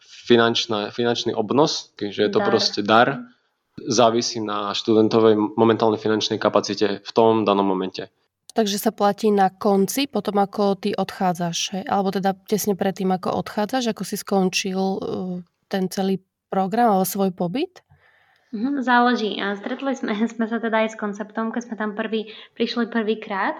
finančná, 0.01 0.93
finančný 0.93 1.33
obnos, 1.35 1.93
keďže 1.97 2.21
je 2.23 2.31
to 2.31 2.41
dar. 2.41 2.47
proste 2.49 2.81
dar, 2.85 3.09
závisí 3.81 4.39
na 4.39 4.77
študentovej 4.77 5.57
momentálnej 5.57 5.99
finančnej 5.99 6.37
kapacite 6.37 7.01
v 7.01 7.11
tom 7.17 7.49
danom 7.49 7.65
momente. 7.65 8.13
Takže 8.51 8.83
sa 8.83 8.91
platí 8.91 9.31
na 9.31 9.49
konci, 9.51 10.11
potom 10.11 10.43
ako 10.43 10.75
ty 10.75 10.91
odchádzaš, 10.91 11.59
hej? 11.79 11.85
alebo 11.87 12.11
teda 12.11 12.35
tesne 12.51 12.75
predtým, 12.75 13.15
ako 13.15 13.39
odchádzaš, 13.47 13.95
ako 13.95 14.03
si 14.03 14.17
skončil 14.19 14.79
uh, 14.79 14.99
ten 15.71 15.87
celý 15.87 16.19
program 16.51 16.91
alebo 16.91 17.07
svoj 17.07 17.31
pobyt? 17.31 17.87
Mhm, 18.51 18.83
záleží. 18.83 19.39
Stretli 19.39 19.95
sme, 19.95 20.13
sme 20.35 20.47
sa 20.51 20.59
teda 20.59 20.83
aj 20.87 20.95
s 20.95 20.97
konceptom, 20.99 21.55
keď 21.55 21.63
sme 21.63 21.77
tam 21.79 21.91
prvý, 21.95 22.35
prišli 22.59 22.91
prvýkrát. 22.91 23.55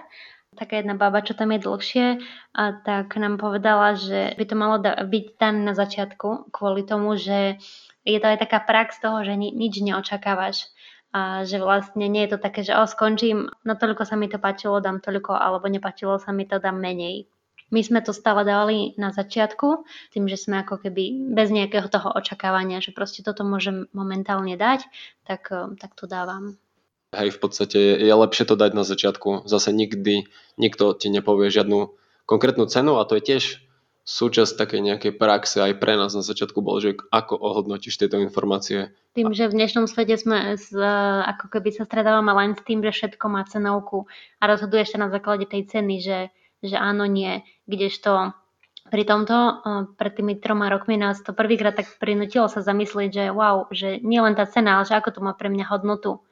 Taká 0.51 0.83
jedna 0.83 0.99
baba, 0.99 1.23
čo 1.23 1.31
tam 1.31 1.55
je 1.55 1.63
dlhšie, 1.63 2.19
a 2.59 2.63
tak 2.83 3.15
nám 3.15 3.39
povedala, 3.39 3.95
že 3.95 4.35
by 4.35 4.43
to 4.43 4.55
malo 4.59 4.83
da- 4.83 4.99
byť 4.99 5.39
tam 5.39 5.63
na 5.63 5.71
začiatku, 5.71 6.51
kvôli 6.51 6.83
tomu, 6.83 7.15
že 7.15 7.55
je 8.03 8.19
to 8.19 8.27
aj 8.27 8.43
taká 8.43 8.59
prax 8.59 8.99
toho, 8.99 9.23
že 9.23 9.39
ni- 9.39 9.55
nič 9.55 9.79
neočakávaš 9.79 10.67
a 11.11 11.43
že 11.43 11.59
vlastne 11.59 12.07
nie 12.07 12.23
je 12.23 12.35
to 12.35 12.39
také, 12.39 12.63
že 12.63 12.71
o, 12.71 12.87
skončím, 12.87 13.51
no 13.67 13.73
toľko 13.75 14.07
sa 14.07 14.15
mi 14.15 14.31
to 14.31 14.39
páčilo, 14.39 14.79
dám 14.79 15.03
toľko, 15.03 15.35
alebo 15.35 15.67
nepáčilo 15.67 16.15
sa 16.19 16.31
mi 16.31 16.47
to, 16.47 16.59
dám 16.59 16.79
menej. 16.79 17.27
My 17.71 17.79
sme 17.83 18.03
to 18.03 18.11
stále 18.11 18.43
dávali 18.43 18.95
na 18.99 19.15
začiatku, 19.15 19.87
tým, 20.11 20.27
že 20.27 20.35
sme 20.35 20.59
ako 20.63 20.83
keby 20.83 21.31
bez 21.31 21.51
nejakého 21.55 21.87
toho 21.87 22.11
očakávania, 22.11 22.83
že 22.83 22.91
proste 22.91 23.23
toto 23.23 23.47
môžem 23.47 23.87
momentálne 23.95 24.59
dať, 24.59 24.83
tak, 25.23 25.47
tak 25.79 25.91
to 25.95 26.03
dávam. 26.03 26.59
Hej, 27.15 27.35
v 27.35 27.39
podstate 27.43 27.79
je 27.99 28.11
lepšie 28.11 28.47
to 28.47 28.55
dať 28.55 28.71
na 28.71 28.83
začiatku. 28.87 29.47
Zase 29.47 29.75
nikdy 29.75 30.31
nikto 30.55 30.95
ti 30.95 31.11
nepovie 31.11 31.51
žiadnu 31.51 31.95
konkrétnu 32.27 32.67
cenu 32.71 32.99
a 32.99 33.07
to 33.07 33.19
je 33.19 33.23
tiež 33.23 33.43
súčasť 34.01 34.57
takej 34.57 34.81
nejakej 34.81 35.13
praxe 35.15 35.61
aj 35.61 35.77
pre 35.77 35.93
nás 35.93 36.11
na 36.17 36.25
začiatku 36.25 36.59
bol, 36.59 36.81
že 36.81 36.97
ako 37.13 37.37
ohodnotíš 37.37 38.01
tieto 38.01 38.17
informácie. 38.17 38.91
Tým, 39.13 39.29
že 39.35 39.51
v 39.51 39.57
dnešnom 39.61 39.85
svete 39.85 40.17
sme 40.17 40.57
z, 40.57 40.73
ako 41.27 41.53
keby 41.53 41.69
sa 41.75 41.85
stredávame 41.85 42.33
len 42.33 42.57
s 42.57 42.61
tým, 42.65 42.81
že 42.81 42.91
všetko 42.91 43.25
má 43.29 43.45
cenovku 43.45 44.09
a 44.41 44.43
rozhoduješ 44.49 44.97
sa 44.97 45.05
na 45.05 45.09
základe 45.13 45.45
tej 45.45 45.69
ceny, 45.69 46.01
že, 46.01 46.19
že 46.65 46.75
áno, 46.79 47.05
nie, 47.05 47.45
kdežto 47.69 48.33
pri 48.91 49.03
tomto, 49.05 49.63
pred 49.95 50.13
tými 50.17 50.41
troma 50.41 50.67
rokmi 50.67 50.97
nás 50.97 51.21
to 51.21 51.31
prvýkrát 51.37 51.77
tak 51.77 51.87
prinútilo 52.01 52.49
sa 52.49 52.65
zamyslieť, 52.65 53.09
že 53.13 53.25
wow, 53.29 53.69
že 53.69 54.01
nie 54.01 54.17
len 54.17 54.33
tá 54.33 54.49
cena, 54.49 54.81
ale 54.81 54.89
že 54.89 54.97
ako 54.97 55.09
to 55.15 55.19
má 55.21 55.37
pre 55.37 55.47
mňa 55.53 55.69
hodnotu. 55.69 56.25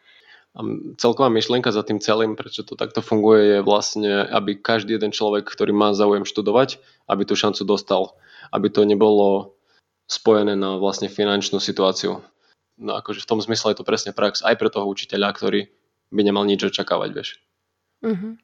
A 0.60 0.68
celková 1.00 1.32
myšlienka 1.32 1.72
za 1.72 1.88
tým 1.88 2.04
celým, 2.04 2.36
prečo 2.36 2.68
to 2.68 2.76
takto 2.76 3.00
funguje, 3.00 3.56
je 3.56 3.60
vlastne, 3.64 4.28
aby 4.28 4.60
každý 4.60 5.00
jeden 5.00 5.16
človek, 5.16 5.48
ktorý 5.48 5.72
má 5.72 5.96
záujem 5.96 6.28
študovať, 6.28 6.84
aby 7.08 7.24
tú 7.24 7.40
šancu 7.40 7.64
dostal. 7.64 8.20
Aby 8.52 8.68
to 8.68 8.84
nebolo 8.84 9.56
spojené 10.12 10.60
na 10.60 10.76
vlastne 10.76 11.08
finančnú 11.08 11.64
situáciu. 11.64 12.20
No 12.76 12.92
akože 13.00 13.24
v 13.24 13.30
tom 13.32 13.40
zmysle 13.40 13.72
je 13.72 13.80
to 13.80 13.88
presne 13.88 14.12
prax 14.12 14.44
aj 14.44 14.60
pre 14.60 14.68
toho 14.68 14.84
učiteľa, 14.84 15.32
ktorý 15.32 15.72
by 16.12 16.22
nemal 16.28 16.44
nič 16.44 16.60
očakávať, 16.68 17.10
vieš. 17.16 17.30
Uh-huh. 18.04 18.36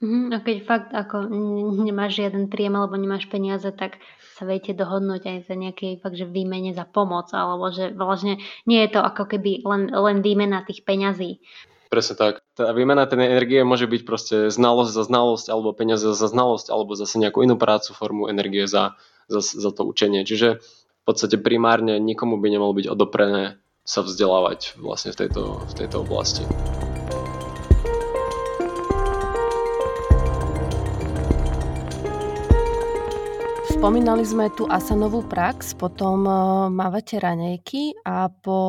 Uh-huh. 0.00 0.32
A 0.32 0.40
keď 0.40 0.56
fakt 0.64 0.90
ako 0.96 1.28
nemáš 1.84 2.16
žiaden 2.16 2.48
príjem 2.48 2.72
alebo 2.72 2.96
nemáš 2.96 3.28
peniaze, 3.28 3.68
tak 3.68 4.00
sa 4.40 4.48
viete 4.48 4.72
dohodnúť 4.72 5.28
aj 5.28 5.38
za 5.44 5.54
nejaký 5.54 6.00
fakt, 6.00 6.16
že 6.16 6.24
výmene 6.24 6.72
za 6.72 6.88
pomoc, 6.88 7.28
alebo 7.36 7.68
že 7.68 7.92
vlastne 7.92 8.40
nie 8.64 8.80
je 8.88 8.96
to 8.96 9.00
ako 9.04 9.28
keby 9.28 9.60
len, 9.60 9.92
len 9.92 10.24
výmena 10.24 10.64
tých 10.64 10.88
peňazí. 10.88 11.44
Presne 11.92 12.16
tak. 12.16 12.40
Tá 12.56 12.72
výmena 12.72 13.04
tej 13.04 13.28
energie 13.28 13.60
môže 13.60 13.84
byť 13.84 14.02
proste 14.08 14.36
znalosť 14.48 14.90
za 14.94 15.04
znalosť, 15.04 15.46
alebo 15.52 15.76
peniaze 15.76 16.06
za 16.06 16.28
znalosť, 16.30 16.72
alebo 16.72 16.96
zase 16.96 17.20
nejakú 17.20 17.44
inú 17.44 17.60
prácu, 17.60 17.92
formu 17.92 18.30
energie 18.32 18.64
za, 18.64 18.96
za, 19.28 19.42
za 19.42 19.70
to 19.74 19.84
učenie. 19.84 20.24
Čiže 20.24 20.62
v 20.64 21.04
podstate 21.04 21.36
primárne 21.36 22.00
nikomu 22.00 22.40
by 22.40 22.48
nemalo 22.48 22.72
byť 22.72 22.86
odoprené 22.88 23.60
sa 23.84 24.00
vzdelávať 24.06 24.78
vlastne 24.78 25.10
v 25.12 25.26
tejto, 25.26 25.42
v 25.66 25.72
tejto 25.74 25.96
oblasti. 26.06 26.46
Spomínali 33.80 34.28
sme 34.28 34.52
tu 34.52 34.68
asanovú 34.68 35.24
prax, 35.24 35.72
potom 35.72 36.28
uh, 36.28 36.68
mávate 36.68 37.16
ranejky 37.16 37.96
a 38.04 38.28
po, 38.28 38.60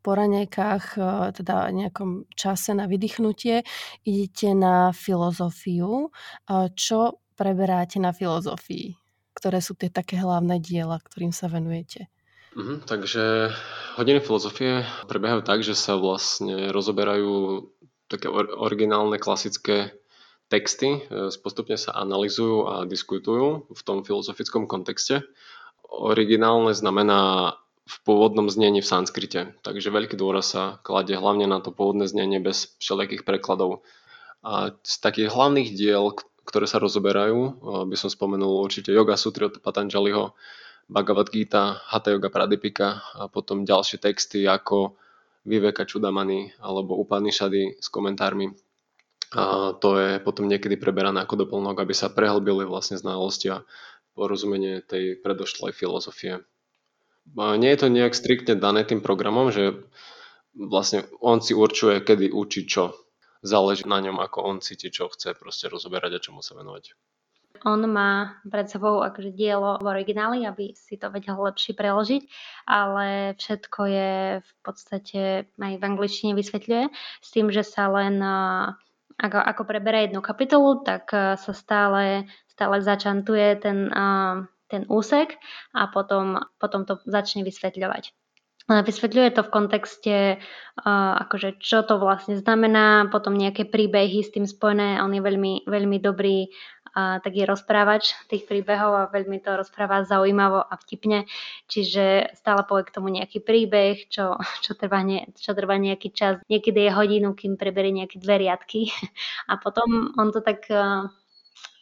po 0.00 0.10
ranejkách, 0.16 0.84
uh, 0.96 1.28
teda 1.36 1.68
nejakom 1.68 2.24
čase 2.32 2.72
na 2.72 2.88
vydýchnutie, 2.88 3.60
idete 4.08 4.56
na 4.56 4.96
filozofiu. 4.96 6.08
Uh, 6.48 6.72
čo 6.72 7.20
preberáte 7.36 8.00
na 8.00 8.16
filozofii? 8.16 8.96
Ktoré 9.36 9.60
sú 9.60 9.76
tie 9.76 9.92
také 9.92 10.16
hlavné 10.16 10.56
diela, 10.64 10.96
ktorým 10.96 11.36
sa 11.36 11.52
venujete? 11.52 12.08
Mhm, 12.56 12.88
takže 12.88 13.52
hodiny 14.00 14.24
filozofie 14.24 14.88
prebiehajú 15.04 15.44
tak, 15.44 15.60
že 15.60 15.76
sa 15.76 16.00
vlastne 16.00 16.72
rozoberajú 16.72 17.68
také 18.08 18.32
or- 18.32 18.56
originálne 18.56 19.20
klasické 19.20 19.92
texty 20.48 21.00
e, 21.04 21.30
postupne 21.40 21.76
sa 21.78 21.96
analizujú 21.96 22.68
a 22.68 22.74
diskutujú 22.84 23.68
v 23.68 23.80
tom 23.84 24.04
filozofickom 24.04 24.68
kontexte. 24.68 25.24
Originálne 25.88 26.74
znamená 26.74 27.54
v 27.84 27.96
pôvodnom 28.08 28.48
znení 28.48 28.80
v 28.80 28.88
sanskrite, 28.88 29.40
takže 29.60 29.92
veľký 29.92 30.16
dôraz 30.16 30.56
sa 30.56 30.80
kladie 30.80 31.20
hlavne 31.20 31.44
na 31.44 31.60
to 31.60 31.68
pôvodné 31.68 32.08
znenie 32.08 32.40
bez 32.40 32.72
všelijakých 32.80 33.28
prekladov. 33.28 33.84
A 34.40 34.72
z 34.80 34.94
takých 35.04 35.32
hlavných 35.32 35.72
diel, 35.76 36.16
ktoré 36.44 36.64
sa 36.68 36.80
rozoberajú, 36.80 37.38
e, 37.40 37.52
by 37.88 37.96
som 37.96 38.12
spomenul 38.12 38.64
určite 38.64 38.92
Yoga 38.92 39.16
Sutry 39.16 39.48
od 39.48 39.60
Patanjaliho, 39.60 40.36
Bhagavad 40.84 41.32
Gita, 41.32 41.80
Hatha 41.88 42.12
Yoga 42.12 42.28
Pradipika 42.28 43.00
a 43.16 43.24
potom 43.32 43.64
ďalšie 43.64 44.04
texty 44.04 44.44
ako 44.44 45.00
Viveka 45.48 45.88
Čudamani 45.88 46.52
alebo 46.60 47.00
Upanishady 47.00 47.80
s 47.80 47.88
komentármi 47.88 48.52
a 49.34 49.74
to 49.74 49.98
je 49.98 50.10
potom 50.22 50.46
niekedy 50.46 50.78
preberané 50.78 51.26
ako 51.26 51.46
doplnok, 51.46 51.82
aby 51.82 51.94
sa 51.94 52.06
prehlbili 52.06 52.62
vlastne 52.62 52.94
znalosti 52.94 53.50
a 53.50 53.66
porozumenie 54.14 54.78
tej 54.80 55.18
predošlej 55.18 55.74
filozofie. 55.74 56.46
A 57.34 57.44
nie 57.58 57.70
je 57.74 57.80
to 57.82 57.88
nejak 57.90 58.14
striktne 58.14 58.54
dané 58.54 58.86
tým 58.86 59.02
programom, 59.02 59.50
že 59.50 59.82
vlastne 60.54 61.10
on 61.18 61.42
si 61.42 61.50
určuje, 61.50 61.98
kedy 62.06 62.30
učí 62.30 62.70
čo. 62.70 62.94
Záleží 63.44 63.84
na 63.84 64.00
ňom, 64.00 64.22
ako 64.22 64.40
on 64.40 64.56
cíti, 64.62 64.88
čo 64.88 65.10
chce 65.10 65.36
proste 65.36 65.68
rozoberať 65.68 66.16
a 66.16 66.22
čomu 66.22 66.40
sa 66.40 66.56
venovať. 66.56 66.94
On 67.64 67.80
má 67.86 68.40
pred 68.44 68.66
sebou 68.68 69.00
akože 69.00 69.32
dielo 69.32 69.80
v 69.80 69.86
origináli, 69.88 70.44
aby 70.44 70.76
si 70.76 71.00
to 71.00 71.08
vedel 71.08 71.38
lepšie 71.38 71.72
preložiť, 71.72 72.22
ale 72.66 73.38
všetko 73.38 73.80
je 73.88 74.12
v 74.42 74.52
podstate 74.60 75.20
aj 75.48 75.74
v 75.80 75.86
angličtine 75.86 76.36
vysvetľuje 76.36 76.84
s 77.24 77.28
tým, 77.30 77.48
že 77.54 77.62
sa 77.64 77.88
len 77.88 78.20
ako, 79.18 79.38
ako 79.38 79.62
preberá 79.64 80.02
jednu 80.04 80.20
kapitolu, 80.20 80.82
tak 80.82 81.10
eh, 81.14 81.38
sa 81.38 81.52
stále, 81.54 82.26
stále 82.50 82.82
začantuje 82.82 83.60
ten, 83.62 83.90
eh, 83.90 84.34
ten 84.68 84.82
úsek 84.90 85.38
a 85.76 85.86
potom, 85.86 86.40
potom 86.58 86.88
to 86.88 86.98
začne 87.06 87.46
vysvetľovať. 87.46 88.10
Vysvetľuje 88.64 89.36
to 89.36 89.44
v 89.44 89.52
kontexte, 89.52 90.16
akože 90.88 91.60
čo 91.60 91.84
to 91.84 92.00
vlastne 92.00 92.32
znamená, 92.32 93.12
potom 93.12 93.36
nejaké 93.36 93.68
príbehy 93.68 94.24
s 94.24 94.32
tým 94.32 94.48
spojené. 94.48 95.04
On 95.04 95.12
je 95.12 95.20
veľmi, 95.20 95.68
veľmi 95.68 96.00
dobrý 96.00 96.48
uh, 96.94 97.18
taký 97.20 97.44
rozprávač 97.44 98.14
tých 98.30 98.46
príbehov 98.48 98.94
a 98.94 99.10
veľmi 99.10 99.42
to 99.42 99.58
rozpráva 99.58 100.06
zaujímavo 100.06 100.62
a 100.62 100.74
vtipne. 100.80 101.26
Čiže 101.66 102.34
stále 102.38 102.62
povie 102.64 102.88
k 102.88 102.94
tomu 102.94 103.10
nejaký 103.10 103.42
príbeh, 103.42 104.06
čo, 104.08 104.38
čo, 104.64 104.72
trvá, 104.78 105.02
ne, 105.02 105.28
čo 105.34 105.52
trvá 105.52 105.76
nejaký 105.76 106.14
čas. 106.14 106.40
Niekedy 106.46 106.88
je 106.88 106.96
hodinu, 106.96 107.34
kým 107.34 107.58
preberie 107.58 107.92
nejaké 107.92 108.22
dve 108.22 108.46
riadky 108.46 108.88
a 109.50 109.58
potom 109.58 110.14
on 110.16 110.30
to 110.30 110.40
tak 110.40 110.64
uh, 110.70 111.10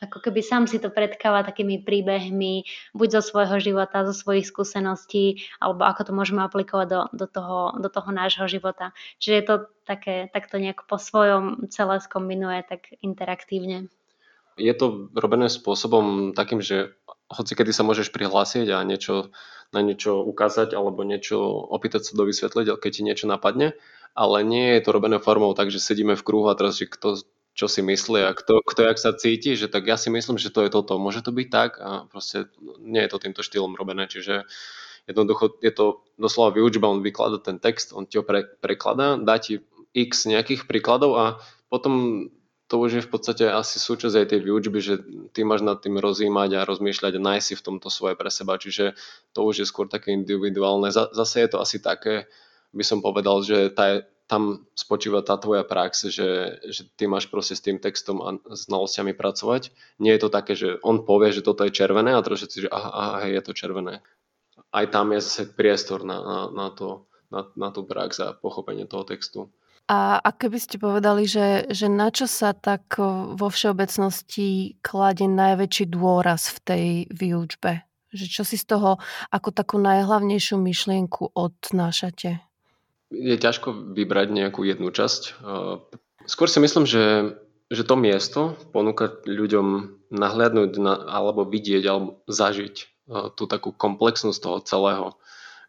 ako 0.03 0.19
keby 0.19 0.43
sám 0.43 0.67
si 0.67 0.83
to 0.83 0.91
predkáva 0.91 1.47
takými 1.47 1.79
príbehmi, 1.87 2.67
buď 2.91 3.09
zo 3.19 3.23
svojho 3.23 3.63
života, 3.63 4.03
zo 4.03 4.11
svojich 4.11 4.51
skúseností, 4.51 5.47
alebo 5.63 5.87
ako 5.87 6.11
to 6.11 6.13
môžeme 6.13 6.43
aplikovať 6.43 6.87
do, 6.91 7.01
do, 7.15 7.27
toho, 7.31 7.79
do 7.79 7.87
toho 7.87 8.11
nášho 8.11 8.51
života. 8.51 8.91
Čiže 9.23 9.35
je 9.39 9.45
to 9.47 9.55
také, 9.87 10.27
takto 10.35 10.59
nejak 10.59 10.83
po 10.91 10.99
svojom 10.99 11.71
celé 11.71 12.03
skombinuje 12.03 12.67
tak 12.67 12.91
interaktívne. 12.99 13.87
Je 14.61 14.75
to 14.77 15.09
robené 15.17 15.49
spôsobom 15.49 16.37
takým, 16.37 16.61
že 16.61 16.93
hoci 17.33 17.57
kedy 17.57 17.73
sa 17.73 17.87
môžeš 17.87 18.13
prihlásiť 18.13 18.69
a 18.73 18.85
niečo, 18.85 19.33
na 19.73 19.81
niečo 19.81 20.21
ukázať 20.21 20.77
alebo 20.77 21.01
niečo 21.03 21.41
opýtať 21.73 22.13
sa 22.13 22.13
dovysvetliť, 22.19 22.77
keď 22.77 22.91
ti 22.93 23.03
niečo 23.03 23.27
napadne, 23.27 23.73
ale 24.13 24.45
nie 24.45 24.77
je 24.77 24.85
to 24.85 24.91
robené 24.93 25.17
formou 25.17 25.57
tak, 25.57 25.73
že 25.73 25.81
sedíme 25.81 26.13
v 26.13 26.25
kruhu 26.25 26.53
a 26.53 26.59
teraz, 26.59 26.77
že 26.77 26.89
kto 26.89 27.25
čo 27.53 27.69
si 27.69 27.85
myslí 27.85 28.21
a 28.25 28.33
kto, 28.33 28.65
kto 28.65 28.81
jak 28.89 28.99
sa 28.99 29.13
cíti, 29.13 29.61
že 29.61 29.69
tak 29.69 29.85
ja 29.85 30.01
si 30.01 30.09
myslím, 30.09 30.41
že 30.41 30.49
to 30.49 30.65
je 30.65 30.73
toto. 30.73 30.97
Môže 30.97 31.21
to 31.21 31.37
byť 31.37 31.49
tak 31.53 31.77
a 31.77 32.09
proste 32.09 32.49
nie 32.81 33.05
je 33.05 33.11
to 33.13 33.21
týmto 33.21 33.45
štýlom 33.45 33.77
robené, 33.77 34.09
čiže 34.09 34.49
jednoducho 35.05 35.61
je 35.61 35.73
to 35.73 36.01
doslova 36.17 36.57
vyučba, 36.57 36.89
on 36.89 37.05
vyklada 37.05 37.45
ten 37.45 37.61
text, 37.61 37.93
on 37.93 38.09
ti 38.09 38.17
ho 38.17 38.25
pre, 38.25 38.49
prekladá, 38.65 39.21
dá 39.21 39.37
ti 39.37 39.61
x 39.93 40.25
nejakých 40.25 40.65
príkladov 40.65 41.13
a 41.21 41.25
potom 41.69 42.25
to 42.73 42.81
už 42.81 42.91
je 42.97 43.03
v 43.05 43.13
podstate 43.13 43.45
asi 43.53 43.77
súčasť 43.77 44.17
aj 44.17 44.27
tej 44.33 44.41
výučby, 44.49 44.81
že 44.81 44.97
ty 45.37 45.45
máš 45.45 45.61
nad 45.61 45.77
tým 45.85 46.01
rozímať 46.01 46.57
a 46.57 46.65
rozmýšľať 46.65 47.21
a 47.21 47.25
nájsť 47.29 47.45
si 47.45 47.55
v 47.61 47.65
tomto 47.69 47.93
svoje 47.93 48.17
pre 48.17 48.33
seba, 48.33 48.57
čiže 48.57 48.97
to 49.37 49.45
už 49.45 49.61
je 49.61 49.67
skôr 49.69 49.93
také 49.93 50.17
individuálne. 50.17 50.89
Zase 50.89 51.45
je 51.45 51.49
to 51.53 51.61
asi 51.61 51.85
také, 51.85 52.33
by 52.73 52.81
som 52.81 53.05
povedal, 53.05 53.45
že 53.45 53.69
tá, 53.77 54.09
tam 54.25 54.65
spočíva 54.73 55.21
tá 55.21 55.37
tvoja 55.37 55.69
prax, 55.69 56.09
že, 56.09 56.65
že 56.65 56.89
ty 56.97 57.05
máš 57.05 57.29
proste 57.29 57.53
s 57.53 57.61
tým 57.61 57.77
textom 57.77 58.25
a 58.25 58.41
znalosťami 58.41 59.13
pracovať. 59.13 59.69
Nie 60.01 60.17
je 60.17 60.23
to 60.25 60.31
také, 60.33 60.57
že 60.57 60.81
on 60.81 61.05
povie, 61.05 61.29
že 61.29 61.45
toto 61.45 61.69
je 61.69 61.77
červené 61.77 62.17
a 62.17 62.25
trošku 62.25 62.57
že 62.57 62.73
aha, 62.73 62.89
aha, 63.21 63.29
je 63.29 63.43
to 63.45 63.53
červené. 63.53 64.01
Aj 64.73 64.89
tam 64.89 65.13
je 65.13 65.21
zase 65.21 65.53
priestor 65.53 66.09
na, 66.09 66.17
na, 66.25 66.39
na, 66.49 66.69
to, 66.73 67.05
na, 67.29 67.45
na 67.53 67.69
tú 67.69 67.85
prax 67.85 68.17
a 68.25 68.33
pochopenie 68.33 68.89
toho 68.89 69.05
textu. 69.05 69.53
A 69.93 70.17
ako 70.25 70.57
by 70.57 70.59
ste 70.59 70.81
povedali, 70.81 71.29
že, 71.29 71.69
že 71.69 71.93
na 71.93 72.09
čo 72.09 72.25
sa 72.25 72.57
tak 72.57 72.97
vo 73.37 73.49
všeobecnosti 73.53 74.81
kladie 74.81 75.29
najväčší 75.29 75.93
dôraz 75.93 76.49
v 76.49 76.59
tej 76.65 76.87
výučbe? 77.13 77.85
Že 78.09 78.27
čo 78.41 78.43
si 78.49 78.57
z 78.57 78.73
toho 78.73 78.97
ako 79.29 79.53
takú 79.53 79.77
najhlavnejšiu 79.77 80.57
myšlienku 80.57 81.37
odnášate? 81.37 82.41
je 83.13 83.37
ťažko 83.37 83.93
vybrať 83.93 84.33
nejakú 84.33 84.65
jednu 84.65 84.89
časť. 84.89 85.37
Skôr 86.25 86.49
si 86.49 86.59
myslím, 86.65 86.89
že, 86.89 87.37
že 87.69 87.85
to 87.85 87.95
miesto 87.95 88.57
ponúka 88.73 89.21
ľuďom 89.29 90.01
nahliadnúť 90.09 90.73
na, 90.81 90.95
alebo 91.13 91.45
vidieť 91.45 91.85
alebo 91.85 92.25
zažiť 92.27 92.77
tú 93.37 93.45
takú 93.45 93.77
komplexnosť 93.77 94.39
toho 94.41 94.59
celého. 94.65 95.07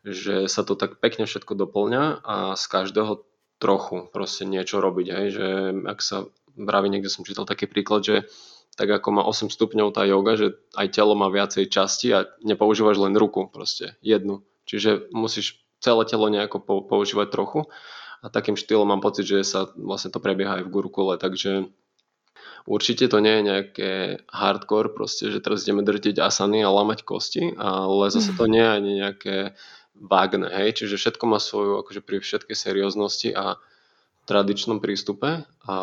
Že 0.07 0.47
sa 0.47 0.63
to 0.63 0.79
tak 0.79 1.03
pekne 1.03 1.27
všetko 1.27 1.55
doplňa 1.59 2.23
a 2.23 2.35
z 2.55 2.63
každého 2.71 3.23
trochu 3.63 4.11
proste 4.11 4.43
niečo 4.43 4.83
robiť. 4.83 5.07
Hej? 5.07 5.27
Že 5.39 5.47
ak 5.87 5.99
sa 6.03 6.27
vraví, 6.59 6.91
niekde 6.91 7.07
som 7.07 7.23
čítal 7.23 7.47
taký 7.47 7.71
príklad, 7.71 8.03
že 8.03 8.27
tak 8.75 8.89
ako 8.89 9.09
má 9.15 9.23
8 9.23 9.53
stupňov 9.53 9.93
tá 9.93 10.03
yoga, 10.03 10.33
že 10.35 10.57
aj 10.73 10.97
telo 10.97 11.13
má 11.13 11.29
viacej 11.29 11.69
časti 11.69 12.09
a 12.11 12.25
nepoužívaš 12.41 12.99
len 12.99 13.13
ruku 13.15 13.47
proste, 13.47 13.95
jednu. 14.01 14.41
Čiže 14.65 15.13
musíš 15.13 15.61
celé 15.77 16.03
telo 16.09 16.27
nejako 16.27 16.89
používať 16.89 17.27
trochu 17.29 17.69
a 18.23 18.31
takým 18.33 18.57
štýlom 18.57 18.89
mám 18.89 19.03
pocit, 19.03 19.29
že 19.29 19.45
sa 19.45 19.69
vlastne 19.77 20.09
to 20.09 20.23
prebieha 20.23 20.57
aj 20.57 20.63
v 20.65 20.73
gurukule, 20.73 21.19
takže 21.21 21.69
určite 22.65 23.11
to 23.11 23.19
nie 23.19 23.35
je 23.35 23.43
nejaké 23.43 23.91
hardcore, 24.31 24.95
proste, 24.95 25.27
že 25.29 25.43
teraz 25.43 25.67
ideme 25.67 25.83
drtiť 25.83 26.17
asany 26.23 26.63
a 26.63 26.71
lamať 26.71 27.03
kosti, 27.03 27.53
ale 27.59 28.09
zase 28.09 28.33
to 28.33 28.47
nie 28.47 28.63
je 28.63 28.71
ani 28.71 28.91
nejaké 29.05 29.35
vágne, 29.97 30.49
hej, 30.49 30.83
čiže 30.83 30.97
všetko 30.97 31.23
má 31.29 31.37
svoju, 31.37 31.81
akože 31.85 32.01
pri 32.01 32.19
všetkej 32.19 32.57
serióznosti 32.57 33.29
a 33.33 33.61
tradičnom 34.25 34.79
prístupe 34.79 35.45
a 35.67 35.75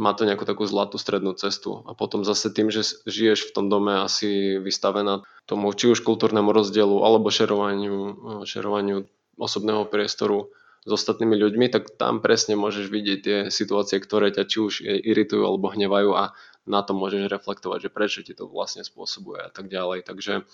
má 0.00 0.16
to 0.16 0.24
nejakú 0.24 0.48
takú 0.48 0.64
zlatú 0.64 0.96
strednú 0.96 1.36
cestu. 1.36 1.84
A 1.84 1.92
potom 1.92 2.24
zase 2.24 2.48
tým, 2.48 2.72
že 2.72 2.86
žiješ 3.04 3.50
v 3.50 3.54
tom 3.54 3.66
dome 3.68 4.00
asi 4.00 4.56
vystavená 4.56 5.20
tomu 5.44 5.74
či 5.76 5.92
už 5.92 6.00
kultúrnemu 6.00 6.54
rozdielu 6.54 7.04
alebo 7.04 7.28
šerovaniu, 7.28 8.16
šerovaniu 8.48 9.04
osobného 9.36 9.84
priestoru 9.90 10.48
s 10.80 10.90
ostatnými 10.96 11.36
ľuďmi, 11.36 11.68
tak 11.68 11.92
tam 12.00 12.24
presne 12.24 12.56
môžeš 12.56 12.88
vidieť 12.88 13.18
tie 13.20 13.38
situácie, 13.52 14.00
ktoré 14.00 14.32
ťa 14.32 14.44
či 14.48 14.56
už 14.64 14.74
iritujú 14.80 15.44
alebo 15.44 15.68
hnevajú 15.68 16.16
a 16.16 16.32
na 16.64 16.80
to 16.80 16.96
môžeš 16.96 17.28
reflektovať, 17.28 17.88
že 17.88 17.90
prečo 17.92 18.20
ti 18.24 18.32
to 18.32 18.48
vlastne 18.48 18.80
spôsobuje 18.80 19.44
a 19.44 19.50
tak 19.52 19.68
ďalej. 19.68 20.08
Takže 20.08 20.48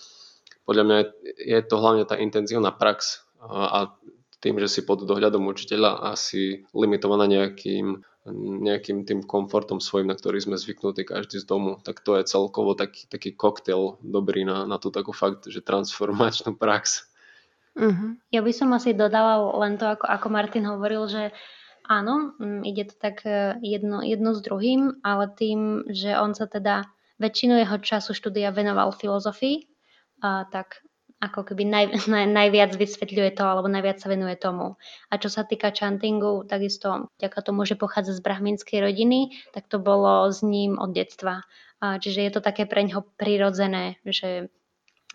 podľa 0.67 0.83
mňa 0.83 0.97
je 1.39 1.59
to 1.63 1.75
hlavne 1.79 2.03
tá 2.03 2.19
intenzívna 2.19 2.75
prax 2.75 3.23
a 3.41 3.95
tým, 4.37 4.61
že 4.61 4.69
si 4.69 4.81
pod 4.85 5.01
dohľadom 5.01 5.49
učiteľa 5.49 6.13
asi 6.13 6.67
limitovaná 6.75 7.25
nejakým, 7.25 8.05
nejakým 8.61 9.07
tým 9.07 9.25
komfortom 9.25 9.81
svojim, 9.81 10.05
na 10.05 10.13
ktorý 10.13 10.37
sme 10.37 10.59
zvyknutí 10.59 11.07
každý 11.07 11.41
z 11.41 11.45
domu, 11.49 11.81
tak 11.81 12.05
to 12.05 12.19
je 12.19 12.27
celkovo 12.29 12.77
taký, 12.77 13.09
taký 13.09 13.33
koktail 13.33 13.97
dobrý 14.05 14.45
na, 14.45 14.69
na 14.69 14.77
tú 14.77 14.93
takú 14.93 15.15
fakt, 15.15 15.49
že 15.49 15.63
transformačnú 15.65 16.53
prax. 16.53 17.09
Uh-huh. 17.77 18.17
Ja 18.33 18.41
by 18.41 18.51
som 18.53 18.73
asi 18.73 18.93
dodala 18.93 19.37
len 19.61 19.77
to, 19.77 19.85
ako, 19.85 20.05
ako 20.05 20.27
Martin 20.33 20.65
hovoril, 20.65 21.05
že 21.09 21.29
áno, 21.85 22.33
mm, 22.41 22.61
ide 22.65 22.89
to 22.89 22.95
tak 22.97 23.21
e, 23.25 23.57
jedno, 23.61 24.01
jedno 24.01 24.33
s 24.33 24.41
druhým, 24.41 25.01
ale 25.05 25.29
tým, 25.33 25.85
že 25.89 26.17
on 26.17 26.33
sa 26.33 26.49
teda 26.49 26.89
väčšinu 27.21 27.57
jeho 27.61 27.77
času 27.77 28.17
štúdia 28.17 28.49
venoval 28.49 28.93
filozofii, 28.93 29.76
a 30.21 30.45
tak 30.49 30.81
ako 31.17 31.49
keby 31.49 31.65
naj, 31.65 31.85
naj, 32.13 32.25
najviac 32.29 32.71
vysvetľuje 32.77 33.37
to 33.37 33.43
alebo 33.43 33.67
najviac 33.69 33.97
sa 33.97 34.09
venuje 34.09 34.37
tomu. 34.37 34.77
A 35.09 35.17
čo 35.17 35.29
sa 35.29 35.43
týka 35.43 35.73
chantingu, 35.73 36.45
takisto 36.45 37.09
ďaká 37.17 37.41
tomu, 37.41 37.65
že 37.65 37.79
pochádza 37.79 38.13
z 38.13 38.21
brahminskej 38.21 38.79
rodiny, 38.81 39.33
tak 39.53 39.65
to 39.69 39.81
bolo 39.81 40.29
s 40.29 40.45
ním 40.45 40.77
od 40.77 40.93
detstva. 40.93 41.45
A 41.77 42.01
čiže 42.01 42.25
je 42.25 42.31
to 42.33 42.41
také 42.41 42.65
pre 42.65 42.81
ňoho 42.85 43.05
prirodzené, 43.21 44.01
že 44.01 44.49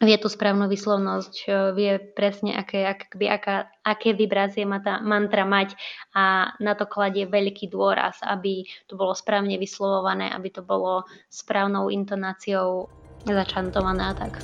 vie 0.02 0.18
tú 0.18 0.26
správnu 0.26 0.66
vyslovnosť, 0.66 1.46
vie 1.78 1.98
presne, 2.14 2.58
aké, 2.58 2.82
akby, 2.82 3.30
aká, 3.30 3.70
aké 3.86 4.10
vibrácie 4.18 4.66
má 4.66 4.82
tá 4.82 4.98
mantra 4.98 5.46
mať 5.46 5.78
a 6.10 6.54
na 6.58 6.74
to 6.74 6.90
kladie 6.90 7.22
veľký 7.22 7.70
dôraz, 7.70 8.18
aby 8.26 8.66
to 8.90 8.98
bolo 8.98 9.14
správne 9.14 9.54
vyslovované, 9.62 10.26
aby 10.34 10.50
to 10.50 10.66
bolo 10.66 11.06
správnou 11.30 11.86
intonáciou 11.86 12.90
začantované 13.22 14.10
a 14.10 14.14
tak. 14.18 14.42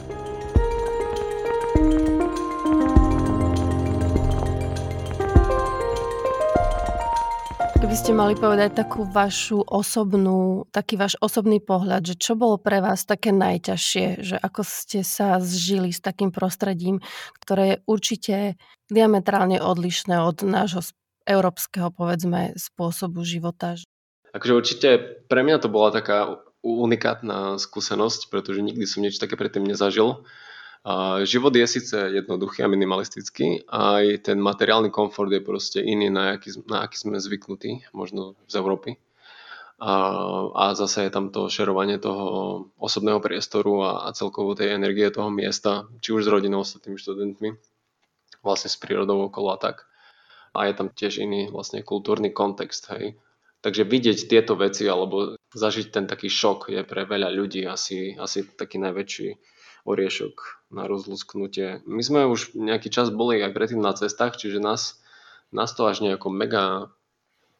Keby 7.79 7.95
ste 7.95 8.11
mali 8.11 8.35
povedať 8.35 8.75
takú 8.75 9.07
vašu 9.07 9.63
osobnú, 9.63 10.67
taký 10.75 10.99
váš 10.99 11.15
osobný 11.23 11.63
pohľad, 11.63 12.11
že 12.11 12.19
čo 12.19 12.35
bolo 12.35 12.59
pre 12.59 12.83
vás 12.83 13.07
také 13.07 13.31
najťažšie, 13.31 14.07
že 14.19 14.35
ako 14.35 14.67
ste 14.67 15.07
sa 15.07 15.39
zžili 15.39 15.95
s 15.95 16.03
takým 16.03 16.35
prostredím, 16.35 16.99
ktoré 17.39 17.65
je 17.71 17.77
určite 17.87 18.37
diametrálne 18.91 19.63
odlišné 19.63 20.19
od 20.19 20.43
nášho 20.43 20.83
európskeho, 21.23 21.95
povedzme, 21.95 22.59
spôsobu 22.59 23.23
života. 23.23 23.79
Akože 24.35 24.59
určite 24.59 24.89
pre 25.31 25.47
mňa 25.47 25.63
to 25.63 25.71
bola 25.71 25.95
taká 25.95 26.43
unikátna 26.67 27.63
skúsenosť, 27.63 28.27
pretože 28.27 28.59
nikdy 28.59 28.91
som 28.91 29.07
niečo 29.07 29.23
také 29.23 29.39
predtým 29.39 29.63
nezažil. 29.63 30.27
Život 31.25 31.53
je 31.57 31.67
síce 31.67 31.97
jednoduchý 31.99 32.63
a 32.63 32.71
minimalistický, 32.71 33.67
aj 33.67 34.31
ten 34.31 34.39
materiálny 34.39 34.95
komfort 34.95 35.29
je 35.29 35.43
proste 35.43 35.83
iný, 35.83 36.09
na 36.09 36.39
aký, 36.39 36.55
na 36.71 36.87
aký 36.87 36.97
sme 36.97 37.19
zvyknutí, 37.19 37.91
možno 37.93 38.39
z 38.47 38.55
Európy. 38.63 38.97
A, 39.79 39.95
a 40.55 40.65
zase 40.75 41.07
je 41.07 41.11
tam 41.15 41.31
to 41.31 41.47
šerovanie 41.47 42.03
toho 42.03 42.67
osobného 42.79 43.23
priestoru 43.23 43.87
a, 43.87 43.91
a 44.07 44.15
celkovo 44.15 44.55
tej 44.55 44.75
energie 44.75 45.07
toho 45.11 45.31
miesta, 45.31 45.87
či 46.03 46.15
už 46.15 46.27
s 46.27 46.33
rodinou, 46.33 46.67
s 46.67 46.79
tými 46.83 46.99
študentmi, 46.99 47.55
vlastne 48.43 48.71
s 48.71 48.79
prírodou 48.79 49.31
okolo 49.31 49.55
a 49.55 49.59
tak. 49.59 49.87
A 50.55 50.67
je 50.67 50.75
tam 50.75 50.91
tiež 50.91 51.23
iný 51.23 51.47
vlastne 51.51 51.87
kultúrny 51.87 52.35
kontext, 52.35 52.91
hej. 52.91 53.19
Takže 53.63 53.87
vidieť 53.87 54.19
tieto 54.31 54.55
veci 54.55 54.87
alebo 54.87 55.35
zažiť 55.55 55.91
ten 55.91 56.07
taký 56.07 56.31
šok 56.31 56.71
je 56.71 56.83
pre 56.87 57.03
veľa 57.07 57.35
ľudí 57.35 57.67
asi, 57.67 58.15
asi 58.15 58.47
taký 58.47 58.79
najväčší 58.79 59.35
oriešok 59.87 60.58
na 60.69 60.85
rozlusknutie. 60.85 61.81
My 61.89 62.03
sme 62.05 62.29
už 62.29 62.53
nejaký 62.53 62.93
čas 62.93 63.09
boli 63.09 63.41
aj 63.41 63.57
predtým 63.57 63.81
na 63.81 63.97
cestách, 63.97 64.37
čiže 64.37 64.61
nás, 64.61 65.01
nás 65.49 65.73
to 65.73 65.89
až 65.89 66.05
nejako 66.05 66.29
mega 66.29 66.93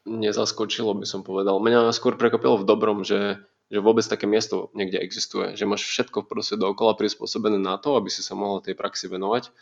nezaskočilo, 0.05 0.93
by 0.97 1.05
som 1.05 1.25
povedal. 1.25 1.57
Mňa 1.57 1.89
skôr 1.93 2.17
prekopilo 2.17 2.57
v 2.61 2.67
dobrom, 2.69 3.01
že, 3.01 3.41
že 3.69 3.79
vôbec 3.81 4.05
také 4.05 4.29
miesto 4.29 4.69
niekde 4.77 5.01
existuje. 5.01 5.57
Že 5.57 5.69
máš 5.69 5.85
všetko 5.89 6.25
proste 6.29 6.55
dookola 6.57 6.93
prispôsobené 6.97 7.57
na 7.57 7.77
to, 7.81 7.97
aby 7.97 8.09
si 8.13 8.21
sa 8.21 8.37
mohol 8.37 8.61
tej 8.61 8.77
praxi 8.77 9.09
venovať 9.09 9.53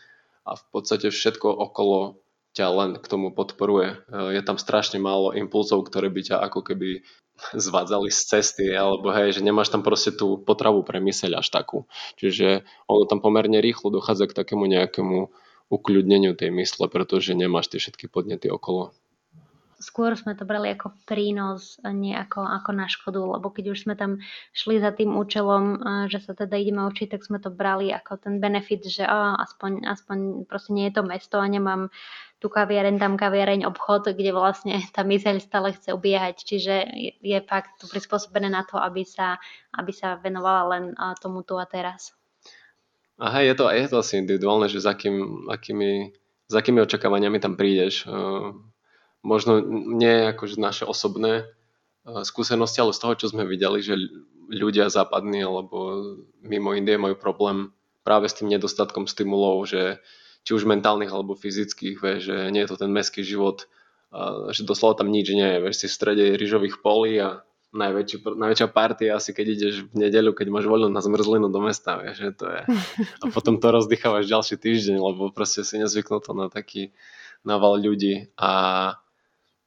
a 0.48 0.56
v 0.56 0.64
podstate 0.72 1.12
všetko 1.12 1.48
okolo 1.52 2.20
ťa 2.56 2.68
len 2.74 2.92
k 2.98 3.06
tomu 3.06 3.30
podporuje. 3.36 4.02
Je 4.34 4.42
tam 4.42 4.58
strašne 4.58 4.98
málo 4.98 5.36
impulzov, 5.36 5.86
ktoré 5.86 6.10
by 6.10 6.22
ťa 6.34 6.38
ako 6.48 6.64
keby 6.64 7.04
zvádzali 7.54 8.10
z 8.10 8.20
cesty, 8.26 8.66
alebo 8.74 9.14
hej, 9.14 9.40
že 9.40 9.46
nemáš 9.46 9.70
tam 9.70 9.86
proste 9.86 10.14
tú 10.14 10.42
potravu 10.42 10.82
pre 10.82 10.98
myseľ 10.98 11.42
až 11.42 11.54
takú. 11.54 11.86
Čiže 12.18 12.66
ono 12.90 13.04
tam 13.06 13.20
pomerne 13.22 13.62
rýchlo 13.62 13.94
dochádza 13.94 14.30
k 14.30 14.38
takému 14.38 14.66
nejakému 14.66 15.30
ukľudneniu 15.68 16.34
tej 16.34 16.52
mysle, 16.56 16.88
pretože 16.88 17.36
nemáš 17.36 17.72
tie 17.72 17.80
všetky 17.80 18.08
podnety 18.08 18.48
okolo. 18.48 18.96
Skôr 19.78 20.18
sme 20.18 20.34
to 20.34 20.42
brali 20.42 20.74
ako 20.74 20.90
prínos, 21.06 21.78
nie 21.86 22.18
ako, 22.18 22.42
ako 22.42 22.72
na 22.74 22.90
škodu, 22.90 23.22
lebo 23.22 23.54
keď 23.54 23.78
už 23.78 23.86
sme 23.86 23.94
tam 23.94 24.18
šli 24.50 24.82
za 24.82 24.90
tým 24.90 25.14
účelom, 25.14 25.78
že 26.10 26.18
sa 26.18 26.34
teda 26.34 26.58
ideme 26.58 26.82
učiť, 26.90 27.14
tak 27.14 27.22
sme 27.22 27.38
to 27.38 27.54
brali 27.54 27.94
ako 27.94 28.18
ten 28.18 28.42
benefit, 28.42 28.82
že 28.90 29.06
á, 29.06 29.38
aspoň, 29.38 29.86
aspoň 29.86 30.18
proste 30.50 30.74
nie 30.74 30.90
je 30.90 30.98
to 30.98 31.04
mesto 31.06 31.38
a 31.38 31.46
nemám 31.46 31.94
tu 32.38 32.50
kaviareň, 32.50 33.02
tam 33.02 33.18
kaviareň, 33.18 33.66
obchod, 33.66 34.14
kde 34.14 34.30
vlastne 34.34 34.78
tá 34.94 35.02
myseľ 35.06 35.42
stále 35.42 35.74
chce 35.74 35.94
ubiehať. 35.94 36.42
Čiže 36.42 36.74
je, 37.22 37.40
fakt 37.46 37.78
prispôsobené 37.82 38.50
na 38.50 38.62
to, 38.66 38.78
aby 38.78 39.06
sa, 39.06 39.42
aby 39.74 39.94
sa 39.94 40.18
venovala 40.18 40.74
len 40.74 40.84
tomu 41.22 41.42
tu 41.42 41.58
a 41.58 41.66
teraz. 41.66 42.14
A 43.18 43.34
hej, 43.34 43.54
je 43.54 43.56
to, 43.58 43.66
je 43.74 43.88
to 43.90 43.98
asi 43.98 44.22
individuálne, 44.22 44.70
že 44.70 44.78
s, 44.78 44.86
akým, 44.86 45.50
akými, 45.50 46.14
s 46.46 46.54
akými 46.54 46.82
očakávaniami 46.86 47.42
tam 47.42 47.58
prídeš. 47.58 48.06
Možno 49.28 49.60
nie 50.00 50.32
akože 50.32 50.56
naše 50.56 50.88
osobné 50.88 51.52
skúsenosti, 52.24 52.80
ale 52.80 52.96
z 52.96 53.02
toho, 53.04 53.14
čo 53.20 53.28
sme 53.28 53.44
videli, 53.44 53.84
že 53.84 54.00
ľudia 54.48 54.88
západní 54.88 55.44
alebo 55.44 56.00
mimo 56.40 56.72
Indie 56.72 56.96
majú 56.96 57.20
problém 57.20 57.76
práve 58.08 58.32
s 58.32 58.40
tým 58.40 58.48
nedostatkom 58.48 59.04
stimulov, 59.12 59.68
že 59.68 60.00
či 60.48 60.56
už 60.56 60.64
mentálnych 60.64 61.12
alebo 61.12 61.36
fyzických, 61.36 62.00
vieš, 62.00 62.32
že 62.32 62.36
nie 62.56 62.64
je 62.64 62.72
to 62.72 62.80
ten 62.80 62.88
meský 62.88 63.20
život, 63.20 63.68
že 64.56 64.64
doslova 64.64 65.04
tam 65.04 65.12
nič 65.12 65.28
nie 65.36 65.44
je, 65.44 65.60
vieš, 65.60 65.76
si 65.84 65.88
v 65.92 65.98
strede 66.00 66.26
rýžových 66.40 66.80
polí 66.80 67.20
a 67.20 67.44
najväčší, 67.76 68.24
najväčšia 68.24 68.68
partia 68.72 69.20
asi 69.20 69.36
keď 69.36 69.46
ideš 69.60 69.76
v 69.92 70.08
nedeľu, 70.08 70.32
keď 70.32 70.48
máš 70.48 70.72
voľno 70.72 70.88
na 70.88 71.04
zmrzlinu 71.04 71.52
do 71.52 71.60
mesta, 71.60 72.00
vieš, 72.00 72.24
že 72.24 72.32
to 72.32 72.48
je. 72.48 72.64
A 73.20 73.26
potom 73.28 73.60
to 73.60 73.68
rozdýchávaš 73.68 74.32
ďalší 74.32 74.56
týždeň, 74.56 74.96
lebo 75.04 75.28
proste 75.36 75.68
si 75.68 75.76
nezvyknú 75.76 76.24
to 76.24 76.32
na 76.32 76.48
taký 76.48 76.96
naval 77.44 77.76
ľudí 77.76 78.32
a 78.40 78.96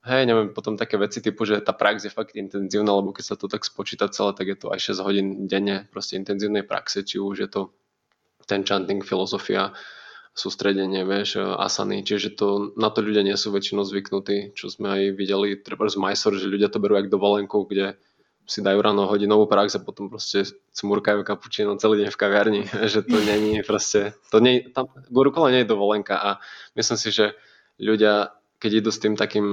hej, 0.05 0.23
neviem, 0.25 0.53
potom 0.53 0.77
také 0.77 0.97
veci 0.97 1.21
typu, 1.21 1.45
že 1.45 1.61
tá 1.61 1.77
prax 1.77 2.09
je 2.09 2.13
fakt 2.13 2.33
intenzívna, 2.33 2.97
lebo 2.97 3.13
keď 3.13 3.25
sa 3.25 3.37
to 3.37 3.49
tak 3.49 3.65
spočíta 3.65 4.09
celé, 4.09 4.33
tak 4.33 4.47
je 4.49 4.57
to 4.57 4.67
aj 4.73 4.97
6 4.97 5.07
hodín 5.07 5.27
denne 5.45 5.89
proste 5.93 6.17
intenzívnej 6.17 6.65
praxe, 6.65 7.05
či 7.05 7.21
už 7.21 7.37
je 7.45 7.49
to 7.49 7.73
ten 8.49 8.65
chanting, 8.65 9.05
filozofia, 9.05 9.77
sústredenie, 10.35 11.05
vieš, 11.05 11.43
asany, 11.43 12.01
čiže 12.07 12.39
to, 12.39 12.73
na 12.79 12.89
to 12.89 13.03
ľudia 13.03 13.27
nie 13.27 13.37
sú 13.37 13.53
väčšinou 13.53 13.85
zvyknutí, 13.85 14.57
čo 14.57 14.71
sme 14.71 14.89
aj 14.89 15.03
videli, 15.19 15.59
treba 15.59 15.91
z 15.91 16.01
Mysore, 16.01 16.39
že 16.39 16.49
ľudia 16.49 16.71
to 16.71 16.81
berú 16.81 16.97
jak 16.97 17.13
dovolenku, 17.13 17.67
kde 17.67 17.99
si 18.51 18.67
dajú 18.67 18.83
ráno 18.83 19.07
hodinovú 19.07 19.47
prax 19.47 19.79
a 19.79 19.85
potom 19.85 20.11
proste 20.11 20.43
cmurkajú 20.75 21.23
kapučino 21.23 21.79
celý 21.79 22.03
deň 22.03 22.11
v 22.11 22.19
kaviarni, 22.19 22.63
že 22.93 23.07
to 23.07 23.19
není 23.23 23.63
proste, 23.63 24.17
to 24.35 24.43
nie, 24.43 24.67
tam 24.75 24.91
nie 24.97 25.61
je 25.63 25.71
dovolenka 25.71 26.19
a 26.19 26.31
myslím 26.75 26.99
si, 26.99 27.11
že 27.15 27.39
ľudia, 27.79 28.35
keď 28.61 28.85
idú 28.85 28.91
s 28.93 29.01
tým 29.01 29.17
takým 29.17 29.47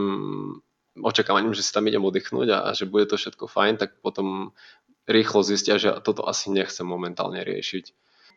očakávaním, 0.99 1.55
že 1.55 1.63
si 1.63 1.71
tam 1.71 1.87
idem 1.87 2.03
oddychnúť 2.03 2.47
a, 2.51 2.57
a 2.67 2.69
že 2.75 2.89
bude 2.89 3.07
to 3.07 3.15
všetko 3.15 3.47
fajn, 3.47 3.79
tak 3.79 3.97
potom 4.03 4.51
rýchlo 5.07 5.41
zistia, 5.41 5.79
že 5.79 5.95
toto 6.03 6.27
asi 6.27 6.51
nechcem 6.51 6.83
momentálne 6.83 7.39
riešiť. 7.41 7.95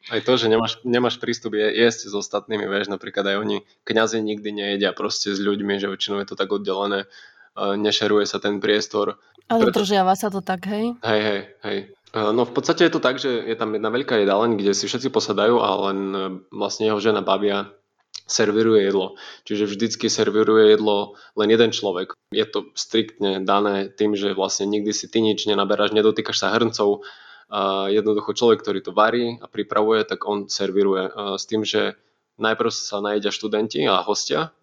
Aj 0.09 0.21
to, 0.25 0.33
že 0.41 0.49
nemáš, 0.49 0.81
nemáš 0.81 1.21
prístup 1.21 1.61
je, 1.61 1.67
jesť 1.77 2.09
s 2.09 2.15
ostatnými, 2.17 2.65
vieš, 2.65 2.89
napríklad 2.89 3.27
aj 3.27 3.37
oni, 3.37 3.57
kňazi 3.85 4.25
nikdy 4.25 4.49
nejedia 4.49 4.97
proste 4.97 5.37
s 5.37 5.41
ľuďmi, 5.43 5.77
že 5.77 5.93
väčšinou 5.93 6.25
je 6.25 6.29
to 6.33 6.41
tak 6.41 6.49
oddelené, 6.49 7.05
nešeruje 7.59 8.25
sa 8.25 8.41
ten 8.41 8.63
priestor. 8.63 9.21
Ale 9.51 9.69
Preto... 9.69 9.85
držiava 9.85 10.17
sa 10.17 10.33
to 10.33 10.41
tak, 10.41 10.65
hej? 10.71 10.97
Hej, 11.05 11.21
hej, 11.21 11.41
hej. 11.67 11.79
No 12.11 12.43
v 12.43 12.53
podstate 12.55 12.87
je 12.87 12.93
to 12.97 13.03
tak, 13.03 13.23
že 13.23 13.31
je 13.31 13.55
tam 13.55 13.71
jedna 13.71 13.91
veľká 13.91 14.19
jedáleň, 14.19 14.59
kde 14.59 14.75
si 14.75 14.91
všetci 14.91 15.15
posadajú 15.15 15.63
a 15.63 15.69
len 15.91 15.99
e, 16.11 16.19
vlastne 16.51 16.91
jeho 16.91 16.99
žena 16.99 17.23
Babia 17.23 17.71
serviruje 18.31 18.87
jedlo. 18.87 19.19
Čiže 19.45 19.67
vždycky 19.67 20.07
serviruje 20.07 20.79
jedlo 20.79 21.19
len 21.35 21.51
jeden 21.51 21.75
človek. 21.75 22.15
Je 22.31 22.47
to 22.47 22.71
striktne 22.79 23.43
dané 23.43 23.91
tým, 23.91 24.15
že 24.15 24.33
vlastne 24.33 24.71
nikdy 24.71 24.95
si 24.95 25.11
ty 25.11 25.19
nič 25.19 25.51
nenaberáš, 25.51 25.91
nedotýkaš 25.91 26.39
sa 26.39 26.55
hrncov, 26.55 27.03
a 27.51 27.91
jednoducho 27.91 28.31
človek, 28.31 28.63
ktorý 28.63 28.79
to 28.79 28.95
varí 28.95 29.35
a 29.43 29.51
pripravuje, 29.51 30.07
tak 30.07 30.23
on 30.23 30.47
serviruje 30.47 31.35
s 31.35 31.45
tým, 31.51 31.67
že 31.67 31.99
najprv 32.39 32.71
sa 32.71 33.03
najedia 33.03 33.35
študenti 33.35 33.83
a 33.91 34.07
hostia 34.07 34.55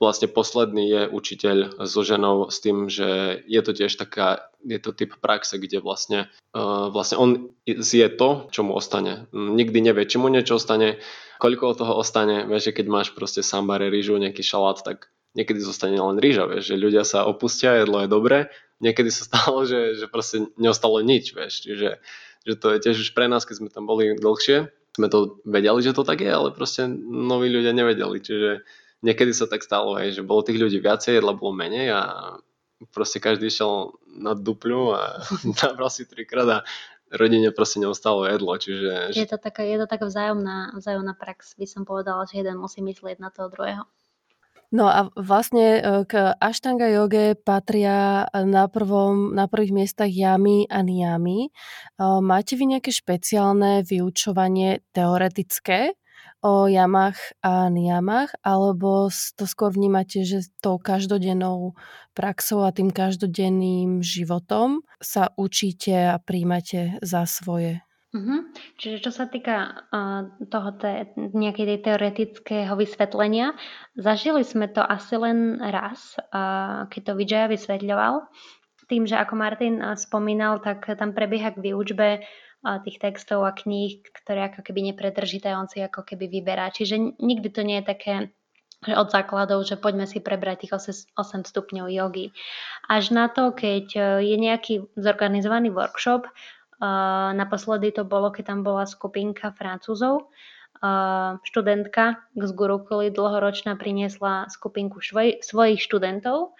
vlastne 0.00 0.32
posledný 0.32 0.84
je 0.88 1.02
učiteľ 1.12 1.84
so 1.84 2.00
ženou 2.00 2.48
s 2.48 2.64
tým, 2.64 2.88
že 2.88 3.40
je 3.44 3.60
to 3.60 3.76
tiež 3.76 3.92
taká, 4.00 4.48
je 4.64 4.80
to 4.80 4.96
typ 4.96 5.12
praxe, 5.20 5.60
kde 5.60 5.84
vlastne, 5.84 6.32
uh, 6.56 6.88
vlastne 6.88 7.20
on 7.20 7.30
zje 7.68 8.08
to, 8.16 8.48
čo 8.48 8.64
mu 8.64 8.72
ostane. 8.72 9.28
Nikdy 9.30 9.92
nevie, 9.92 10.08
či 10.08 10.16
mu 10.16 10.32
niečo 10.32 10.56
ostane, 10.56 11.04
koľko 11.36 11.76
toho 11.76 12.00
ostane. 12.00 12.48
Vieš, 12.48 12.72
že 12.72 12.76
keď 12.80 12.86
máš 12.88 13.08
proste 13.12 13.44
sambare, 13.44 13.92
rýžu, 13.92 14.16
nejaký 14.16 14.40
šalát, 14.40 14.80
tak 14.80 15.12
niekedy 15.36 15.60
zostane 15.62 16.00
len 16.00 16.18
rýža, 16.18 16.48
vieš, 16.50 16.74
že 16.74 16.80
ľudia 16.80 17.04
sa 17.06 17.28
opustia, 17.28 17.78
jedlo 17.78 18.02
je 18.02 18.08
dobré, 18.10 18.38
niekedy 18.82 19.12
sa 19.12 19.22
stalo, 19.28 19.68
že, 19.68 20.00
že 20.00 20.08
proste 20.08 20.48
neostalo 20.56 21.04
nič, 21.04 21.36
vieš, 21.36 21.68
čiže 21.68 22.00
že 22.40 22.56
to 22.56 22.72
je 22.72 22.78
tiež 22.80 22.96
už 23.04 23.10
pre 23.12 23.28
nás, 23.28 23.44
keď 23.44 23.60
sme 23.60 23.68
tam 23.68 23.84
boli 23.84 24.16
dlhšie, 24.16 24.72
sme 24.96 25.12
to 25.12 25.44
vedeli, 25.44 25.80
že 25.84 25.92
to 25.92 26.08
tak 26.08 26.24
je, 26.24 26.32
ale 26.32 26.56
proste 26.56 26.88
noví 27.04 27.52
ľudia 27.52 27.76
nevedeli, 27.76 28.16
čiže 28.16 28.64
niekedy 29.00 29.32
sa 29.32 29.48
tak 29.48 29.64
stalo, 29.64 29.96
hej, 30.00 30.20
že 30.20 30.22
bolo 30.26 30.44
tých 30.44 30.60
ľudí 30.60 30.78
viacej, 30.80 31.20
jedla 31.20 31.36
bolo 31.36 31.56
menej 31.56 31.92
a 31.92 32.02
proste 32.92 33.20
každý 33.20 33.48
išiel 33.52 33.96
na 34.08 34.32
dupľu 34.32 34.82
a 34.96 35.02
nabral 35.60 35.92
si 35.92 36.08
trikrát 36.08 36.48
a 36.48 36.58
rodine 37.10 37.50
proste 37.50 37.82
neostalo 37.82 38.24
jedlo, 38.24 38.54
čiže... 38.54 39.12
Je 39.12 39.26
to 39.26 39.36
taká, 39.36 39.66
je 39.66 39.76
to 39.82 39.86
taká 39.90 40.06
vzájomná, 40.06 40.78
vzájomná 40.78 41.12
prax, 41.18 41.58
by 41.58 41.66
som 41.66 41.82
povedala, 41.82 42.22
že 42.24 42.38
jeden 42.40 42.56
musí 42.56 42.80
myslieť 42.80 43.18
na 43.18 43.34
toho 43.34 43.50
druhého. 43.50 43.82
No 44.70 44.86
a 44.86 45.10
vlastne 45.18 45.82
e, 45.82 46.06
k 46.06 46.30
Ashtanga 46.38 46.86
joge 46.94 47.34
patria 47.34 48.30
na, 48.30 48.70
prvom, 48.70 49.34
na 49.34 49.50
prvých 49.50 49.74
miestach 49.74 50.06
jamy 50.06 50.70
a 50.70 50.86
niyamy. 50.86 51.50
E, 51.50 52.06
máte 52.22 52.54
vy 52.54 52.78
nejaké 52.78 52.94
špeciálne 52.94 53.82
vyučovanie 53.82 54.86
teoretické 54.94 55.98
o 56.40 56.64
jamách 56.66 57.16
a 57.44 57.68
niyamách, 57.68 58.32
alebo 58.40 59.12
to 59.36 59.44
skôr 59.44 59.72
vnímate, 59.72 60.24
že 60.24 60.48
tou 60.64 60.80
každodennou 60.80 61.76
praxou 62.16 62.64
a 62.64 62.72
tým 62.72 62.88
každodenným 62.88 64.00
životom 64.00 64.80
sa 65.00 65.32
učíte 65.36 65.92
a 65.92 66.16
príjmate 66.16 66.96
za 67.04 67.28
svoje? 67.28 67.84
Uh-huh. 68.10 68.42
Čiže 68.74 69.06
čo 69.06 69.10
sa 69.14 69.30
týka 69.30 69.86
uh, 69.94 70.34
toho 70.50 70.74
te, 70.74 71.14
nejakej 71.14 71.66
tej 71.76 71.78
teoretického 71.86 72.74
vysvetlenia, 72.74 73.54
zažili 73.94 74.42
sme 74.42 74.66
to 74.66 74.82
asi 74.82 75.14
len 75.14 75.62
raz, 75.62 76.18
uh, 76.34 76.90
keď 76.90 77.00
to 77.06 77.12
Vijaya 77.14 77.46
vysvetľoval. 77.46 78.26
Tým, 78.90 79.06
že 79.06 79.14
ako 79.14 79.38
Martin 79.38 79.78
uh, 79.78 79.94
spomínal, 79.94 80.58
tak 80.58 80.90
tam 80.98 81.14
prebieha 81.14 81.54
k 81.54 81.62
výučbe 81.70 82.08
uh, 82.18 82.22
tých 82.60 83.00
textov 83.00 83.48
a 83.48 83.56
kníh, 83.56 84.04
ktoré 84.12 84.52
ako 84.52 84.60
keby 84.60 84.92
nepretržité, 84.92 85.56
on 85.56 85.68
si 85.68 85.80
ako 85.80 86.04
keby 86.04 86.28
vyberá. 86.28 86.68
Čiže 86.68 87.16
nikdy 87.16 87.48
to 87.48 87.62
nie 87.64 87.80
je 87.80 87.88
také 87.88 88.14
že 88.80 88.96
od 88.96 89.12
základov, 89.12 89.68
že 89.68 89.76
poďme 89.76 90.08
si 90.08 90.24
prebrať 90.24 90.64
tých 90.64 90.72
8 91.12 91.12
stupňov 91.44 91.92
jogy. 91.92 92.32
Až 92.88 93.12
na 93.12 93.28
to, 93.28 93.52
keď 93.52 93.92
je 94.24 94.36
nejaký 94.40 94.88
zorganizovaný 94.96 95.68
workshop, 95.68 96.24
Uh, 96.80 97.36
naposledy 97.36 97.92
to 97.92 98.08
bolo, 98.08 98.32
keď 98.32 98.56
tam 98.56 98.64
bola 98.64 98.88
skupinka 98.88 99.52
Francúzov. 99.52 100.32
Uh, 100.80 101.36
študentka 101.44 102.24
z 102.32 102.50
Gurukuly 102.56 103.12
dlhoročná 103.12 103.76
priniesla 103.76 104.48
skupinku 104.48 105.04
švoj, 105.04 105.44
svojich 105.44 105.76
študentov. 105.76 106.56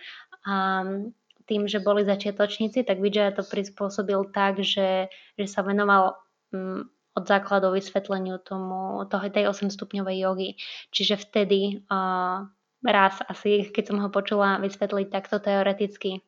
Tým, 1.50 1.66
že 1.66 1.82
boli 1.82 2.06
začiatočníci, 2.06 2.86
tak 2.86 3.02
Vijaya 3.02 3.34
to 3.34 3.42
prispôsobil 3.42 4.30
tak, 4.30 4.62
že, 4.62 5.10
že 5.34 5.46
sa 5.50 5.66
venoval 5.66 6.14
um, 6.54 6.86
od 7.18 7.24
základov 7.26 7.74
vysvetleniu 7.74 8.38
tomu, 8.38 9.02
toho, 9.10 9.26
tej 9.26 9.50
8-stupňovej 9.50 10.16
jogy. 10.22 10.50
Čiže 10.94 11.18
vtedy 11.26 11.82
uh, 11.90 12.46
raz 12.86 13.18
asi, 13.26 13.66
keď 13.66 13.84
som 13.90 13.98
ho 13.98 14.08
počula 14.14 14.62
vysvetliť 14.62 15.10
takto 15.10 15.42
teoreticky, 15.42 16.22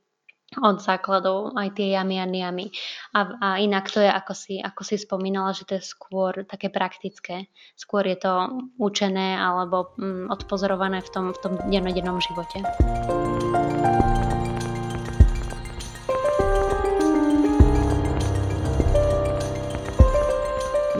od 0.60 0.84
základov 0.84 1.56
aj 1.56 1.80
tie 1.80 1.96
jamy 1.96 2.20
a 2.20 2.28
niamy. 2.28 2.68
A, 3.16 3.20
a 3.40 3.48
inak 3.56 3.88
to 3.88 4.04
je, 4.04 4.10
ako 4.10 4.36
si, 4.36 4.60
ako 4.60 4.84
si 4.84 5.00
spomínala, 5.00 5.56
že 5.56 5.64
to 5.64 5.80
je 5.80 5.84
skôr 5.84 6.44
také 6.44 6.68
praktické. 6.68 7.48
Skôr 7.72 8.04
je 8.04 8.20
to 8.20 8.52
učené 8.76 9.40
alebo 9.40 9.96
mm, 9.96 10.28
odpozorované 10.28 11.00
v 11.00 11.08
tom, 11.08 11.26
v 11.32 11.38
tom 11.40 11.52
dennodennom 11.72 12.20
živote. 12.20 12.60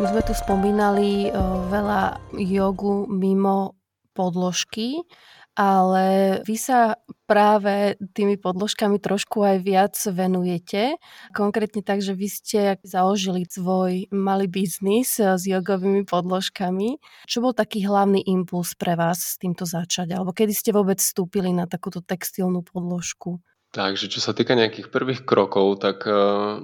My 0.03 0.11
sme 0.11 0.22
tu 0.26 0.34
spomínali 0.34 1.30
o, 1.30 1.62
veľa 1.70 2.18
jogu 2.34 3.07
mimo 3.07 3.78
podložky 4.18 5.07
ale 5.53 6.40
vy 6.48 6.57
sa 6.57 6.96
práve 7.28 8.00
tými 8.16 8.40
podložkami 8.40 8.96
trošku 8.96 9.44
aj 9.44 9.57
viac 9.61 9.92
venujete. 10.09 10.96
Konkrétne 11.36 11.84
tak, 11.84 12.00
že 12.00 12.16
vy 12.16 12.28
ste 12.28 12.61
založili 12.80 13.44
svoj 13.44 14.09
malý 14.09 14.48
biznis 14.48 15.20
s 15.20 15.42
jogovými 15.44 16.09
podložkami. 16.09 16.96
Čo 17.28 17.44
bol 17.44 17.53
taký 17.53 17.84
hlavný 17.84 18.24
impuls 18.24 18.72
pre 18.72 18.96
vás 18.96 19.20
s 19.20 19.36
týmto 19.36 19.68
začať? 19.68 20.16
Alebo 20.16 20.32
kedy 20.32 20.53
ste 20.57 20.70
vôbec 20.72 20.96
vstúpili 20.96 21.53
na 21.53 21.68
takúto 21.68 22.00
textilnú 22.00 22.64
podložku? 22.64 23.36
Takže 23.72 24.09
čo 24.09 24.20
sa 24.20 24.36
týka 24.36 24.53
nejakých 24.57 24.92
prvých 24.92 25.24
krokov, 25.24 25.80
tak 25.84 26.05
eh, 26.09 26.61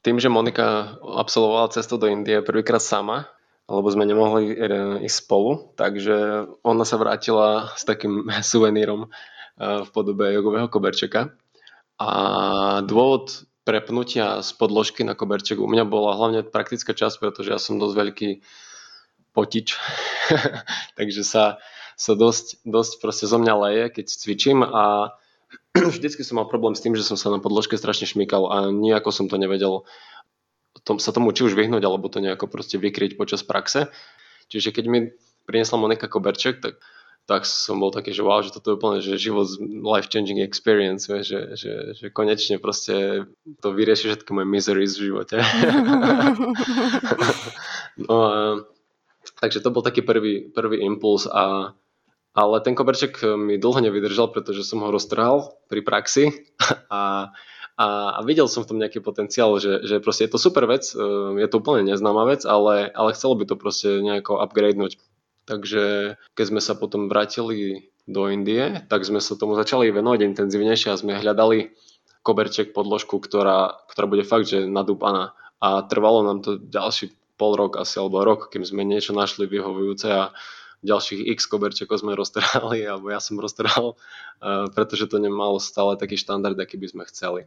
tým, 0.00 0.16
že 0.16 0.32
Monika 0.32 0.96
absolvovala 1.00 1.72
cestu 1.72 2.00
do 2.00 2.08
Indie 2.08 2.40
prvýkrát 2.40 2.80
sama, 2.80 3.28
lebo 3.70 3.86
sme 3.92 4.08
nemohli 4.08 4.50
e, 4.50 4.54
ísť 5.06 5.16
spolu, 5.28 5.70
takže 5.78 6.48
ona 6.66 6.82
sa 6.82 6.96
vrátila 6.98 7.70
s 7.76 7.86
takým 7.86 8.26
suvenírom 8.50 9.06
e, 9.06 9.08
v 9.84 9.88
podobe 9.92 10.32
jogového 10.34 10.66
koberčeka. 10.66 11.36
A 12.00 12.10
dôvod 12.88 13.44
prepnutia 13.68 14.40
z 14.40 14.50
podložky 14.56 15.04
na 15.04 15.12
koberček 15.12 15.60
u 15.60 15.68
mňa 15.68 15.84
bola 15.84 16.16
hlavne 16.16 16.48
praktická 16.48 16.96
časť, 16.96 17.20
pretože 17.20 17.52
ja 17.52 17.60
som 17.60 17.76
dosť 17.76 17.94
veľký 17.94 18.30
potič, 19.36 19.76
takže 20.98 21.22
sa, 21.22 21.60
sa 21.94 22.12
dosť, 22.16 22.64
dosť 22.64 22.92
proste 22.98 23.28
zo 23.28 23.36
mňa 23.36 23.54
leje, 23.68 23.84
keď 24.00 24.06
cvičím 24.16 24.64
a 24.64 25.14
vždycky 25.94 26.22
som 26.26 26.38
mal 26.38 26.46
problém 26.46 26.74
s 26.74 26.82
tým, 26.82 26.94
že 26.94 27.06
som 27.06 27.18
sa 27.18 27.30
na 27.30 27.42
podložke 27.42 27.78
strašne 27.78 28.06
šmykal 28.06 28.42
a 28.50 28.56
nejako 28.70 29.10
som 29.14 29.26
to 29.26 29.38
nevedel 29.38 29.86
tom, 30.84 30.98
sa 30.98 31.12
tomu 31.12 31.34
či 31.34 31.44
už 31.44 31.54
vyhnúť, 31.54 31.82
alebo 31.84 32.08
to 32.08 32.22
nejako 32.22 32.46
proste 32.48 32.78
vykryť 32.80 33.18
počas 33.18 33.44
praxe. 33.44 33.90
Čiže 34.50 34.74
keď 34.74 34.84
mi 34.86 34.98
priniesla 35.46 35.78
Monika 35.78 36.10
Koberček, 36.10 36.62
tak, 36.62 36.74
tak 37.26 37.46
som 37.46 37.78
bol 37.78 37.94
taký, 37.94 38.10
že 38.10 38.22
wow, 38.26 38.42
že 38.42 38.54
toto 38.54 38.74
je 38.74 38.76
úplne 38.78 38.98
že 39.02 39.20
život 39.20 39.46
life-changing 39.62 40.42
experience, 40.42 41.06
že, 41.06 41.54
že, 41.54 41.94
že 41.94 42.06
konečne 42.10 42.58
proste 42.58 43.26
to 43.62 43.68
vyrieši 43.70 44.14
všetky 44.14 44.30
moje 44.34 44.46
miseries 44.48 44.98
v 44.98 45.14
živote. 45.14 45.38
no 48.06 48.16
a, 48.26 48.34
takže 49.42 49.62
to 49.62 49.70
bol 49.70 49.84
taký 49.84 50.02
prvý, 50.02 50.50
prvý 50.50 50.82
impuls 50.82 51.26
a 51.30 51.74
ale 52.36 52.62
ten 52.62 52.78
koberček 52.78 53.22
mi 53.36 53.58
dlho 53.58 53.80
nevydržal, 53.82 54.30
pretože 54.30 54.62
som 54.62 54.82
ho 54.82 54.94
roztrhal 54.94 55.54
pri 55.66 55.80
praxi 55.82 56.24
a 56.92 57.32
a, 57.80 58.20
a 58.20 58.26
videl 58.28 58.44
som 58.44 58.60
v 58.60 58.68
tom 58.68 58.76
nejaký 58.76 59.00
potenciál, 59.00 59.56
že, 59.56 59.80
že 59.88 60.04
proste 60.04 60.28
je 60.28 60.36
to 60.36 60.40
super 60.40 60.68
vec, 60.68 60.84
e, 60.92 61.00
je 61.40 61.48
to 61.48 61.64
úplne 61.64 61.88
neznáma 61.88 62.28
vec, 62.28 62.44
ale, 62.44 62.92
ale 62.92 63.16
chcelo 63.16 63.40
by 63.40 63.48
to 63.48 63.56
proste 63.56 64.04
nejako 64.04 64.36
upgradenúť. 64.36 65.00
Takže 65.48 66.14
keď 66.36 66.44
sme 66.44 66.60
sa 66.60 66.76
potom 66.76 67.08
vrátili 67.08 67.88
do 68.04 68.28
Indie, 68.28 68.84
tak 68.92 69.08
sme 69.08 69.24
sa 69.24 69.32
tomu 69.32 69.56
začali 69.56 69.88
venovať 69.88 70.28
intenzívnejšie 70.28 70.92
a 70.92 71.00
sme 71.00 71.16
hľadali 71.16 71.72
koberček 72.20 72.76
podložku, 72.76 73.16
ktorá, 73.16 73.80
ktorá 73.88 74.04
bude 74.04 74.28
fakt, 74.28 74.52
že 74.52 74.68
nadúpaná. 74.68 75.32
A 75.64 75.80
trvalo 75.80 76.20
nám 76.20 76.44
to 76.44 76.60
ďalší 76.60 77.16
pol 77.40 77.56
rok 77.56 77.80
asi, 77.80 77.96
alebo 77.96 78.20
rok, 78.20 78.52
kým 78.52 78.60
sme 78.60 78.84
niečo 78.84 79.16
našli 79.16 79.48
vyhovujúce 79.48 80.06
a 80.12 80.36
ďalších 80.80 81.28
x 81.36 81.48
koberčekov 81.48 82.00
sme 82.00 82.16
roztrhali, 82.16 82.84
alebo 82.90 83.12
ja 83.12 83.20
som 83.20 83.36
roztrhal, 83.36 83.94
uh, 83.96 84.66
pretože 84.72 85.08
to 85.08 85.20
nemalo 85.20 85.60
stále 85.60 85.96
taký 85.96 86.16
štandard, 86.16 86.56
aký 86.56 86.80
by 86.80 86.88
sme 86.88 87.02
chceli. 87.08 87.46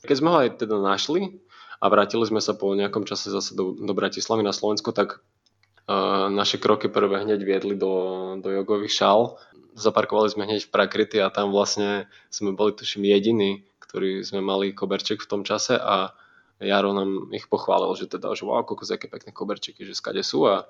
Keď 0.00 0.16
sme 0.16 0.28
ho 0.32 0.36
aj 0.40 0.64
teda 0.64 0.80
našli 0.80 1.44
a 1.80 1.86
vrátili 1.92 2.24
sme 2.24 2.40
sa 2.40 2.56
po 2.56 2.72
nejakom 2.72 3.04
čase 3.04 3.28
zase 3.28 3.52
do, 3.52 3.76
do 3.76 3.92
Bratislavy 3.92 4.40
na 4.40 4.56
Slovensko, 4.56 4.96
tak 4.96 5.20
uh, 5.88 6.32
naše 6.32 6.56
kroky 6.56 6.88
prvé 6.88 7.24
hneď 7.24 7.40
viedli 7.44 7.76
do, 7.76 8.36
do 8.40 8.48
jogových 8.48 8.96
šál. 8.96 9.36
Zaparkovali 9.76 10.32
sme 10.32 10.48
hneď 10.48 10.66
v 10.66 10.72
Prakrity 10.72 11.20
a 11.20 11.28
tam 11.28 11.52
vlastne 11.52 12.08
sme 12.32 12.56
boli 12.56 12.72
tuším 12.72 13.06
jediní, 13.06 13.68
ktorí 13.84 14.24
sme 14.24 14.40
mali 14.40 14.72
koberček 14.72 15.20
v 15.20 15.30
tom 15.30 15.42
čase 15.44 15.76
a 15.76 16.16
Jaro 16.60 16.92
nám 16.92 17.32
ich 17.32 17.48
pochválil, 17.48 17.88
že 17.96 18.04
teda, 18.04 18.36
že 18.36 18.44
wow, 18.44 18.60
koľko 18.60 18.84
aké 18.92 19.08
pekné 19.08 19.32
koberčeky, 19.32 19.80
že 19.88 19.96
skade 19.96 20.20
sú 20.20 20.44
a 20.44 20.68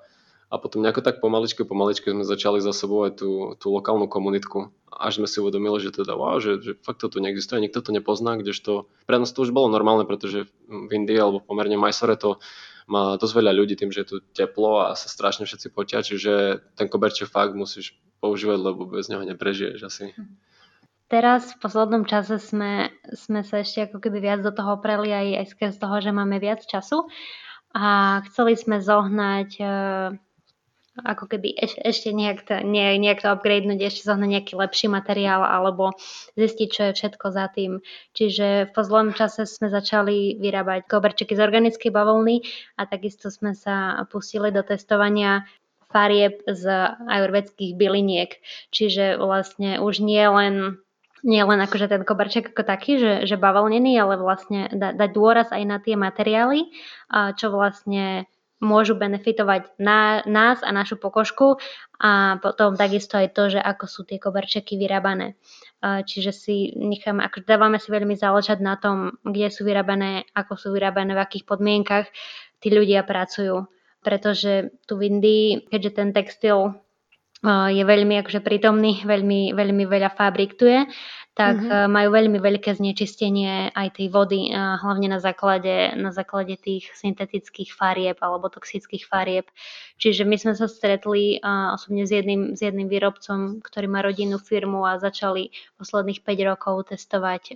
a 0.51 0.59
potom 0.59 0.83
nejako 0.83 0.99
tak 0.99 1.23
pomaličke, 1.23 1.63
pomaličke 1.63 2.11
sme 2.11 2.27
začali 2.27 2.59
za 2.59 2.75
sebou 2.75 3.07
aj 3.07 3.23
tú, 3.23 3.55
tú 3.55 3.71
lokálnu 3.71 4.11
komunitku. 4.11 4.75
Až 4.91 5.23
sme 5.23 5.27
si 5.31 5.39
uvedomili, 5.39 5.79
že 5.79 5.95
teda 5.95 6.19
wow, 6.19 6.43
že, 6.43 6.59
že 6.59 6.71
fakt 6.83 6.99
to 6.99 7.07
tu 7.07 7.23
neexistuje, 7.23 7.63
nikto 7.63 7.79
to 7.79 7.95
nepozná, 7.95 8.35
kdežto 8.35 8.91
pre 9.07 9.15
nás 9.15 9.31
to 9.31 9.47
už 9.47 9.55
bolo 9.55 9.71
normálne, 9.71 10.03
pretože 10.03 10.51
v 10.67 10.91
Indii 10.91 11.23
alebo 11.23 11.39
pomerne 11.39 11.79
Majsore 11.79 12.19
to 12.19 12.43
má 12.91 13.15
dosť 13.15 13.33
veľa 13.39 13.51
ľudí 13.55 13.79
tým, 13.79 13.95
že 13.95 14.03
je 14.03 14.09
tu 14.11 14.15
teplo 14.35 14.83
a 14.83 14.99
sa 14.99 15.07
strašne 15.07 15.47
všetci 15.47 15.71
potia, 15.71 16.03
čiže 16.03 16.59
ten 16.75 16.91
koberček 16.91 17.31
fakt 17.31 17.55
musíš 17.55 17.95
používať, 18.19 18.59
lebo 18.59 18.91
bez 18.91 19.07
neho 19.07 19.23
neprežiješ 19.23 19.79
asi. 19.87 20.11
Teraz 21.07 21.55
v 21.55 21.63
poslednom 21.63 22.03
čase 22.03 22.43
sme, 22.43 22.91
sme 23.15 23.47
sa 23.47 23.63
ešte 23.63 23.87
ako 23.87 24.03
keby 24.03 24.19
viac 24.19 24.39
do 24.43 24.51
toho 24.51 24.79
preli 24.83 25.15
aj, 25.15 25.47
aj 25.47 25.71
z 25.71 25.79
toho, 25.79 25.95
že 26.03 26.11
máme 26.11 26.43
viac 26.43 26.59
času 26.67 27.07
a 27.71 28.19
chceli 28.27 28.59
sme 28.59 28.83
zohnať 28.83 29.49
ako 30.99 31.31
keby 31.31 31.55
eš, 31.55 31.79
ešte 31.79 32.11
nejak 32.11 32.43
to, 32.43 32.59
nie, 32.67 32.99
nejak 32.99 33.23
to 33.23 33.31
upgradenúť, 33.31 33.79
ešte 33.79 34.11
zohnať 34.11 34.29
nejaký 34.29 34.53
lepší 34.59 34.87
materiál 34.91 35.39
alebo 35.47 35.95
zistiť, 36.35 36.67
čo 36.67 36.81
je 36.91 36.95
všetko 36.99 37.27
za 37.31 37.47
tým. 37.47 37.79
Čiže 38.11 38.67
v 38.67 38.71
pozlom 38.75 39.15
čase 39.15 39.47
sme 39.47 39.71
začali 39.71 40.35
vyrábať 40.35 40.91
koberčeky 40.91 41.31
z 41.31 41.43
organickej 41.43 41.91
bavlny 41.95 42.43
a 42.75 42.83
takisto 42.83 43.31
sme 43.31 43.55
sa 43.55 44.03
pustili 44.11 44.51
do 44.51 44.67
testovania 44.67 45.47
farieb 45.91 46.43
z 46.47 46.67
ajurvedských 47.07 47.75
byliniek. 47.75 48.35
Čiže 48.71 49.15
vlastne 49.19 49.79
už 49.79 50.03
nie 50.03 50.23
len 50.27 50.79
nie 51.21 51.37
len 51.45 51.61
akože 51.61 51.85
ten 51.85 52.01
koberček 52.01 52.49
ako 52.49 52.65
taký, 52.65 52.97
že, 52.97 53.13
že 53.29 53.37
bavlnený, 53.37 53.93
ale 54.01 54.17
vlastne 54.17 54.73
da, 54.73 54.89
dať 54.89 55.09
dôraz 55.13 55.47
aj 55.53 55.63
na 55.69 55.77
tie 55.77 55.93
materiály, 55.93 56.73
čo 57.37 57.53
vlastne 57.53 58.25
môžu 58.61 58.93
benefitovať 58.93 59.75
na, 59.81 60.21
nás 60.29 60.61
a 60.61 60.69
našu 60.69 61.01
pokožku 61.01 61.57
a 61.97 62.37
potom 62.37 62.77
takisto 62.77 63.17
aj 63.17 63.33
to, 63.33 63.57
že 63.57 63.59
ako 63.59 63.85
sú 63.89 64.01
tie 64.05 64.21
koberčeky 64.21 64.77
vyrábané. 64.77 65.33
Čiže 65.81 66.31
si 66.31 66.69
necháme, 66.77 67.25
ako 67.25 67.41
dávame 67.41 67.81
si 67.81 67.89
veľmi 67.89 68.13
záležať 68.13 68.61
na 68.61 68.77
tom, 68.77 69.17
kde 69.25 69.49
sú 69.49 69.65
vyrábané, 69.65 70.29
ako 70.37 70.53
sú 70.55 70.67
vyrábané, 70.71 71.17
v 71.17 71.23
akých 71.25 71.49
podmienkach 71.49 72.05
tí 72.61 72.69
ľudia 72.69 73.01
pracujú. 73.01 73.65
Pretože 74.01 74.73
tu 74.85 74.97
v 74.97 75.09
Indii, 75.09 75.45
keďže 75.69 75.91
ten 75.97 76.09
textil 76.13 76.77
je 77.45 77.81
veľmi 77.81 78.21
akože 78.21 78.45
prítomný, 78.45 79.01
veľmi, 79.01 79.57
veľmi 79.57 79.83
veľa 79.89 80.13
fabrik 80.13 80.61
tu 80.61 80.69
je, 80.69 80.85
tak 81.31 81.63
mm-hmm. 81.63 81.87
majú 81.87 82.09
veľmi 82.11 82.39
veľké 82.43 82.75
znečistenie 82.75 83.71
aj 83.71 83.95
tej 83.95 84.11
vody, 84.11 84.51
hlavne 84.51 85.07
na 85.07 85.23
základe, 85.23 85.95
na 85.95 86.11
základe 86.11 86.59
tých 86.59 86.91
syntetických 86.91 87.71
farieb 87.71 88.19
alebo 88.19 88.51
toxických 88.51 89.07
farieb. 89.07 89.47
Čiže 89.95 90.27
my 90.27 90.35
sme 90.35 90.53
sa 90.59 90.67
stretli 90.67 91.39
osobne 91.71 92.03
s 92.03 92.11
jedným, 92.11 92.59
s 92.59 92.59
jedným 92.59 92.91
výrobcom, 92.91 93.63
ktorý 93.63 93.87
má 93.87 94.03
rodinnú 94.03 94.43
firmu 94.43 94.83
a 94.83 94.99
začali 94.99 95.55
posledných 95.79 96.19
5 96.19 96.49
rokov 96.51 96.91
testovať 96.91 97.55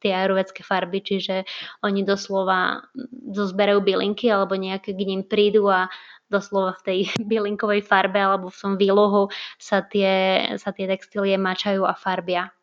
tie 0.00 0.12
ajurvedské 0.12 0.60
farby, 0.60 1.00
čiže 1.00 1.44
oni 1.84 2.04
doslova 2.04 2.84
zozberajú 3.32 3.80
bylinky 3.80 4.28
alebo 4.28 4.56
nejaké 4.56 4.92
k 4.92 5.02
ním 5.04 5.24
prídu 5.24 5.68
a 5.68 5.88
doslova 6.28 6.76
v 6.80 6.84
tej 6.84 6.98
bylinkovej 7.30 7.84
farbe 7.86 8.18
alebo 8.18 8.48
v 8.48 8.58
tom 8.58 8.74
výlohu 8.76 9.28
sa 9.60 9.82
tie, 9.84 10.42
sa 10.56 10.72
tie 10.72 10.88
textílie 10.88 11.36
mačajú 11.36 11.84
a 11.84 11.92
farbia. 11.96 12.55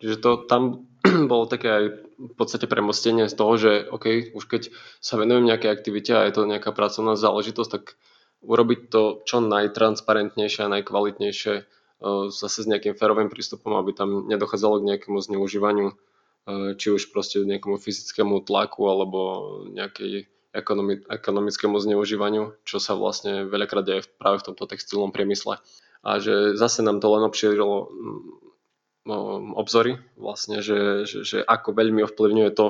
Čiže 0.00 0.16
to 0.20 0.30
tam 0.48 0.88
bolo 1.30 1.44
také 1.44 1.68
aj 1.68 1.84
v 2.20 2.34
podstate 2.36 2.68
premostenie 2.68 3.28
z 3.28 3.34
toho, 3.36 3.52
že 3.56 3.72
OK, 3.88 4.36
už 4.36 4.44
keď 4.44 4.62
sa 5.00 5.20
venujem 5.20 5.48
nejakej 5.48 5.70
aktivite 5.72 6.12
a 6.16 6.24
je 6.28 6.34
to 6.36 6.48
nejaká 6.48 6.72
pracovná 6.72 7.16
záležitosť, 7.16 7.70
tak 7.70 8.00
urobiť 8.40 8.80
to 8.88 9.20
čo 9.28 9.44
najtransparentnejšie 9.44 10.64
a 10.64 10.72
najkvalitnejšie 10.80 11.54
e, 11.60 11.62
zase 12.32 12.58
s 12.64 12.68
nejakým 12.68 12.96
férovým 12.96 13.28
prístupom, 13.28 13.76
aby 13.76 13.92
tam 13.92 14.28
nedochádzalo 14.28 14.80
k 14.80 14.88
nejakému 14.96 15.20
zneužívaniu, 15.20 15.92
e, 15.92 15.94
či 16.80 16.88
už 16.92 17.12
proste 17.12 17.44
nejakému 17.44 17.76
fyzickému 17.76 18.44
tlaku 18.44 18.88
alebo 18.88 19.20
nejakej 19.72 20.28
ekonomi- 20.56 21.04
ekonomickému 21.08 21.76
zneužívaniu, 21.76 22.56
čo 22.64 22.80
sa 22.80 22.96
vlastne 22.96 23.44
veľakrát 23.48 23.84
deje 23.84 24.08
práve 24.16 24.40
v 24.40 24.52
tomto 24.52 24.64
textilnom 24.68 25.12
priemysle. 25.12 25.60
A 26.00 26.16
že 26.16 26.56
zase 26.56 26.80
nám 26.80 27.04
to 27.04 27.12
len 27.12 27.28
obšírilo 27.28 27.92
obzory, 29.56 29.96
vlastne, 30.20 30.60
že, 30.60 31.08
že, 31.08 31.24
že 31.24 31.38
ako 31.40 31.72
veľmi 31.72 32.04
ovplyvňuje 32.04 32.50
to, 32.52 32.66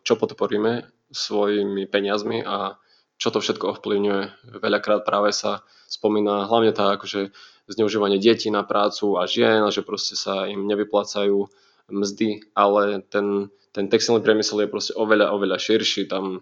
čo 0.00 0.14
podporíme 0.16 0.88
svojimi 1.12 1.84
peniazmi 1.86 2.40
a 2.40 2.80
čo 3.20 3.28
to 3.30 3.38
všetko 3.38 3.78
ovplyvňuje. 3.78 4.22
Veľakrát 4.58 5.04
práve 5.04 5.30
sa 5.30 5.62
spomína 5.86 6.48
hlavne 6.48 6.72
tá 6.72 6.96
akože 6.96 7.30
zneužívanie 7.68 8.18
detí 8.18 8.50
na 8.50 8.64
prácu 8.66 9.20
a 9.20 9.28
žien 9.28 9.62
a 9.62 9.70
že 9.70 9.86
proste 9.86 10.18
sa 10.18 10.48
im 10.48 10.66
nevyplácajú 10.66 11.46
mzdy, 11.92 12.42
ale 12.56 13.04
ten, 13.06 13.52
ten 13.70 13.86
textilný 13.86 14.24
priemysel 14.24 14.64
je 14.64 14.72
proste 14.72 14.92
oveľa, 14.96 15.30
oveľa 15.36 15.60
širší. 15.60 16.08
Tam 16.08 16.40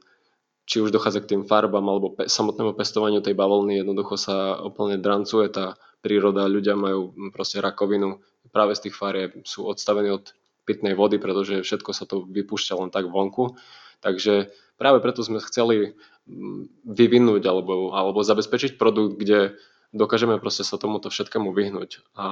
či 0.68 0.80
už 0.80 0.94
dochádza 0.94 1.24
k 1.24 1.36
tým 1.36 1.42
farbám 1.44 1.84
alebo 1.86 2.14
pe- 2.14 2.28
samotnému 2.30 2.76
pestovaniu 2.76 3.20
tej 3.24 3.34
bavlny, 3.34 3.82
jednoducho 3.82 4.14
sa 4.20 4.60
úplne 4.60 5.00
drancuje 5.00 5.50
tá 5.50 5.80
príroda, 6.00 6.48
ľudia 6.48 6.78
majú 6.78 7.12
proste 7.34 7.60
rakovinu 7.60 8.22
práve 8.48 8.72
z 8.72 8.88
tých 8.88 8.96
farieb 8.96 9.30
sú 9.44 9.68
odstavení 9.68 10.10
od 10.10 10.32
pitnej 10.64 10.96
vody, 10.96 11.20
pretože 11.20 11.60
všetko 11.60 11.90
sa 11.92 12.04
to 12.08 12.24
vypúšťa 12.24 12.74
len 12.78 12.90
tak 12.94 13.08
vonku. 13.10 13.56
Takže 14.00 14.48
práve 14.80 14.98
preto 15.04 15.20
sme 15.20 15.42
chceli 15.44 15.92
mm, 16.24 16.88
vyvinúť 16.88 17.42
alebo, 17.44 17.92
alebo 17.92 18.24
zabezpečiť 18.24 18.80
produkt, 18.80 19.20
kde 19.20 19.60
dokážeme 19.92 20.38
proste 20.38 20.64
sa 20.64 20.80
tomuto 20.80 21.10
všetkému 21.10 21.52
vyhnúť. 21.52 22.00
A, 22.16 22.26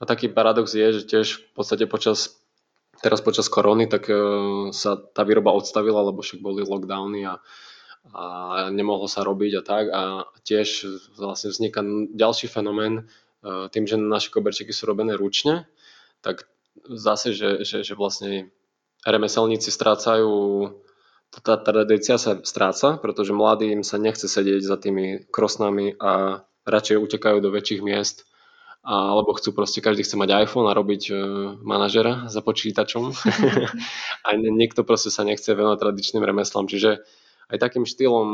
a 0.00 0.04
taký 0.04 0.32
paradox 0.32 0.72
je, 0.72 0.86
že 1.00 1.02
tiež 1.06 1.26
v 1.38 1.50
podstate 1.54 1.84
počas 1.86 2.40
teraz 3.02 3.20
počas 3.20 3.48
korony, 3.48 3.88
tak 3.88 4.08
e, 4.08 4.16
sa 4.72 4.96
tá 4.96 5.22
výroba 5.22 5.52
odstavila, 5.52 6.04
lebo 6.06 6.22
však 6.22 6.40
boli 6.40 6.64
lockdowny 6.64 7.26
a, 7.26 7.40
a 8.14 8.24
nemohlo 8.70 9.10
sa 9.10 9.24
robiť 9.26 9.52
a 9.58 9.62
tak. 9.62 9.84
A 9.92 10.02
tiež 10.46 10.88
vlastne 11.18 11.50
vzniká 11.52 11.84
ďalší 12.12 12.48
fenomén, 12.48 13.08
E, 13.46 13.68
tým, 13.68 13.86
že 13.86 13.96
naše 13.96 14.34
koberčeky 14.34 14.74
sú 14.74 14.90
robené 14.90 15.14
ručne, 15.14 15.70
tak 16.20 16.50
zase, 16.90 17.32
že, 17.32 17.62
že, 17.62 17.86
že 17.86 17.94
vlastne 17.94 18.50
remeselníci 19.06 19.70
strácajú, 19.70 20.32
tá 21.30 21.58
tradícia 21.60 22.18
sa 22.18 22.38
stráca, 22.42 22.98
pretože 22.98 23.36
mladým 23.36 23.86
sa 23.86 24.00
nechce 24.00 24.26
sedieť 24.26 24.62
za 24.62 24.76
tými 24.78 25.26
krosnami 25.30 25.94
a 26.00 26.42
radšej 26.66 26.96
utekajú 26.98 27.38
do 27.38 27.50
väčších 27.54 27.84
miest 27.84 28.26
alebo 28.86 29.34
chcú 29.34 29.50
proste, 29.50 29.82
každý 29.82 30.06
chce 30.06 30.14
mať 30.14 30.46
iPhone 30.46 30.70
a 30.70 30.76
robiť 30.78 31.02
uh, 31.10 31.16
manažera 31.58 32.30
za 32.30 32.38
počítačom 32.38 33.10
a 34.26 34.28
niekto 34.38 34.86
proste 34.86 35.10
sa 35.10 35.26
nechce 35.26 35.50
venovať 35.50 35.82
tradičným 35.82 36.22
remeslám, 36.22 36.70
čiže 36.70 37.02
aj 37.46 37.58
takým 37.62 37.86
štýlom 37.86 38.28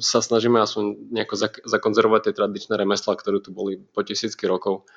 sa 0.00 0.24
snažíme 0.24 0.56
aspoň 0.60 1.12
nejako 1.12 1.34
zakonzervovať 1.68 2.20
tie 2.28 2.36
tradičné 2.36 2.80
remeslá, 2.80 3.16
ktoré 3.16 3.44
tu 3.44 3.52
boli 3.52 3.76
po 3.92 4.00
tisícky 4.00 4.48
rokov. 4.48 4.88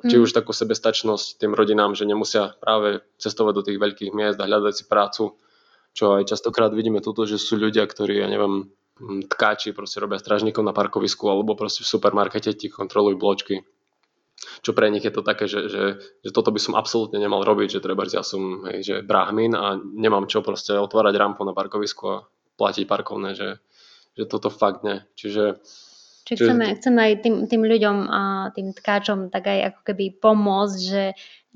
Či 0.00 0.16
mm. 0.16 0.22
už 0.24 0.32
takú 0.32 0.56
sebestačnosť 0.56 1.44
tým 1.44 1.52
rodinám, 1.52 1.92
že 1.92 2.08
nemusia 2.08 2.56
práve 2.56 3.04
cestovať 3.20 3.52
do 3.52 3.62
tých 3.68 3.78
veľkých 3.78 4.10
miest 4.16 4.40
a 4.40 4.48
hľadať 4.48 4.74
si 4.74 4.84
prácu, 4.88 5.36
čo 5.92 6.16
aj 6.16 6.24
častokrát 6.24 6.72
vidíme 6.72 7.04
tuto, 7.04 7.28
že 7.28 7.36
sú 7.36 7.60
ľudia, 7.60 7.84
ktorí, 7.84 8.24
ja 8.24 8.28
neviem, 8.32 8.72
tkáči 9.28 9.76
proste 9.76 10.02
robia 10.02 10.18
stražníkov 10.18 10.64
na 10.64 10.74
parkovisku 10.74 11.28
alebo 11.30 11.54
proste 11.54 11.86
v 11.86 11.92
supermarkete 11.92 12.56
ti 12.56 12.66
kontrolujú 12.72 13.16
bločky. 13.20 13.62
Čo 14.62 14.70
pre 14.70 14.86
nich 14.90 15.02
je 15.02 15.10
to 15.10 15.26
také, 15.26 15.50
že, 15.50 15.66
že, 15.66 15.82
že 16.22 16.30
toto 16.30 16.54
by 16.54 16.60
som 16.62 16.78
absolútne 16.78 17.18
nemal 17.18 17.42
robiť, 17.42 17.78
že 17.78 17.84
treba, 17.84 18.06
ja 18.06 18.22
som 18.22 18.62
hej, 18.70 18.80
že 18.86 18.96
brahmin 19.02 19.54
a 19.54 19.74
nemám 19.78 20.30
čo 20.30 20.46
proste 20.46 20.78
otvárať 20.78 21.14
rampu 21.18 21.42
na 21.42 21.54
parkovisku 21.54 22.04
a 22.06 22.24
platiť 22.58 22.84
parkovné, 22.86 23.34
že, 23.34 23.58
že 24.14 24.24
toto 24.30 24.50
fakt 24.50 24.86
nie. 24.86 25.02
Čiže 25.18 25.58
Čiže 26.28 26.44
chceme, 26.44 26.66
chceme 26.76 27.00
aj 27.00 27.14
tým, 27.24 27.34
tým 27.48 27.62
ľuďom 27.64 27.96
a 28.04 28.22
tým 28.52 28.76
tkáčom 28.76 29.32
tak 29.32 29.48
aj 29.48 29.72
ako 29.72 29.80
keby 29.80 30.20
pomôcť, 30.20 30.76
že, 30.76 31.04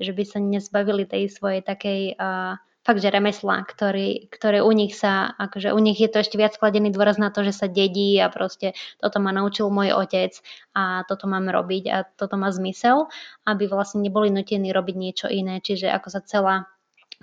že 0.01 0.11
by 0.17 0.23
sa 0.25 0.41
nezbavili 0.41 1.05
tej 1.05 1.29
svojej 1.29 1.61
takej 1.61 2.17
a, 2.17 2.57
fakt, 2.83 2.99
že 2.99 3.09
remesla, 3.09 3.63
ktorý, 3.63 4.27
ktoré 4.27 4.59
u 4.59 4.71
nich 4.75 4.93
sa, 4.93 5.31
akože 5.39 5.71
u 5.71 5.79
nich 5.79 5.97
je 5.97 6.11
to 6.11 6.19
ešte 6.19 6.35
viac 6.35 6.59
kladený 6.59 6.91
dôraz 6.91 7.15
na 7.15 7.31
to, 7.31 7.41
že 7.47 7.55
sa 7.55 7.71
dedí 7.71 8.19
a 8.19 8.27
proste 8.27 8.75
toto 8.99 9.23
ma 9.23 9.31
naučil 9.31 9.71
môj 9.71 9.95
otec 9.95 10.35
a 10.75 11.07
toto 11.07 11.25
mám 11.31 11.47
robiť 11.47 11.83
a 11.89 11.97
toto 12.03 12.35
má 12.35 12.51
zmysel, 12.51 13.07
aby 13.47 13.71
vlastne 13.71 14.03
neboli 14.03 14.27
nutení 14.29 14.69
robiť 14.75 14.95
niečo 14.99 15.27
iné, 15.31 15.63
čiže 15.63 15.87
ako 15.87 16.07
sa 16.11 16.21
celá 16.21 16.55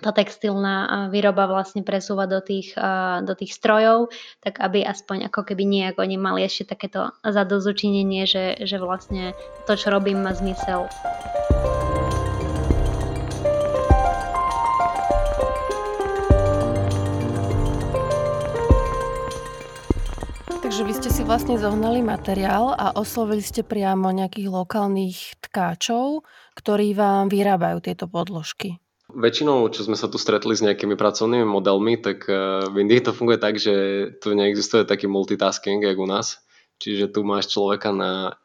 tá 0.01 0.17
textilná 0.17 1.09
výroba 1.13 1.45
vlastne 1.45 1.85
presúva 1.85 2.25
do 2.25 2.41
tých, 2.41 2.73
do 3.21 3.35
tých 3.37 3.53
strojov, 3.53 4.09
tak 4.41 4.57
aby 4.65 4.81
aspoň 4.81 5.29
ako 5.29 5.45
keby 5.45 5.69
nejak 5.69 6.01
oni 6.01 6.17
mali 6.17 6.49
ešte 6.49 6.73
takéto 6.73 7.13
zadozučinenie, 7.21 8.25
že, 8.25 8.65
že 8.65 8.81
vlastne 8.81 9.37
to, 9.69 9.77
čo 9.77 9.93
robím, 9.93 10.25
má 10.25 10.33
zmysel. 10.33 10.89
Takže 20.71 20.87
vy 20.87 20.95
ste 21.03 21.11
si 21.11 21.23
vlastne 21.27 21.59
zohnali 21.59 21.99
materiál 21.99 22.79
a 22.79 22.95
oslovili 22.95 23.43
ste 23.43 23.67
priamo 23.67 24.07
nejakých 24.15 24.55
lokálnych 24.55 25.43
tkáčov, 25.43 26.23
ktorí 26.55 26.95
vám 26.95 27.27
vyrábajú 27.27 27.83
tieto 27.83 28.07
podložky. 28.07 28.79
Väčšinou, 29.11 29.67
čo 29.75 29.83
sme 29.83 29.99
sa 29.99 30.07
tu 30.07 30.15
stretli 30.15 30.55
s 30.55 30.63
nejakými 30.63 30.95
pracovnými 30.95 31.43
modelmi, 31.43 31.99
tak 31.99 32.23
eh, 32.31 32.71
v 32.71 32.87
Indii 32.87 33.03
to 33.03 33.11
funguje 33.11 33.43
tak, 33.43 33.59
že 33.59 33.75
tu 34.23 34.31
neexistuje 34.31 34.87
taký 34.87 35.11
multitasking, 35.11 35.83
ako 35.83 36.07
u 36.07 36.11
nás. 36.15 36.39
Čiže 36.79 37.11
tu 37.11 37.27
máš 37.27 37.51
človeka 37.51 37.91
na... 37.91 38.39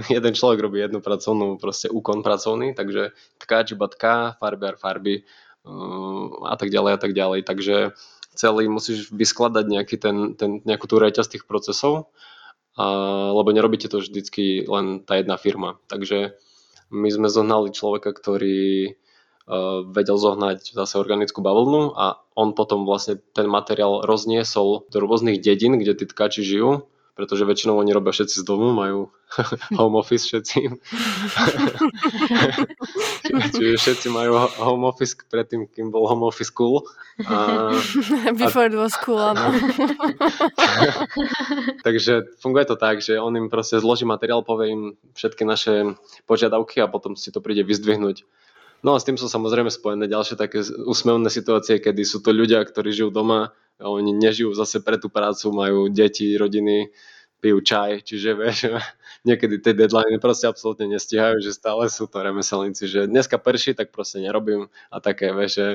Jeden 0.08 0.32
človek 0.32 0.64
robí 0.64 0.80
jednu 0.80 1.04
pracovnú, 1.04 1.60
proste 1.60 1.92
úkon 1.92 2.24
pracovný, 2.24 2.72
takže 2.72 3.12
tkáč 3.36 3.76
iba 3.76 3.84
tká, 3.92 4.40
farbiar 4.40 4.80
farby 4.80 5.28
eh, 5.28 6.24
a 6.40 6.56
tak 6.56 6.72
ďalej 6.72 6.92
a 6.96 6.98
tak 7.04 7.12
ďalej. 7.12 7.44
Takže 7.44 7.92
celý 8.36 8.68
musíš 8.68 9.10
vyskladať 9.10 9.64
nejaký 9.64 9.96
ten, 9.96 10.16
ten, 10.36 10.60
nejakú 10.62 10.86
tú 10.86 11.00
reťaz 11.00 11.32
tých 11.32 11.48
procesov, 11.48 12.12
a, 12.76 12.84
lebo 13.32 13.50
nerobíte 13.50 13.88
to 13.88 14.04
vždycky 14.04 14.68
len 14.68 15.02
tá 15.02 15.16
jedna 15.16 15.40
firma. 15.40 15.80
Takže 15.88 16.36
my 16.92 17.08
sme 17.10 17.26
zohnali 17.26 17.74
človeka, 17.74 18.14
ktorý 18.14 18.94
uh, 18.94 19.82
vedel 19.90 20.14
zohnať 20.14 20.70
zase 20.70 21.02
organickú 21.02 21.42
bavlnu 21.42 21.98
a 21.98 22.22
on 22.38 22.54
potom 22.54 22.86
vlastne 22.86 23.18
ten 23.34 23.50
materiál 23.50 24.06
rozniesol 24.06 24.86
do 24.86 24.96
rôznych 25.02 25.42
dedín, 25.42 25.82
kde 25.82 25.98
tí 25.98 26.04
tkači 26.06 26.46
žijú 26.46 26.86
pretože 27.16 27.48
väčšinou 27.48 27.80
oni 27.80 27.96
robia 27.96 28.12
všetci 28.12 28.36
z 28.38 28.44
domu, 28.44 28.76
majú 28.76 29.08
home 29.80 29.96
office 29.96 30.28
všetci. 30.28 30.68
Čiže 33.56 33.76
všetci 33.80 34.08
majú 34.12 34.36
home 34.60 34.84
office 34.84 35.16
predtým, 35.16 35.64
kým 35.72 35.88
bol 35.88 36.04
home 36.04 36.28
office 36.28 36.52
cool. 36.52 36.84
A, 37.24 37.72
Before 38.36 38.64
a... 38.64 38.68
it 38.68 38.76
was 38.76 38.92
cool, 39.00 39.16
áno. 39.16 39.48
Takže 41.80 42.36
funguje 42.36 42.68
to 42.68 42.76
tak, 42.76 43.00
že 43.00 43.16
on 43.16 43.32
im 43.32 43.48
proste 43.48 43.80
zloží 43.80 44.04
materiál, 44.04 44.44
povie 44.44 44.76
im 44.76 44.82
všetky 45.16 45.48
naše 45.48 45.96
požiadavky 46.28 46.84
a 46.84 46.92
potom 46.92 47.16
si 47.16 47.32
to 47.32 47.40
príde 47.40 47.64
vyzdvihnúť. 47.64 48.28
No 48.84 48.96
a 48.96 49.00
s 49.00 49.06
tým 49.08 49.16
sú 49.16 49.30
samozrejme 49.30 49.72
spojené 49.72 50.08
ďalšie 50.10 50.36
také 50.36 50.60
úsmevné 50.84 51.32
situácie, 51.32 51.80
kedy 51.80 52.02
sú 52.04 52.20
to 52.20 52.34
ľudia, 52.34 52.60
ktorí 52.64 52.92
žijú 52.92 53.12
doma 53.12 53.56
oni 53.80 54.16
nežijú 54.16 54.56
zase 54.56 54.80
pre 54.80 54.96
tú 54.96 55.12
prácu, 55.12 55.52
majú 55.52 55.92
deti, 55.92 56.32
rodiny, 56.32 56.88
pijú 57.44 57.60
čaj, 57.60 58.00
čiže 58.08 58.30
vieš, 58.32 58.58
niekedy 59.28 59.60
tie 59.60 59.76
deadliny 59.76 60.16
proste 60.16 60.48
absolútne 60.48 60.88
nestihajú, 60.96 61.44
že 61.44 61.52
stále 61.52 61.92
sú 61.92 62.08
to 62.08 62.24
remeselníci, 62.24 62.88
že 62.88 63.04
dneska 63.04 63.36
prší, 63.36 63.76
tak 63.76 63.92
proste 63.92 64.24
nerobím 64.24 64.72
a 64.88 64.96
také, 65.04 65.36
vieš, 65.36 65.52
že 65.60 65.66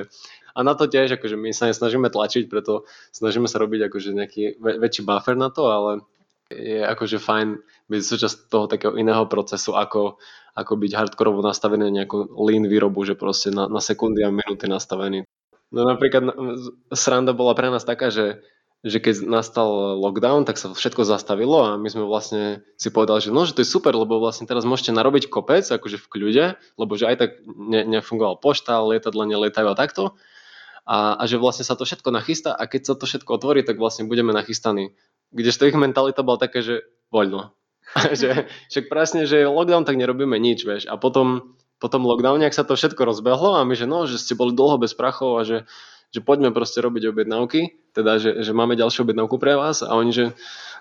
a 0.52 0.60
na 0.66 0.74
to 0.76 0.84
tiež, 0.84 1.16
akože 1.16 1.38
my 1.38 1.54
sa 1.54 1.70
nesnažíme 1.70 2.12
tlačiť, 2.12 2.50
preto 2.50 2.84
snažíme 3.14 3.48
sa 3.48 3.56
robiť 3.62 3.88
akože 3.88 4.10
nejaký 4.12 4.42
väčší 4.60 5.06
buffer 5.06 5.38
na 5.38 5.48
to, 5.48 5.70
ale 5.70 6.04
je 6.52 6.80
akože 6.84 7.18
fajn 7.18 7.48
byť 7.88 8.02
súčasť 8.04 8.36
toho 8.52 8.66
takého 8.68 8.94
iného 9.00 9.24
procesu, 9.28 9.72
ako, 9.72 10.20
ako 10.52 10.72
byť 10.76 10.92
hardkorovo 10.92 11.40
nastavený 11.40 11.88
na 11.88 12.02
nejakú 12.02 12.28
lean 12.36 12.68
výrobu, 12.68 13.04
že 13.08 13.16
proste 13.16 13.48
na, 13.48 13.66
na 13.68 13.80
sekundy 13.80 14.22
a 14.22 14.30
minúty 14.30 14.68
nastavený. 14.68 15.24
No 15.72 15.88
napríklad 15.88 16.36
sranda 16.92 17.32
bola 17.32 17.56
pre 17.56 17.72
nás 17.72 17.88
taká, 17.88 18.12
že, 18.12 18.44
že 18.84 19.00
keď 19.00 19.24
nastal 19.24 19.96
lockdown, 19.96 20.44
tak 20.44 20.60
sa 20.60 20.76
všetko 20.76 21.08
zastavilo 21.08 21.64
a 21.64 21.80
my 21.80 21.88
sme 21.88 22.04
vlastne 22.04 22.60
si 22.76 22.92
povedali, 22.92 23.24
že 23.24 23.30
no, 23.32 23.48
že 23.48 23.56
to 23.56 23.64
je 23.64 23.72
super, 23.72 23.96
lebo 23.96 24.20
vlastne 24.20 24.44
teraz 24.44 24.68
môžete 24.68 24.92
narobiť 24.92 25.32
kopec, 25.32 25.64
akože 25.64 25.96
v 25.96 26.10
kľude, 26.12 26.46
lebo 26.76 26.92
že 26.98 27.08
aj 27.08 27.16
tak 27.16 27.30
ne, 27.46 27.88
nefungoval 27.88 28.36
pošta, 28.36 28.84
lietadla 28.84 29.24
nelietajú 29.24 29.72
a 29.72 29.78
takto. 29.78 30.18
A, 30.82 31.14
a 31.14 31.22
že 31.30 31.38
vlastne 31.38 31.62
sa 31.62 31.78
to 31.78 31.86
všetko 31.86 32.10
nachystá 32.10 32.58
a 32.58 32.66
keď 32.66 32.92
sa 32.92 32.94
to 32.98 33.06
všetko 33.06 33.38
otvorí, 33.38 33.62
tak 33.62 33.78
vlastne 33.78 34.10
budeme 34.10 34.34
nachystaní. 34.34 34.98
Kdežto 35.32 35.66
ich 35.66 35.76
mentalita 35.76 36.20
bola 36.20 36.38
také, 36.38 36.60
že 36.60 36.84
voľno. 37.08 37.52
že, 38.20 38.48
však 38.72 38.88
presne, 38.88 39.28
že 39.28 39.48
lockdown, 39.48 39.84
tak 39.84 40.00
nerobíme 40.00 40.36
nič, 40.38 40.64
vieš. 40.64 40.84
A 40.88 40.96
potom 40.96 41.56
po 41.82 41.90
tom 41.90 42.06
lockdowne, 42.06 42.46
ak 42.46 42.54
sa 42.54 42.62
to 42.62 42.78
všetko 42.78 43.02
rozbehlo 43.02 43.58
a 43.58 43.66
my, 43.66 43.74
že 43.74 43.90
no, 43.90 44.06
že 44.06 44.20
ste 44.20 44.38
boli 44.38 44.54
dlho 44.54 44.78
bez 44.78 44.94
prachov 44.94 45.40
a 45.40 45.42
že, 45.42 45.66
že 46.14 46.22
poďme 46.22 46.54
proste 46.54 46.78
robiť 46.78 47.10
objednávky, 47.10 47.90
teda, 47.90 48.22
že, 48.22 48.30
že 48.46 48.54
máme 48.54 48.78
ďalšiu 48.78 49.02
objednávku 49.02 49.34
pre 49.42 49.58
vás 49.58 49.82
a 49.82 49.90
oni, 49.98 50.14
že 50.14 50.24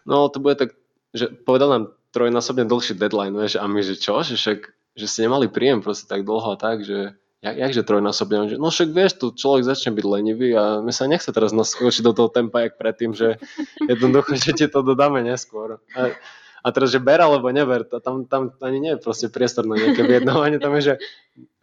no, 0.05 0.29
to 0.29 0.37
bude 0.37 0.61
tak, 0.61 0.77
že 1.17 1.33
povedal 1.33 1.69
nám 1.73 1.83
trojnásobne 2.13 2.69
dlhší 2.69 2.99
deadline, 3.01 3.33
vieš, 3.33 3.57
a 3.57 3.65
my, 3.65 3.81
že 3.81 3.97
čo, 3.97 4.21
že 4.21 4.37
však, 4.37 4.59
že 4.93 5.05
ste 5.09 5.25
nemali 5.25 5.49
príjem 5.49 5.81
proste 5.81 6.05
tak 6.05 6.21
dlho 6.21 6.53
a 6.53 6.59
tak, 6.59 6.85
že 6.85 7.17
jak, 7.41 7.55
jakže 7.57 7.81
trojnásobne, 7.83 8.55
no 8.61 8.69
však 8.69 8.89
vieš, 8.93 9.17
tu 9.17 9.33
človek 9.33 9.65
začne 9.65 9.97
byť 9.97 10.05
lenivý 10.05 10.53
a 10.53 10.79
my 10.85 10.93
sa 10.93 11.09
nechce 11.09 11.33
teraz 11.33 11.51
naskočiť 11.51 12.05
do 12.05 12.13
toho 12.13 12.29
tempa, 12.29 12.69
jak 12.69 12.77
predtým, 12.77 13.17
že 13.17 13.41
jednoducho, 13.81 14.37
že 14.45 14.53
ti 14.53 14.65
to 14.69 14.85
dodáme 14.85 15.25
neskôr. 15.25 15.81
A, 15.97 16.13
a 16.61 16.67
teraz, 16.69 16.93
že 16.93 17.01
ber 17.01 17.17
alebo 17.17 17.49
neber, 17.49 17.81
to, 17.89 17.97
tam, 17.97 18.29
tam 18.29 18.53
ani 18.61 18.77
nie 18.77 18.91
je 18.93 19.01
proste 19.01 19.27
priestor 19.33 19.65
na 19.65 19.73
nejaké 19.73 20.05
vyjednávanie, 20.05 20.61
tam 20.61 20.77
je, 20.77 20.93
že 20.93 20.95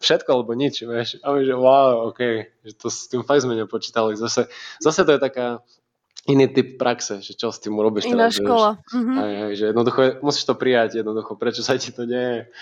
všetko 0.03 0.29
alebo 0.35 0.59
nič, 0.59 0.83
vieš. 0.83 1.23
A 1.23 1.31
my, 1.31 1.47
že 1.47 1.55
wow, 1.55 2.11
ok, 2.11 2.21
že 2.67 2.75
to 2.75 2.91
s 2.91 3.07
tým 3.07 3.23
fakt 3.23 3.47
sme 3.47 3.55
nepočítali. 3.55 4.19
Zase, 4.19 4.51
zase 4.83 5.01
to 5.07 5.15
je 5.15 5.23
taká 5.23 5.63
iný 6.29 6.51
typ 6.51 6.77
praxe, 6.77 7.25
že 7.25 7.33
čo 7.39 7.49
s 7.49 7.63
tým 7.63 7.79
urobíš 7.79 8.11
Iná 8.11 8.29
teraz, 8.29 8.37
škola. 8.37 8.71
Mm-hmm. 8.93 9.17
Aj, 9.17 9.33
aj, 9.49 9.53
že 9.57 9.65
jednoducho 9.73 10.01
musíš 10.21 10.45
to 10.45 10.55
prijať, 10.59 11.01
jednoducho, 11.01 11.39
prečo 11.41 11.65
sa 11.65 11.79
ti 11.81 11.89
to 11.89 12.05
deje, 12.05 12.53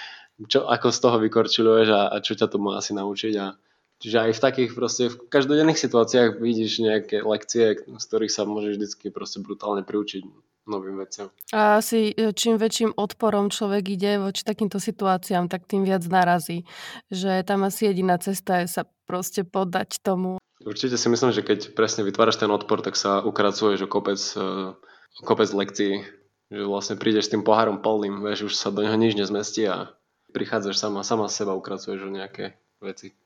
čo, 0.45 0.69
ako 0.69 0.93
z 0.93 0.99
toho 1.01 1.17
vykorčiluješ 1.25 1.89
a, 1.97 2.03
a 2.13 2.17
čo 2.21 2.37
ťa 2.37 2.53
to 2.53 2.61
má 2.61 2.77
asi 2.77 2.93
naučiť 2.93 3.35
a 3.41 3.57
Čiže 3.97 4.29
aj 4.29 4.33
v 4.37 4.45
takých 4.45 4.71
proste, 4.77 5.05
v 5.09 5.17
každodenných 5.33 5.81
situáciách 5.81 6.37
vidíš 6.37 6.85
nejaké 6.85 7.25
lekcie, 7.25 7.81
z 7.81 8.05
ktorých 8.05 8.29
sa 8.29 8.45
môžeš 8.45 8.77
vždy 8.77 9.09
proste 9.09 9.41
brutálne 9.41 9.89
priučiť 9.89 10.21
novým 10.69 11.01
veciam. 11.01 11.33
A 11.57 11.81
asi 11.81 12.13
e, 12.13 12.35
čím 12.37 12.61
väčším 12.61 12.93
odporom 12.93 13.49
človek 13.49 13.97
ide 13.97 14.21
voči 14.21 14.45
takýmto 14.45 14.77
situáciám, 14.77 15.49
tak 15.49 15.65
tým 15.65 15.89
viac 15.89 16.05
narazí. 16.11 16.69
Že 17.09 17.47
tam 17.47 17.65
asi 17.65 17.89
jediná 17.89 18.21
cesta 18.21 18.61
je 18.61 18.69
sa 18.69 18.83
proste 19.09 19.49
poddať 19.49 20.03
tomu. 20.05 20.37
Určite 20.61 21.01
si 21.01 21.09
myslím, 21.09 21.33
že 21.33 21.47
keď 21.47 21.73
presne 21.73 22.05
vytváraš 22.05 22.43
ten 22.43 22.51
odpor, 22.51 22.83
tak 22.85 22.99
sa 22.99 23.25
ukracuješ 23.25 23.87
o 23.87 23.89
kopec, 23.89 24.21
e, 24.37 24.77
o 25.17 25.23
kopec 25.25 25.49
lekcií. 25.49 26.05
Že 26.53 26.63
vlastne 26.69 26.95
prídeš 27.01 27.31
s 27.31 27.33
tým 27.33 27.43
pohárom 27.47 27.81
plným, 27.81 28.21
vieš, 28.21 28.53
už 28.53 28.55
sa 28.61 28.69
do 28.69 28.85
neho 28.85 28.95
nič 28.95 29.17
nezmestí 29.17 29.67
a 29.67 29.97
prichádzaš 30.37 30.77
sama, 30.77 31.01
sama 31.01 31.33
seba 31.33 31.57
ukracuješ 31.57 32.05
o 32.05 32.13
nejaké 32.13 32.61
veci. 32.85 33.17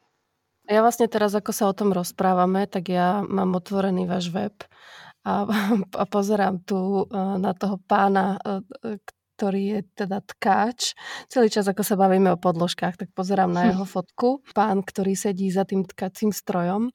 Ja 0.70 0.86
vlastne 0.86 1.11
teraz, 1.11 1.34
ako 1.34 1.50
sa 1.50 1.66
o 1.66 1.74
tom 1.74 1.90
rozprávame, 1.90 2.70
tak 2.70 2.94
ja 2.94 3.26
mám 3.26 3.58
otvorený 3.58 4.06
váš 4.06 4.30
web 4.30 4.54
a, 5.26 5.42
a 6.02 6.04
pozerám 6.06 6.62
tu 6.62 7.11
e, 7.11 7.18
na 7.18 7.50
toho 7.50 7.82
pána, 7.90 8.38
e, 8.38 9.02
ktorý 9.34 9.62
je 9.66 9.80
teda 10.04 10.20
tkáč. 10.20 10.94
Celý 11.32 11.48
čas, 11.48 11.64
ako 11.64 11.80
sa 11.80 11.96
bavíme 11.96 12.30
o 12.36 12.38
podložkách, 12.38 13.00
tak 13.00 13.08
pozerám 13.16 13.50
na 13.50 13.66
jeho 13.74 13.82
fotku. 13.82 14.46
Pán, 14.54 14.86
ktorý 14.86 15.18
sedí 15.18 15.50
za 15.50 15.66
tým 15.66 15.82
tkacím 15.82 16.30
strojom 16.30 16.94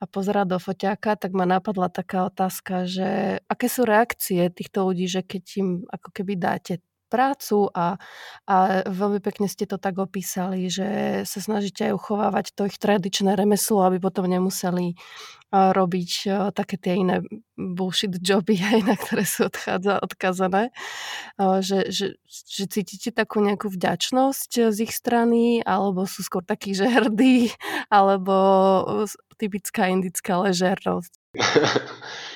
a 0.00 0.04
pozerá 0.08 0.48
do 0.48 0.56
foťáka, 0.56 1.20
tak 1.20 1.36
ma 1.36 1.44
napadla 1.44 1.92
taká 1.92 2.24
otázka, 2.30 2.88
že 2.88 3.42
aké 3.44 3.68
sú 3.68 3.84
reakcie 3.84 4.48
týchto 4.48 4.88
ľudí, 4.88 5.04
že 5.04 5.20
keď 5.20 5.44
im 5.60 5.68
ako 5.92 6.08
keby 6.08 6.40
dáte 6.40 6.80
prácu 7.10 7.66
a, 7.74 7.98
a 8.46 8.86
veľmi 8.86 9.18
pekne 9.18 9.50
ste 9.50 9.66
to 9.66 9.76
tak 9.82 9.98
opísali, 9.98 10.70
že 10.70 11.22
sa 11.26 11.42
snažíte 11.42 11.90
aj 11.90 11.98
uchovávať 11.98 12.54
to 12.54 12.70
ich 12.70 12.78
tradičné 12.78 13.34
remeslo, 13.34 13.82
aby 13.82 13.98
potom 13.98 14.30
nemuseli 14.30 14.94
robiť 15.50 16.30
také 16.54 16.78
tie 16.78 17.02
iné 17.02 17.26
bullshit 17.58 18.14
joby, 18.22 18.54
aj 18.72 18.80
na 18.86 18.94
ktoré 18.94 19.26
sú 19.26 19.50
odchádza, 19.50 19.98
odkazané. 19.98 20.70
Že, 21.38 21.90
že, 21.90 22.06
že 22.30 22.64
cítite 22.70 23.10
takú 23.10 23.42
nejakú 23.42 23.66
vďačnosť 23.66 24.70
z 24.70 24.78
ich 24.86 24.94
strany, 24.94 25.66
alebo 25.66 26.06
sú 26.06 26.22
skôr 26.22 26.46
takí, 26.46 26.72
že 26.72 26.86
hrdí, 26.86 27.50
alebo 27.90 28.34
typická 29.36 29.90
indická 29.90 30.38
ležernosť. 30.38 31.12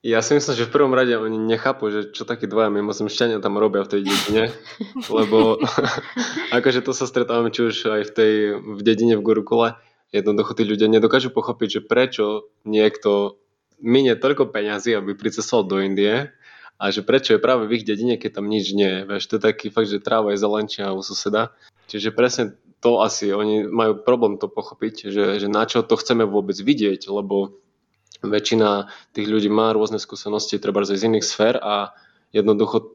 Ja 0.00 0.24
si 0.24 0.32
myslím, 0.32 0.56
že 0.56 0.64
v 0.64 0.72
prvom 0.72 0.96
rade 0.96 1.12
oni 1.12 1.36
nechápu, 1.36 1.92
že 1.92 2.00
čo 2.16 2.24
takí 2.24 2.48
dvaja 2.48 2.72
mimozemšťania 2.72 3.44
tam 3.44 3.60
robia 3.60 3.84
v 3.84 3.92
tej 3.92 4.02
dedine, 4.08 4.44
lebo 5.16 5.60
akože 6.56 6.80
to 6.80 6.96
sa 6.96 7.04
stretávame 7.04 7.52
či 7.52 7.68
už 7.68 7.76
aj 8.00 8.02
v 8.08 8.12
tej 8.16 8.32
v 8.56 8.80
dedine 8.80 9.20
v 9.20 9.24
Gurukule, 9.24 9.76
jednoducho 10.08 10.56
tí 10.56 10.64
ľudia 10.64 10.88
nedokážu 10.88 11.28
pochopiť, 11.28 11.68
že 11.68 11.80
prečo 11.84 12.48
niekto 12.64 13.36
minie 13.84 14.16
toľko 14.16 14.48
peňazí, 14.48 14.96
aby 14.96 15.12
pricesoval 15.12 15.68
do 15.68 15.76
Indie 15.84 16.32
a 16.80 16.84
že 16.88 17.04
prečo 17.04 17.36
je 17.36 17.44
práve 17.44 17.68
v 17.68 17.80
ich 17.80 17.84
dedine, 17.84 18.16
keď 18.16 18.40
tam 18.40 18.48
nič 18.48 18.72
nie 18.72 18.88
je. 18.88 19.00
Vieš, 19.04 19.28
to 19.28 19.36
je 19.36 19.46
taký 19.52 19.68
fakt, 19.68 19.92
že 19.92 20.00
tráva 20.00 20.32
je 20.32 20.40
zelenčia 20.40 20.96
u 20.96 21.04
suseda. 21.04 21.52
Čiže 21.92 22.16
presne 22.16 22.56
to 22.80 23.04
asi, 23.04 23.36
oni 23.36 23.68
majú 23.68 24.00
problém 24.00 24.40
to 24.40 24.48
pochopiť, 24.48 25.12
že, 25.12 25.24
že 25.36 25.48
na 25.52 25.68
čo 25.68 25.84
to 25.84 26.00
chceme 26.00 26.24
vôbec 26.24 26.56
vidieť, 26.56 27.12
lebo 27.12 27.60
väčšina 28.22 28.88
tých 29.16 29.28
ľudí 29.28 29.48
má 29.48 29.72
rôzne 29.72 30.00
skúsenosti, 30.00 30.60
treba 30.60 30.84
z 30.84 30.96
iných 30.96 31.24
sfér 31.24 31.60
a 31.60 31.96
jednoducho 32.32 32.76
e, 32.80 32.86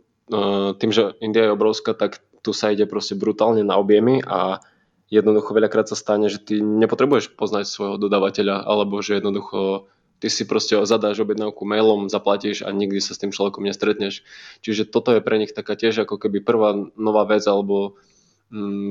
tým, 0.78 0.92
že 0.94 1.18
India 1.22 1.50
je 1.50 1.56
obrovská, 1.56 1.98
tak 1.98 2.22
tu 2.46 2.54
sa 2.54 2.70
ide 2.70 2.86
proste 2.86 3.18
brutálne 3.18 3.66
na 3.66 3.76
objemy 3.82 4.22
a 4.22 4.62
jednoducho 5.10 5.54
veľakrát 5.54 5.90
sa 5.90 5.98
stane, 5.98 6.30
že 6.30 6.42
ty 6.42 6.62
nepotrebuješ 6.62 7.34
poznať 7.34 7.66
svojho 7.66 7.98
dodávateľa 7.98 8.66
alebo 8.66 9.02
že 9.02 9.18
jednoducho 9.18 9.90
ty 10.20 10.32
si 10.32 10.48
proste 10.48 10.80
zadáš 10.88 11.22
objednávku 11.22 11.68
mailom, 11.68 12.08
zaplatíš 12.08 12.64
a 12.64 12.72
nikdy 12.72 13.04
sa 13.04 13.14
s 13.14 13.22
tým 13.22 13.36
človekom 13.36 13.66
nestretneš. 13.66 14.24
Čiže 14.64 14.88
toto 14.88 15.12
je 15.12 15.22
pre 15.22 15.38
nich 15.38 15.52
taká 15.52 15.76
tiež 15.76 16.08
ako 16.08 16.18
keby 16.22 16.42
prvá 16.42 16.74
nová 16.96 17.28
vec 17.28 17.44
alebo 17.46 18.00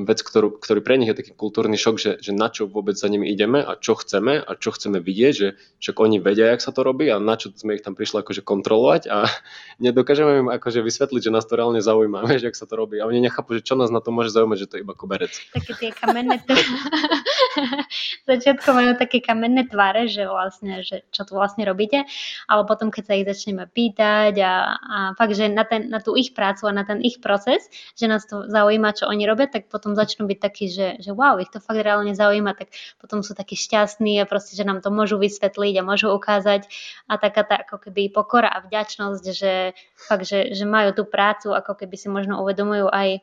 vec, 0.05 0.19
ktorú, 0.19 0.59
ktorý 0.59 0.83
pre 0.83 0.99
nich 0.99 1.07
je 1.07 1.19
taký 1.23 1.33
kultúrny 1.33 1.79
šok, 1.79 1.97
že, 1.97 2.13
že 2.19 2.35
na 2.35 2.51
čo 2.51 2.67
vôbec 2.67 2.99
za 2.99 3.07
nimi 3.07 3.31
ideme 3.31 3.63
a 3.63 3.79
čo 3.79 3.95
chceme 3.95 4.43
a 4.43 4.51
čo 4.59 4.75
chceme 4.75 4.99
vidieť, 4.99 5.35
že 5.35 5.49
však 5.79 5.95
oni 5.95 6.19
vedia, 6.19 6.51
jak 6.51 6.59
sa 6.59 6.75
to 6.75 6.83
robí 6.83 7.07
a 7.07 7.23
na 7.23 7.39
čo 7.39 7.55
sme 7.55 7.79
ich 7.79 7.85
tam 7.87 7.95
prišli 7.95 8.27
akože 8.27 8.43
kontrolovať 8.43 9.03
a 9.15 9.31
nedokážeme 9.85 10.43
im 10.43 10.49
akože 10.51 10.83
vysvetliť, 10.83 11.31
že 11.31 11.35
nás 11.35 11.47
to 11.47 11.55
reálne 11.55 11.79
zaujíma, 11.79 12.27
vieš, 12.31 12.51
jak 12.51 12.59
sa 12.59 12.67
to 12.67 12.75
robí 12.75 12.99
a 12.99 13.07
oni 13.07 13.23
nechápu, 13.23 13.55
že 13.55 13.63
čo 13.63 13.79
nás 13.79 13.95
na 13.95 14.03
to 14.03 14.11
môže 14.11 14.35
zaujímať, 14.35 14.59
že 14.59 14.69
to 14.69 14.75
je 14.79 14.83
iba 14.83 14.95
koberec. 14.99 15.33
Také 15.55 15.73
tie 15.79 15.91
kamenné 15.95 16.43
začiatko 18.31 18.75
majú 18.75 18.99
také 18.99 19.23
kamenné 19.23 19.71
tváre, 19.71 20.11
že 20.11 20.27
vlastne, 20.27 20.83
že 20.83 21.07
čo 21.15 21.23
tu 21.23 21.39
vlastne 21.39 21.63
robíte, 21.63 22.03
ale 22.51 22.67
potom, 22.67 22.91
keď 22.91 23.03
sa 23.07 23.15
ich 23.15 23.27
začneme 23.31 23.71
pýtať 23.71 24.35
a, 24.43 24.55
a 24.77 24.97
fakt, 25.15 25.39
že 25.39 25.47
na, 25.47 25.63
ten, 25.63 25.89
na 25.89 26.03
tú 26.03 26.19
ich 26.19 26.35
prácu 26.35 26.67
a 26.67 26.75
na 26.75 26.83
ten 26.83 26.99
ich 27.01 27.23
proces, 27.23 27.71
že 27.95 28.11
nás 28.11 28.27
to 28.27 28.51
zaujíma, 28.51 28.99
čo 28.99 29.07
oni 29.07 29.25
robia, 29.25 29.44
sebe, 29.45 29.53
tak 29.53 29.69
potom 29.69 29.93
začnú 29.93 30.25
byť 30.25 30.39
takí, 30.41 30.73
že, 30.73 30.97
že 30.99 31.13
wow, 31.13 31.37
ich 31.37 31.53
to 31.53 31.61
fakt 31.61 31.85
reálne 31.85 32.17
zaujíma, 32.17 32.57
tak 32.57 32.73
potom 32.97 33.21
sú 33.21 33.37
takí 33.37 33.55
šťastní 33.55 34.17
a 34.21 34.25
proste, 34.25 34.57
že 34.57 34.65
nám 34.65 34.81
to 34.81 34.89
môžu 34.89 35.21
vysvetliť 35.21 35.75
a 35.79 35.87
môžu 35.87 36.09
ukázať. 36.17 36.67
A 37.07 37.21
taká 37.21 37.45
tá 37.45 37.61
ako 37.61 37.89
keby 37.89 38.09
pokora 38.09 38.49
a 38.49 38.65
vďačnosť, 38.65 39.25
že 39.37 39.77
fakt, 39.97 40.25
že, 40.25 40.57
že 40.57 40.65
majú 40.65 40.97
tú 40.97 41.05
prácu, 41.05 41.53
ako 41.53 41.77
keby 41.77 41.97
si 42.01 42.09
možno 42.09 42.41
uvedomujú 42.41 42.89
aj 42.89 43.21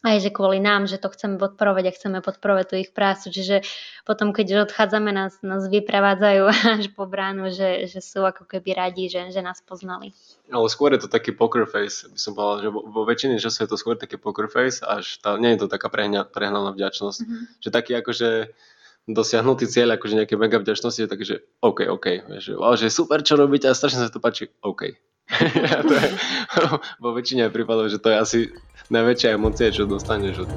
aj 0.00 0.16
že 0.24 0.30
kvôli 0.32 0.64
nám, 0.64 0.88
že 0.88 0.96
to 0.96 1.12
chceme 1.12 1.36
podporovať 1.36 1.84
a 1.92 1.96
chceme 1.96 2.18
podporovať 2.24 2.64
tú 2.72 2.74
ich 2.80 2.90
prácu. 2.90 3.28
Čiže 3.28 3.60
potom, 4.08 4.32
keď 4.32 4.64
odchádzame, 4.64 5.12
nás, 5.12 5.36
nás 5.44 5.68
vyprevádzajú 5.68 6.42
až 6.80 6.84
po 6.96 7.04
bránu, 7.04 7.52
že, 7.52 7.84
že 7.84 8.00
sú 8.00 8.24
ako 8.24 8.48
keby 8.48 8.72
radi, 8.72 9.12
že, 9.12 9.28
že 9.28 9.44
nás 9.44 9.60
poznali. 9.60 10.16
Ale 10.48 10.66
skôr 10.72 10.96
je 10.96 11.04
to 11.04 11.08
taký 11.12 11.36
poker 11.36 11.68
face, 11.68 12.08
by 12.08 12.18
som 12.18 12.32
povedal, 12.32 12.56
že 12.64 12.68
vo, 12.72 12.80
vo 12.88 13.02
väčšine 13.04 13.36
času 13.36 13.68
je 13.68 13.70
to 13.70 13.76
skôr 13.76 13.94
taký 14.00 14.16
poker 14.16 14.48
face, 14.48 14.80
až 14.80 15.20
tá, 15.20 15.36
nie 15.36 15.52
je 15.54 15.62
to 15.62 15.68
taká 15.68 15.92
prehňa, 15.92 16.26
prehnaná 16.32 16.72
vďačnosť. 16.72 17.18
Mm-hmm. 17.20 17.42
Že 17.60 17.68
taký 17.68 17.92
akože 18.00 18.28
dosiahnutý 19.04 19.68
cieľ, 19.68 20.00
akože 20.00 20.16
nejaké 20.16 20.34
mega 20.40 20.56
vďačnosti, 20.56 21.08
takže 21.08 21.44
OK, 21.60 21.88
OK, 21.92 22.06
že, 22.40 22.56
wow, 22.56 22.72
že 22.76 22.88
super, 22.88 23.20
čo 23.20 23.36
robíte 23.36 23.68
a 23.68 23.76
strašne 23.76 24.00
sa 24.00 24.12
to 24.12 24.22
páči, 24.22 24.48
OK. 24.64 24.96
to 25.88 25.94
je, 25.94 26.08
vo 27.04 27.10
väčšine 27.14 27.54
prípadov, 27.54 27.86
že 27.86 28.02
to 28.02 28.10
je 28.10 28.16
asi 28.18 28.40
najväčšia 28.90 29.38
emocia, 29.38 29.70
čo 29.70 29.86
dostaneš 29.86 30.44
od 30.44 30.50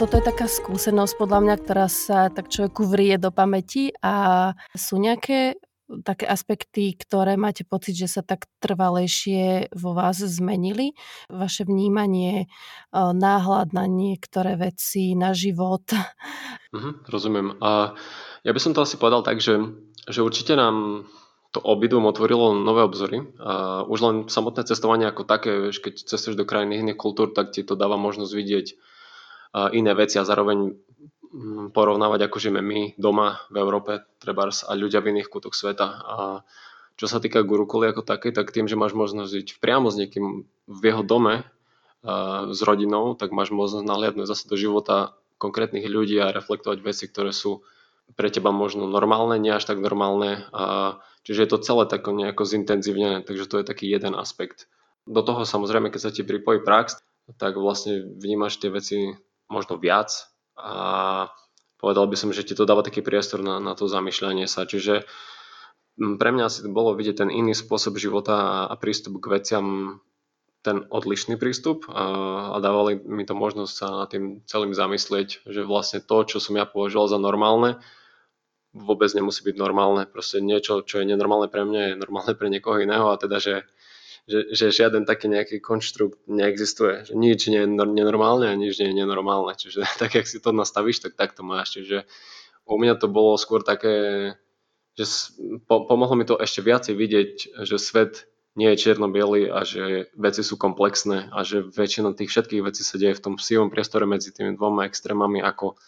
toto 0.00 0.16
je 0.16 0.32
taká 0.32 0.48
skúsenosť 0.48 1.12
podľa 1.20 1.40
mňa, 1.44 1.54
ktorá 1.60 1.84
sa 1.92 2.32
tak 2.32 2.48
človeku 2.48 2.88
vrie 2.88 3.20
do 3.20 3.28
pamäti 3.28 3.92
a 4.00 4.56
sú 4.72 4.96
nejaké 4.96 5.60
také 6.08 6.24
aspekty, 6.24 6.96
ktoré 6.96 7.36
máte 7.36 7.68
pocit, 7.68 8.00
že 8.00 8.08
sa 8.08 8.24
tak 8.24 8.48
trvalejšie 8.64 9.68
vo 9.76 9.92
vás 9.92 10.16
zmenili? 10.24 10.96
Vaše 11.28 11.68
vnímanie, 11.68 12.48
náhľad 12.96 13.76
na 13.76 13.84
niektoré 13.84 14.56
veci, 14.56 15.12
na 15.12 15.36
život? 15.36 15.84
Mhm, 16.72 17.04
rozumiem. 17.10 17.60
A 17.60 17.92
ja 18.46 18.54
by 18.54 18.60
som 18.62 18.72
to 18.72 18.80
asi 18.80 18.96
povedal 18.96 19.20
tak, 19.20 19.42
že, 19.42 19.58
že 20.08 20.24
určite 20.24 20.56
nám 20.56 21.04
to 21.50 21.58
obidvom 21.58 22.06
otvorilo 22.06 22.54
nové 22.54 22.86
obzory. 22.86 23.26
A 23.42 23.82
už 23.82 23.98
len 24.00 24.16
samotné 24.30 24.62
cestovanie 24.66 25.06
ako 25.10 25.26
také, 25.26 25.70
vieš, 25.70 25.82
keď 25.82 26.06
cestuješ 26.06 26.38
do 26.38 26.46
krajiny 26.46 26.78
iných 26.78 26.98
kultúr, 26.98 27.34
tak 27.34 27.50
ti 27.50 27.66
to 27.66 27.74
dáva 27.74 27.98
možnosť 27.98 28.32
vidieť 28.32 28.66
iné 29.74 29.92
veci 29.98 30.22
a 30.22 30.26
zároveň 30.26 30.78
mm, 31.34 31.74
porovnávať, 31.74 32.30
ako 32.30 32.36
žijeme 32.38 32.62
my 32.62 32.94
doma 32.94 33.42
v 33.50 33.56
Európe, 33.58 34.06
trebárs 34.22 34.62
a 34.62 34.78
ľudia 34.78 35.02
v 35.02 35.18
iných 35.18 35.26
kútoch 35.26 35.58
sveta. 35.58 35.86
A 36.06 36.16
čo 36.94 37.10
sa 37.10 37.18
týka 37.18 37.42
Gurukuly 37.42 37.90
ako 37.90 38.06
také, 38.06 38.30
tak 38.30 38.54
tým, 38.54 38.70
že 38.70 38.78
máš 38.78 38.94
možnosť 38.94 39.30
žiť 39.34 39.48
priamo 39.58 39.90
s 39.90 39.98
niekým 39.98 40.46
v 40.70 40.82
jeho 40.86 41.02
dome, 41.02 41.42
s 42.48 42.60
rodinou, 42.64 43.12
tak 43.12 43.28
máš 43.28 43.52
možnosť 43.52 43.84
naliadnúť 43.84 44.24
zase 44.24 44.48
do 44.48 44.56
života 44.56 45.12
konkrétnych 45.36 45.84
ľudí 45.84 46.16
a 46.16 46.32
reflektovať 46.32 46.78
veci, 46.80 47.04
ktoré 47.08 47.32
sú 47.32 47.60
pre 48.14 48.28
teba 48.30 48.50
možno 48.50 48.86
normálne, 48.86 49.38
nie 49.38 49.54
až 49.54 49.68
tak 49.68 49.78
normálne. 49.78 50.46
A 50.50 50.98
Čiže 51.24 51.40
je 51.44 51.50
to 51.52 51.58
celé 51.60 51.84
tak 51.84 52.08
nejako 52.08 52.48
zintenzívnené, 52.48 53.20
takže 53.24 53.48
to 53.48 53.60
je 53.60 53.64
taký 53.68 53.92
jeden 53.92 54.16
aspekt. 54.16 54.72
Do 55.04 55.20
toho 55.20 55.44
samozrejme, 55.44 55.92
keď 55.92 56.00
sa 56.00 56.14
ti 56.14 56.24
pripojí 56.24 56.64
prax, 56.64 56.96
tak 57.36 57.60
vlastne 57.60 58.02
vnímaš 58.02 58.56
tie 58.56 58.72
veci 58.72 59.12
možno 59.52 59.76
viac 59.76 60.10
a 60.56 61.28
povedal 61.76 62.08
by 62.08 62.16
som, 62.16 62.32
že 62.32 62.44
ti 62.44 62.56
to 62.56 62.68
dáva 62.68 62.84
taký 62.84 63.04
priestor 63.04 63.44
na, 63.44 63.60
na 63.60 63.76
to 63.76 63.88
zamýšľanie 63.88 64.48
sa. 64.48 64.64
Čiže 64.64 65.04
pre 66.00 66.30
mňa 66.32 66.44
asi 66.48 66.64
bolo 66.68 66.96
vidieť 66.96 67.24
ten 67.26 67.30
iný 67.30 67.52
spôsob 67.52 68.00
života 68.00 68.66
a, 68.68 68.76
prístup 68.80 69.20
k 69.20 69.30
veciam 69.36 69.66
ten 70.60 70.84
odlišný 70.92 71.40
prístup 71.40 71.88
a 71.88 72.52
dávali 72.60 73.00
mi 73.00 73.24
to 73.24 73.32
možnosť 73.32 73.72
sa 73.72 74.04
nad 74.04 74.08
tým 74.12 74.44
celým 74.44 74.76
zamyslieť, 74.76 75.48
že 75.48 75.64
vlastne 75.64 76.04
to, 76.04 76.20
čo 76.28 76.36
som 76.36 76.60
ja 76.60 76.68
považoval 76.68 77.08
za 77.08 77.16
normálne, 77.16 77.80
vôbec 78.70 79.10
nemusí 79.10 79.42
byť 79.42 79.56
normálne. 79.58 80.06
Proste 80.06 80.38
niečo, 80.38 80.86
čo 80.86 81.02
je 81.02 81.08
nenormálne 81.08 81.50
pre 81.50 81.66
mňa, 81.66 81.94
je 81.94 82.00
normálne 82.00 82.34
pre 82.38 82.46
niekoho 82.46 82.78
iného 82.78 83.10
a 83.10 83.18
teda, 83.18 83.42
že, 83.42 83.66
že, 84.30 84.54
že 84.54 84.70
žiaden 84.70 85.02
taký 85.06 85.26
nejaký 85.26 85.58
konštrukt 85.58 86.22
neexistuje. 86.30 87.10
Že 87.10 87.14
nič 87.18 87.40
nie 87.50 87.60
je 87.66 87.68
nenormálne 87.70 88.46
a 88.46 88.54
nič 88.54 88.78
nie 88.78 88.94
je 88.94 88.98
nenormálne. 89.02 89.52
Čiže 89.58 89.82
tak, 90.00 90.14
jak 90.14 90.26
si 90.30 90.38
to 90.38 90.54
nastavíš, 90.54 91.02
tak 91.02 91.18
tak 91.18 91.34
to 91.34 91.42
máš. 91.42 91.74
Čiže 91.74 92.06
u 92.70 92.78
mňa 92.78 92.94
to 93.02 93.10
bolo 93.10 93.34
skôr 93.34 93.66
také, 93.66 94.38
že 94.94 95.34
po, 95.66 95.90
pomohlo 95.90 96.14
mi 96.14 96.22
to 96.22 96.38
ešte 96.38 96.62
viacej 96.62 96.94
vidieť, 96.94 97.32
že 97.66 97.76
svet 97.78 98.30
nie 98.58 98.70
je 98.74 98.82
čierno 98.82 99.06
a 99.54 99.62
že 99.62 100.10
veci 100.18 100.42
sú 100.42 100.58
komplexné 100.58 101.30
a 101.30 101.46
že 101.46 101.62
väčšina 101.62 102.18
tých 102.18 102.34
všetkých 102.34 102.62
vecí 102.66 102.82
sa 102.82 102.98
deje 102.98 103.14
v 103.14 103.22
tom 103.22 103.34
sivom 103.38 103.70
priestore 103.70 104.10
medzi 104.10 104.34
tými 104.34 104.58
dvoma 104.58 104.90
extrémami 104.90 105.38
ako 105.38 105.78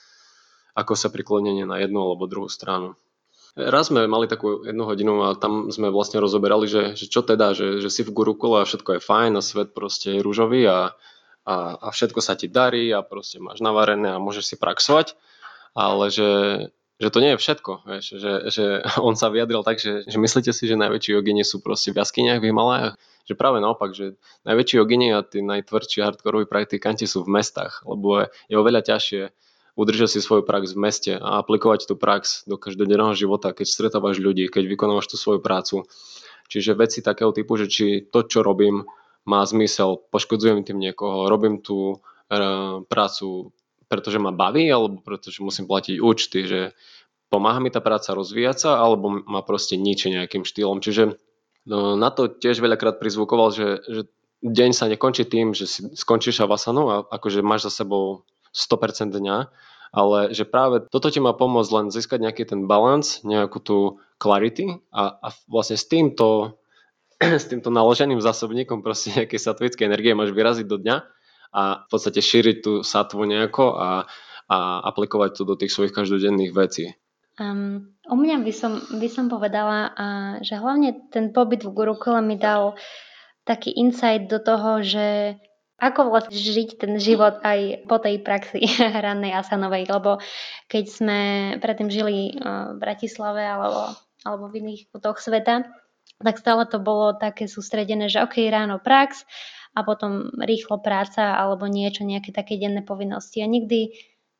ako 0.72 0.92
sa 0.96 1.12
priklonenie 1.12 1.68
na 1.68 1.80
jednu 1.80 2.00
alebo 2.00 2.30
druhú 2.30 2.48
stranu. 2.48 2.96
Raz 3.52 3.92
sme 3.92 4.08
mali 4.08 4.24
takú 4.24 4.64
jednu 4.64 4.88
hodinu 4.88 5.28
a 5.28 5.36
tam 5.36 5.68
sme 5.68 5.92
vlastne 5.92 6.24
rozoberali, 6.24 6.64
že, 6.64 6.96
že 6.96 7.04
čo 7.04 7.20
teda, 7.20 7.52
že, 7.52 7.84
že 7.84 7.92
si 7.92 8.00
v 8.00 8.14
Gurukule 8.16 8.64
a 8.64 8.68
všetko 8.68 8.96
je 8.96 9.04
fajn 9.04 9.36
a 9.36 9.44
svet 9.44 9.76
proste 9.76 10.16
je 10.16 10.24
rúžový 10.24 10.64
a, 10.64 10.96
a, 11.44 11.54
a 11.76 11.88
všetko 11.92 12.24
sa 12.24 12.32
ti 12.32 12.48
darí 12.48 12.88
a 12.96 13.04
proste 13.04 13.44
máš 13.44 13.60
navarené 13.60 14.16
a 14.16 14.22
môžeš 14.24 14.44
si 14.48 14.56
praxovať, 14.56 15.20
ale 15.76 16.08
že, 16.08 16.32
že 16.96 17.08
to 17.12 17.20
nie 17.20 17.36
je 17.36 17.42
všetko. 17.44 17.72
Vieš, 17.84 18.04
že, 18.16 18.32
že 18.48 18.64
on 19.06 19.20
sa 19.20 19.28
vyjadril 19.28 19.60
tak, 19.68 19.76
že, 19.76 20.08
že 20.08 20.16
myslíte 20.16 20.56
si, 20.56 20.64
že 20.64 20.80
najväčší 20.80 21.12
jogini 21.12 21.44
sú 21.44 21.60
proste 21.60 21.92
v 21.92 22.00
jaskyniach 22.00 22.40
v 22.40 22.48
Himalajách? 22.48 22.96
Že 23.28 23.34
práve 23.36 23.60
naopak, 23.60 23.92
že 23.92 24.16
najväčší 24.48 24.80
jogini 24.80 25.12
a 25.12 25.20
tí 25.20 25.44
najtvrdší 25.44 26.00
hardkoroví 26.00 26.48
praktikanti 26.48 27.04
sú 27.04 27.20
v 27.20 27.36
mestách, 27.36 27.84
lebo 27.84 28.24
je, 28.24 28.26
je 28.48 28.56
oveľa 28.56 28.80
ťažšie 28.96 29.22
udržať 29.72 30.16
si 30.16 30.20
svoju 30.20 30.44
prax 30.44 30.76
v 30.76 30.82
meste 30.84 31.12
a 31.16 31.40
aplikovať 31.40 31.88
tú 31.88 31.94
prax 31.96 32.44
do 32.44 32.60
každodenného 32.60 33.16
života, 33.16 33.56
keď 33.56 33.66
stretávaš 33.68 34.20
ľudí, 34.20 34.48
keď 34.52 34.68
vykonávaš 34.68 35.12
tú 35.12 35.16
svoju 35.16 35.40
prácu. 35.40 35.88
Čiže 36.52 36.76
veci 36.76 37.00
takého 37.00 37.32
typu, 37.32 37.56
že 37.56 37.66
či 37.72 38.04
to, 38.04 38.28
čo 38.28 38.44
robím, 38.44 38.84
má 39.24 39.40
zmysel, 39.46 40.02
poškodzujem 40.12 40.66
tým 40.66 40.82
niekoho, 40.82 41.30
robím 41.30 41.62
tú 41.64 41.96
e, 42.28 42.36
prácu, 42.84 43.54
pretože 43.88 44.20
ma 44.20 44.34
baví, 44.34 44.68
alebo 44.68 45.00
pretože 45.00 45.40
musím 45.40 45.70
platiť 45.70 45.96
účty, 46.02 46.44
že 46.44 46.60
pomáha 47.32 47.62
mi 47.62 47.72
tá 47.72 47.80
práca 47.80 48.12
rozvíjať 48.12 48.56
sa, 48.68 48.70
alebo 48.82 49.24
ma 49.24 49.40
proste 49.40 49.80
ničí 49.80 50.12
nejakým 50.12 50.44
štýlom. 50.44 50.84
Čiže 50.84 51.16
no, 51.64 51.96
na 51.96 52.12
to 52.12 52.28
tiež 52.28 52.60
veľakrát 52.60 53.00
prizvukoval, 53.00 53.54
že, 53.54 53.80
že 53.88 54.02
deň 54.42 54.70
sa 54.74 54.90
nekončí 54.90 55.24
tým, 55.24 55.54
že 55.54 55.64
si 55.70 55.80
skončíš 55.94 56.42
avasanu 56.42 56.82
a 56.90 56.96
akože 57.06 57.46
máš 57.46 57.70
za 57.70 57.86
sebou 57.86 58.26
100% 58.52 59.12
dňa, 59.12 59.38
ale 59.92 60.18
že 60.32 60.48
práve 60.48 60.88
toto 60.88 61.12
ti 61.12 61.20
má 61.20 61.36
pomôcť 61.36 61.70
len 61.72 61.86
získať 61.92 62.24
nejaký 62.24 62.48
ten 62.48 62.64
balans, 62.64 63.20
nejakú 63.24 63.60
tú 63.60 63.78
clarity 64.16 64.80
a, 64.88 65.20
a 65.20 65.28
vlastne 65.48 65.76
s 65.76 65.84
týmto, 65.84 66.56
s 67.20 67.44
týmto 67.48 67.68
naloženým 67.68 68.20
zásobníkom 68.20 68.80
proste 68.80 69.12
nejakej 69.12 69.40
satvickej 69.40 69.84
energie 69.84 70.16
máš 70.16 70.32
vyraziť 70.32 70.66
do 70.68 70.80
dňa 70.80 70.96
a 71.52 71.84
v 71.84 71.86
podstate 71.92 72.24
šíriť 72.24 72.56
tú 72.64 72.72
satvu 72.80 73.28
nejako 73.28 73.76
a, 73.76 74.08
a 74.48 74.56
aplikovať 74.88 75.36
to 75.36 75.42
do 75.44 75.54
tých 75.60 75.72
svojich 75.72 75.92
každodenných 75.92 76.56
vecí. 76.56 76.96
Um, 77.36 77.96
u 78.08 78.16
mňa 78.16 78.44
by 78.44 78.52
som, 78.52 78.80
by 78.96 79.08
som 79.08 79.28
povedala, 79.28 79.92
uh, 79.92 80.32
že 80.44 80.56
hlavne 80.56 81.08
ten 81.12 81.32
pobyt 81.32 81.64
v 81.64 81.72
Gurukule 81.72 82.20
mi 82.20 82.36
dal 82.36 82.76
taký 83.44 83.72
insight 83.72 84.28
do 84.28 84.40
toho, 84.40 84.84
že 84.84 85.36
ako 85.82 86.14
vlastne 86.14 86.38
žiť 86.38 86.78
ten 86.78 86.94
život 87.02 87.42
aj 87.42 87.90
po 87.90 87.98
tej 87.98 88.22
praxi 88.22 88.62
rannej 89.04 89.34
asanovej, 89.34 89.90
lebo 89.90 90.22
keď 90.70 90.84
sme 90.86 91.20
predtým 91.58 91.90
žili 91.90 92.38
v 92.38 92.78
Bratislave 92.78 93.42
alebo, 93.42 93.90
alebo 94.22 94.46
v 94.46 94.62
iných 94.62 94.94
kútoch 94.94 95.18
sveta, 95.18 95.66
tak 96.22 96.38
stále 96.38 96.70
to 96.70 96.78
bolo 96.78 97.18
také 97.18 97.50
sústredené, 97.50 98.06
že 98.06 98.22
ok, 98.22 98.46
ráno 98.46 98.78
prax 98.78 99.26
a 99.74 99.82
potom 99.82 100.30
rýchlo 100.38 100.78
práca 100.78 101.34
alebo 101.34 101.66
niečo, 101.66 102.06
nejaké 102.06 102.30
také 102.30 102.62
denné 102.62 102.86
povinnosti. 102.86 103.42
A 103.42 103.50
nikdy 103.50 103.90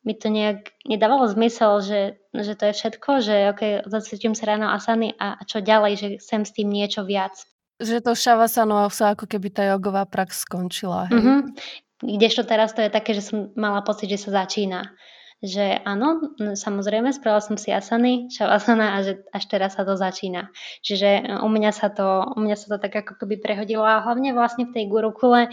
mi 0.03 0.13
to 0.15 0.31
nejak 0.31 0.71
nedávalo 0.87 1.27
zmysel, 1.27 1.83
že, 1.83 2.01
že 2.31 2.53
to 2.55 2.71
je 2.71 2.73
všetko, 2.75 3.11
že 3.19 3.35
ok, 3.51 3.61
zacvičím 3.87 4.35
sa 4.35 4.55
ráno 4.55 4.71
asany 4.71 5.15
a 5.19 5.43
čo 5.43 5.59
ďalej, 5.59 5.93
že 5.99 6.07
chcem 6.23 6.47
s 6.47 6.55
tým 6.55 6.71
niečo 6.71 7.03
viac. 7.03 7.35
Že 7.83 7.99
to 7.99 8.11
šavasano 8.15 8.87
sa 8.87 9.11
ako 9.11 9.27
keby 9.27 9.51
tá 9.51 9.67
jogová 9.67 10.07
prax 10.07 10.47
skončila. 10.47 11.11
Hej? 11.11 11.19
Mm-hmm. 11.19 11.39
Kdežto 12.03 12.43
teraz 12.47 12.71
to 12.71 12.83
je 12.83 12.91
také, 12.91 13.11
že 13.15 13.23
som 13.23 13.51
mala 13.59 13.83
pocit, 13.83 14.07
že 14.11 14.19
sa 14.27 14.43
začína. 14.43 14.91
Že 15.43 15.83
áno, 15.83 16.39
samozrejme, 16.39 17.11
spravila 17.11 17.43
som 17.43 17.59
si 17.59 17.67
asany, 17.67 18.31
šavasana 18.31 18.95
a 18.95 18.97
že 19.03 19.27
až 19.35 19.43
teraz 19.51 19.75
sa 19.75 19.83
to 19.83 19.99
začína. 19.99 20.47
Čiže 20.79 21.09
e, 21.19 21.21
u 21.43 21.47
mňa 21.51 21.71
sa 21.75 21.91
to, 21.91 22.31
u 22.31 22.39
mňa 22.39 22.55
sa 22.55 22.67
to 22.71 22.77
tak 22.79 22.95
ako 22.95 23.19
keby 23.19 23.43
prehodilo 23.43 23.83
a 23.83 23.99
hlavne 23.99 24.31
vlastne 24.31 24.71
v 24.71 24.75
tej 24.79 24.85
gurukule 24.87 25.51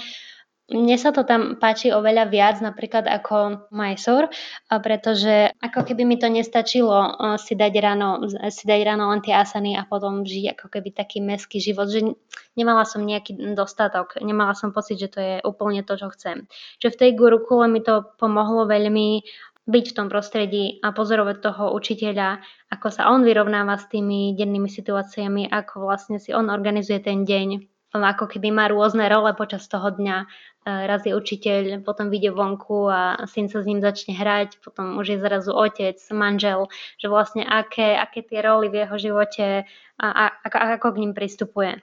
mne 0.71 0.97
sa 0.97 1.11
to 1.11 1.27
tam 1.27 1.59
páči 1.59 1.91
oveľa 1.91 2.31
viac 2.31 2.57
napríklad 2.63 3.11
ako 3.11 3.69
Mysore, 3.75 4.31
pretože 4.71 5.51
ako 5.59 5.83
keby 5.83 6.07
mi 6.07 6.17
to 6.17 6.31
nestačilo 6.31 7.19
si 7.43 7.59
dať 7.59 7.75
ráno, 7.83 8.23
si 8.49 8.65
dať 8.65 8.81
ráno 8.87 9.11
len 9.11 9.21
tie 9.21 9.35
asany 9.35 9.75
a 9.75 9.83
potom 9.83 10.23
žiť 10.23 10.55
ako 10.55 10.67
keby 10.71 10.95
taký 10.95 11.19
meský 11.19 11.59
život, 11.59 11.91
že 11.91 12.15
nemala 12.55 12.87
som 12.87 13.03
nejaký 13.03 13.59
dostatok, 13.59 14.23
nemala 14.23 14.55
som 14.55 14.71
pocit, 14.71 15.03
že 15.03 15.11
to 15.11 15.19
je 15.19 15.35
úplne 15.43 15.83
to, 15.83 15.99
čo 15.99 16.09
chcem. 16.15 16.47
Čiže 16.79 16.95
v 16.95 17.01
tej 17.03 17.11
gurukule 17.19 17.67
mi 17.67 17.83
to 17.83 18.07
pomohlo 18.17 18.71
veľmi 18.71 19.27
byť 19.71 19.85
v 19.93 19.97
tom 19.99 20.11
prostredí 20.11 20.83
a 20.83 20.91
pozorovať 20.91 21.37
toho 21.47 21.71
učiteľa, 21.79 22.43
ako 22.75 22.89
sa 22.91 23.07
on 23.11 23.23
vyrovnáva 23.23 23.79
s 23.79 23.87
tými 23.87 24.35
dennými 24.35 24.67
situáciami, 24.67 25.47
ako 25.47 25.87
vlastne 25.87 26.19
si 26.19 26.35
on 26.35 26.51
organizuje 26.51 26.99
ten 26.99 27.23
deň, 27.23 27.71
ako 27.99 28.31
keby 28.31 28.55
má 28.55 28.71
rôzne 28.71 29.03
role 29.11 29.35
počas 29.35 29.67
toho 29.67 29.91
dňa 29.91 30.31
raz 30.65 31.03
je 31.09 31.17
učiteľ, 31.17 31.81
potom 31.81 32.13
vyjde 32.13 32.37
vonku 32.37 32.93
a 32.93 33.25
syn 33.25 33.49
sa 33.49 33.65
s 33.65 33.69
ním 33.69 33.81
začne 33.81 34.13
hrať, 34.13 34.61
potom 34.61 35.01
už 35.01 35.17
je 35.17 35.19
zrazu 35.19 35.57
otec, 35.57 35.97
manžel, 36.13 36.69
že 37.01 37.09
vlastne 37.09 37.49
aké, 37.49 37.97
aké 37.97 38.21
tie 38.21 38.45
roly 38.45 38.69
v 38.69 38.85
jeho 38.85 38.97
živote 39.01 39.65
a, 39.97 40.07
a 40.07 40.25
ako, 40.45 40.57
ako 40.81 40.89
k 40.93 41.01
ním 41.01 41.13
pristupuje. 41.17 41.81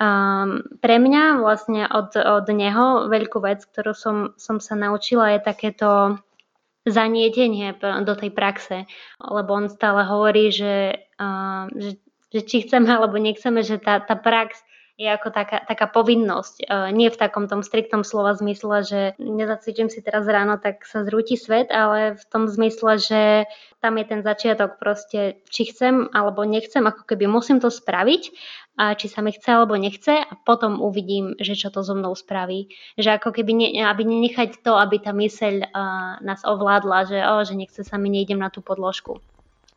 Um, 0.00 0.64
pre 0.80 0.96
mňa 0.96 1.44
vlastne 1.44 1.84
od, 1.84 2.16
od 2.16 2.46
neho 2.48 3.12
veľkú 3.12 3.44
vec, 3.44 3.60
ktorú 3.68 3.92
som, 3.92 4.16
som 4.40 4.56
sa 4.56 4.72
naučila 4.72 5.36
je 5.36 5.40
takéto 5.44 6.16
zanietenie 6.84 7.76
do 7.80 8.14
tej 8.16 8.32
praxe, 8.32 8.88
lebo 9.20 9.52
on 9.52 9.68
stále 9.68 10.04
hovorí, 10.04 10.48
že, 10.48 11.08
uh, 11.20 11.68
že, 11.76 12.00
že 12.32 12.40
či 12.40 12.64
chceme 12.64 12.88
alebo 12.88 13.20
nechceme, 13.20 13.60
že 13.60 13.76
tá, 13.76 14.00
tá 14.00 14.16
prax 14.16 14.64
je 14.94 15.10
ako 15.10 15.34
taká, 15.34 15.58
taká 15.66 15.90
povinnosť. 15.90 16.56
E, 16.62 16.94
nie 16.94 17.10
v 17.10 17.18
takom 17.18 17.50
tom 17.50 17.66
striktom 17.66 18.06
slova 18.06 18.38
zmysle, 18.38 18.86
že 18.86 19.00
nezacvičím 19.18 19.90
si 19.90 19.98
teraz 19.98 20.22
ráno, 20.30 20.54
tak 20.56 20.86
sa 20.86 21.02
zrúti 21.02 21.34
svet, 21.34 21.74
ale 21.74 22.14
v 22.14 22.24
tom 22.30 22.46
zmysle, 22.46 23.02
že 23.02 23.22
tam 23.82 23.98
je 23.98 24.04
ten 24.06 24.20
začiatok 24.22 24.78
proste, 24.78 25.42
či 25.50 25.74
chcem 25.74 26.06
alebo 26.14 26.46
nechcem, 26.46 26.86
ako 26.86 27.02
keby 27.10 27.26
musím 27.26 27.58
to 27.58 27.74
spraviť, 27.74 28.30
a 28.74 28.98
či 28.98 29.06
sa 29.06 29.22
mi 29.22 29.30
chce 29.30 29.54
alebo 29.54 29.78
nechce 29.78 30.10
a 30.10 30.32
potom 30.42 30.82
uvidím, 30.82 31.38
že 31.38 31.54
čo 31.54 31.70
to 31.70 31.86
so 31.86 31.94
mnou 31.94 32.10
spraví. 32.18 32.74
Že 32.98 33.22
ako 33.22 33.30
keby 33.30 33.52
ne, 33.54 33.68
aby 33.86 34.02
nenechať 34.02 34.66
to, 34.66 34.74
aby 34.74 34.98
tá 34.98 35.14
myseľ 35.14 35.54
uh, 35.62 36.18
nás 36.26 36.42
ovládla, 36.42 36.98
že, 37.06 37.18
oh, 37.22 37.42
že 37.46 37.54
nechce 37.54 37.86
sa 37.86 37.94
mi, 38.02 38.10
nejdem 38.10 38.42
na 38.42 38.50
tú 38.50 38.66
podložku. 38.66 39.22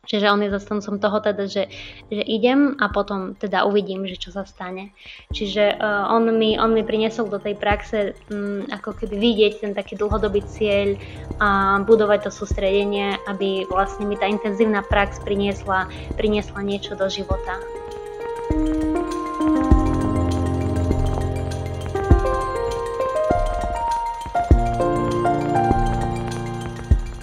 Čiže 0.08 0.32
on 0.32 0.40
je 0.40 0.48
zastancom 0.48 0.96
toho 0.96 1.20
teda, 1.20 1.44
že, 1.44 1.68
že 2.08 2.22
idem 2.24 2.80
a 2.80 2.88
potom 2.88 3.36
teda 3.36 3.68
uvidím, 3.68 4.08
že 4.08 4.16
čo 4.16 4.32
sa 4.32 4.48
stane. 4.48 4.96
Čiže 5.36 5.76
uh, 5.76 6.08
on, 6.08 6.32
mi, 6.32 6.56
on 6.56 6.72
mi 6.72 6.80
priniesol 6.80 7.28
do 7.28 7.36
tej 7.36 7.60
praxe 7.60 8.16
um, 8.32 8.64
ako 8.72 8.96
keby 8.96 9.20
vidieť 9.20 9.52
ten 9.60 9.72
taký 9.76 10.00
dlhodobý 10.00 10.40
cieľ 10.48 10.96
a 11.38 11.78
budovať 11.84 12.26
to 12.26 12.30
sústredenie, 12.32 13.20
aby 13.28 13.68
vlastne 13.68 14.08
mi 14.08 14.16
tá 14.16 14.24
intenzívna 14.24 14.80
prax 14.80 15.20
priniesla, 15.22 15.86
priniesla 16.16 16.64
niečo 16.64 16.96
do 16.96 17.06
života. 17.12 17.60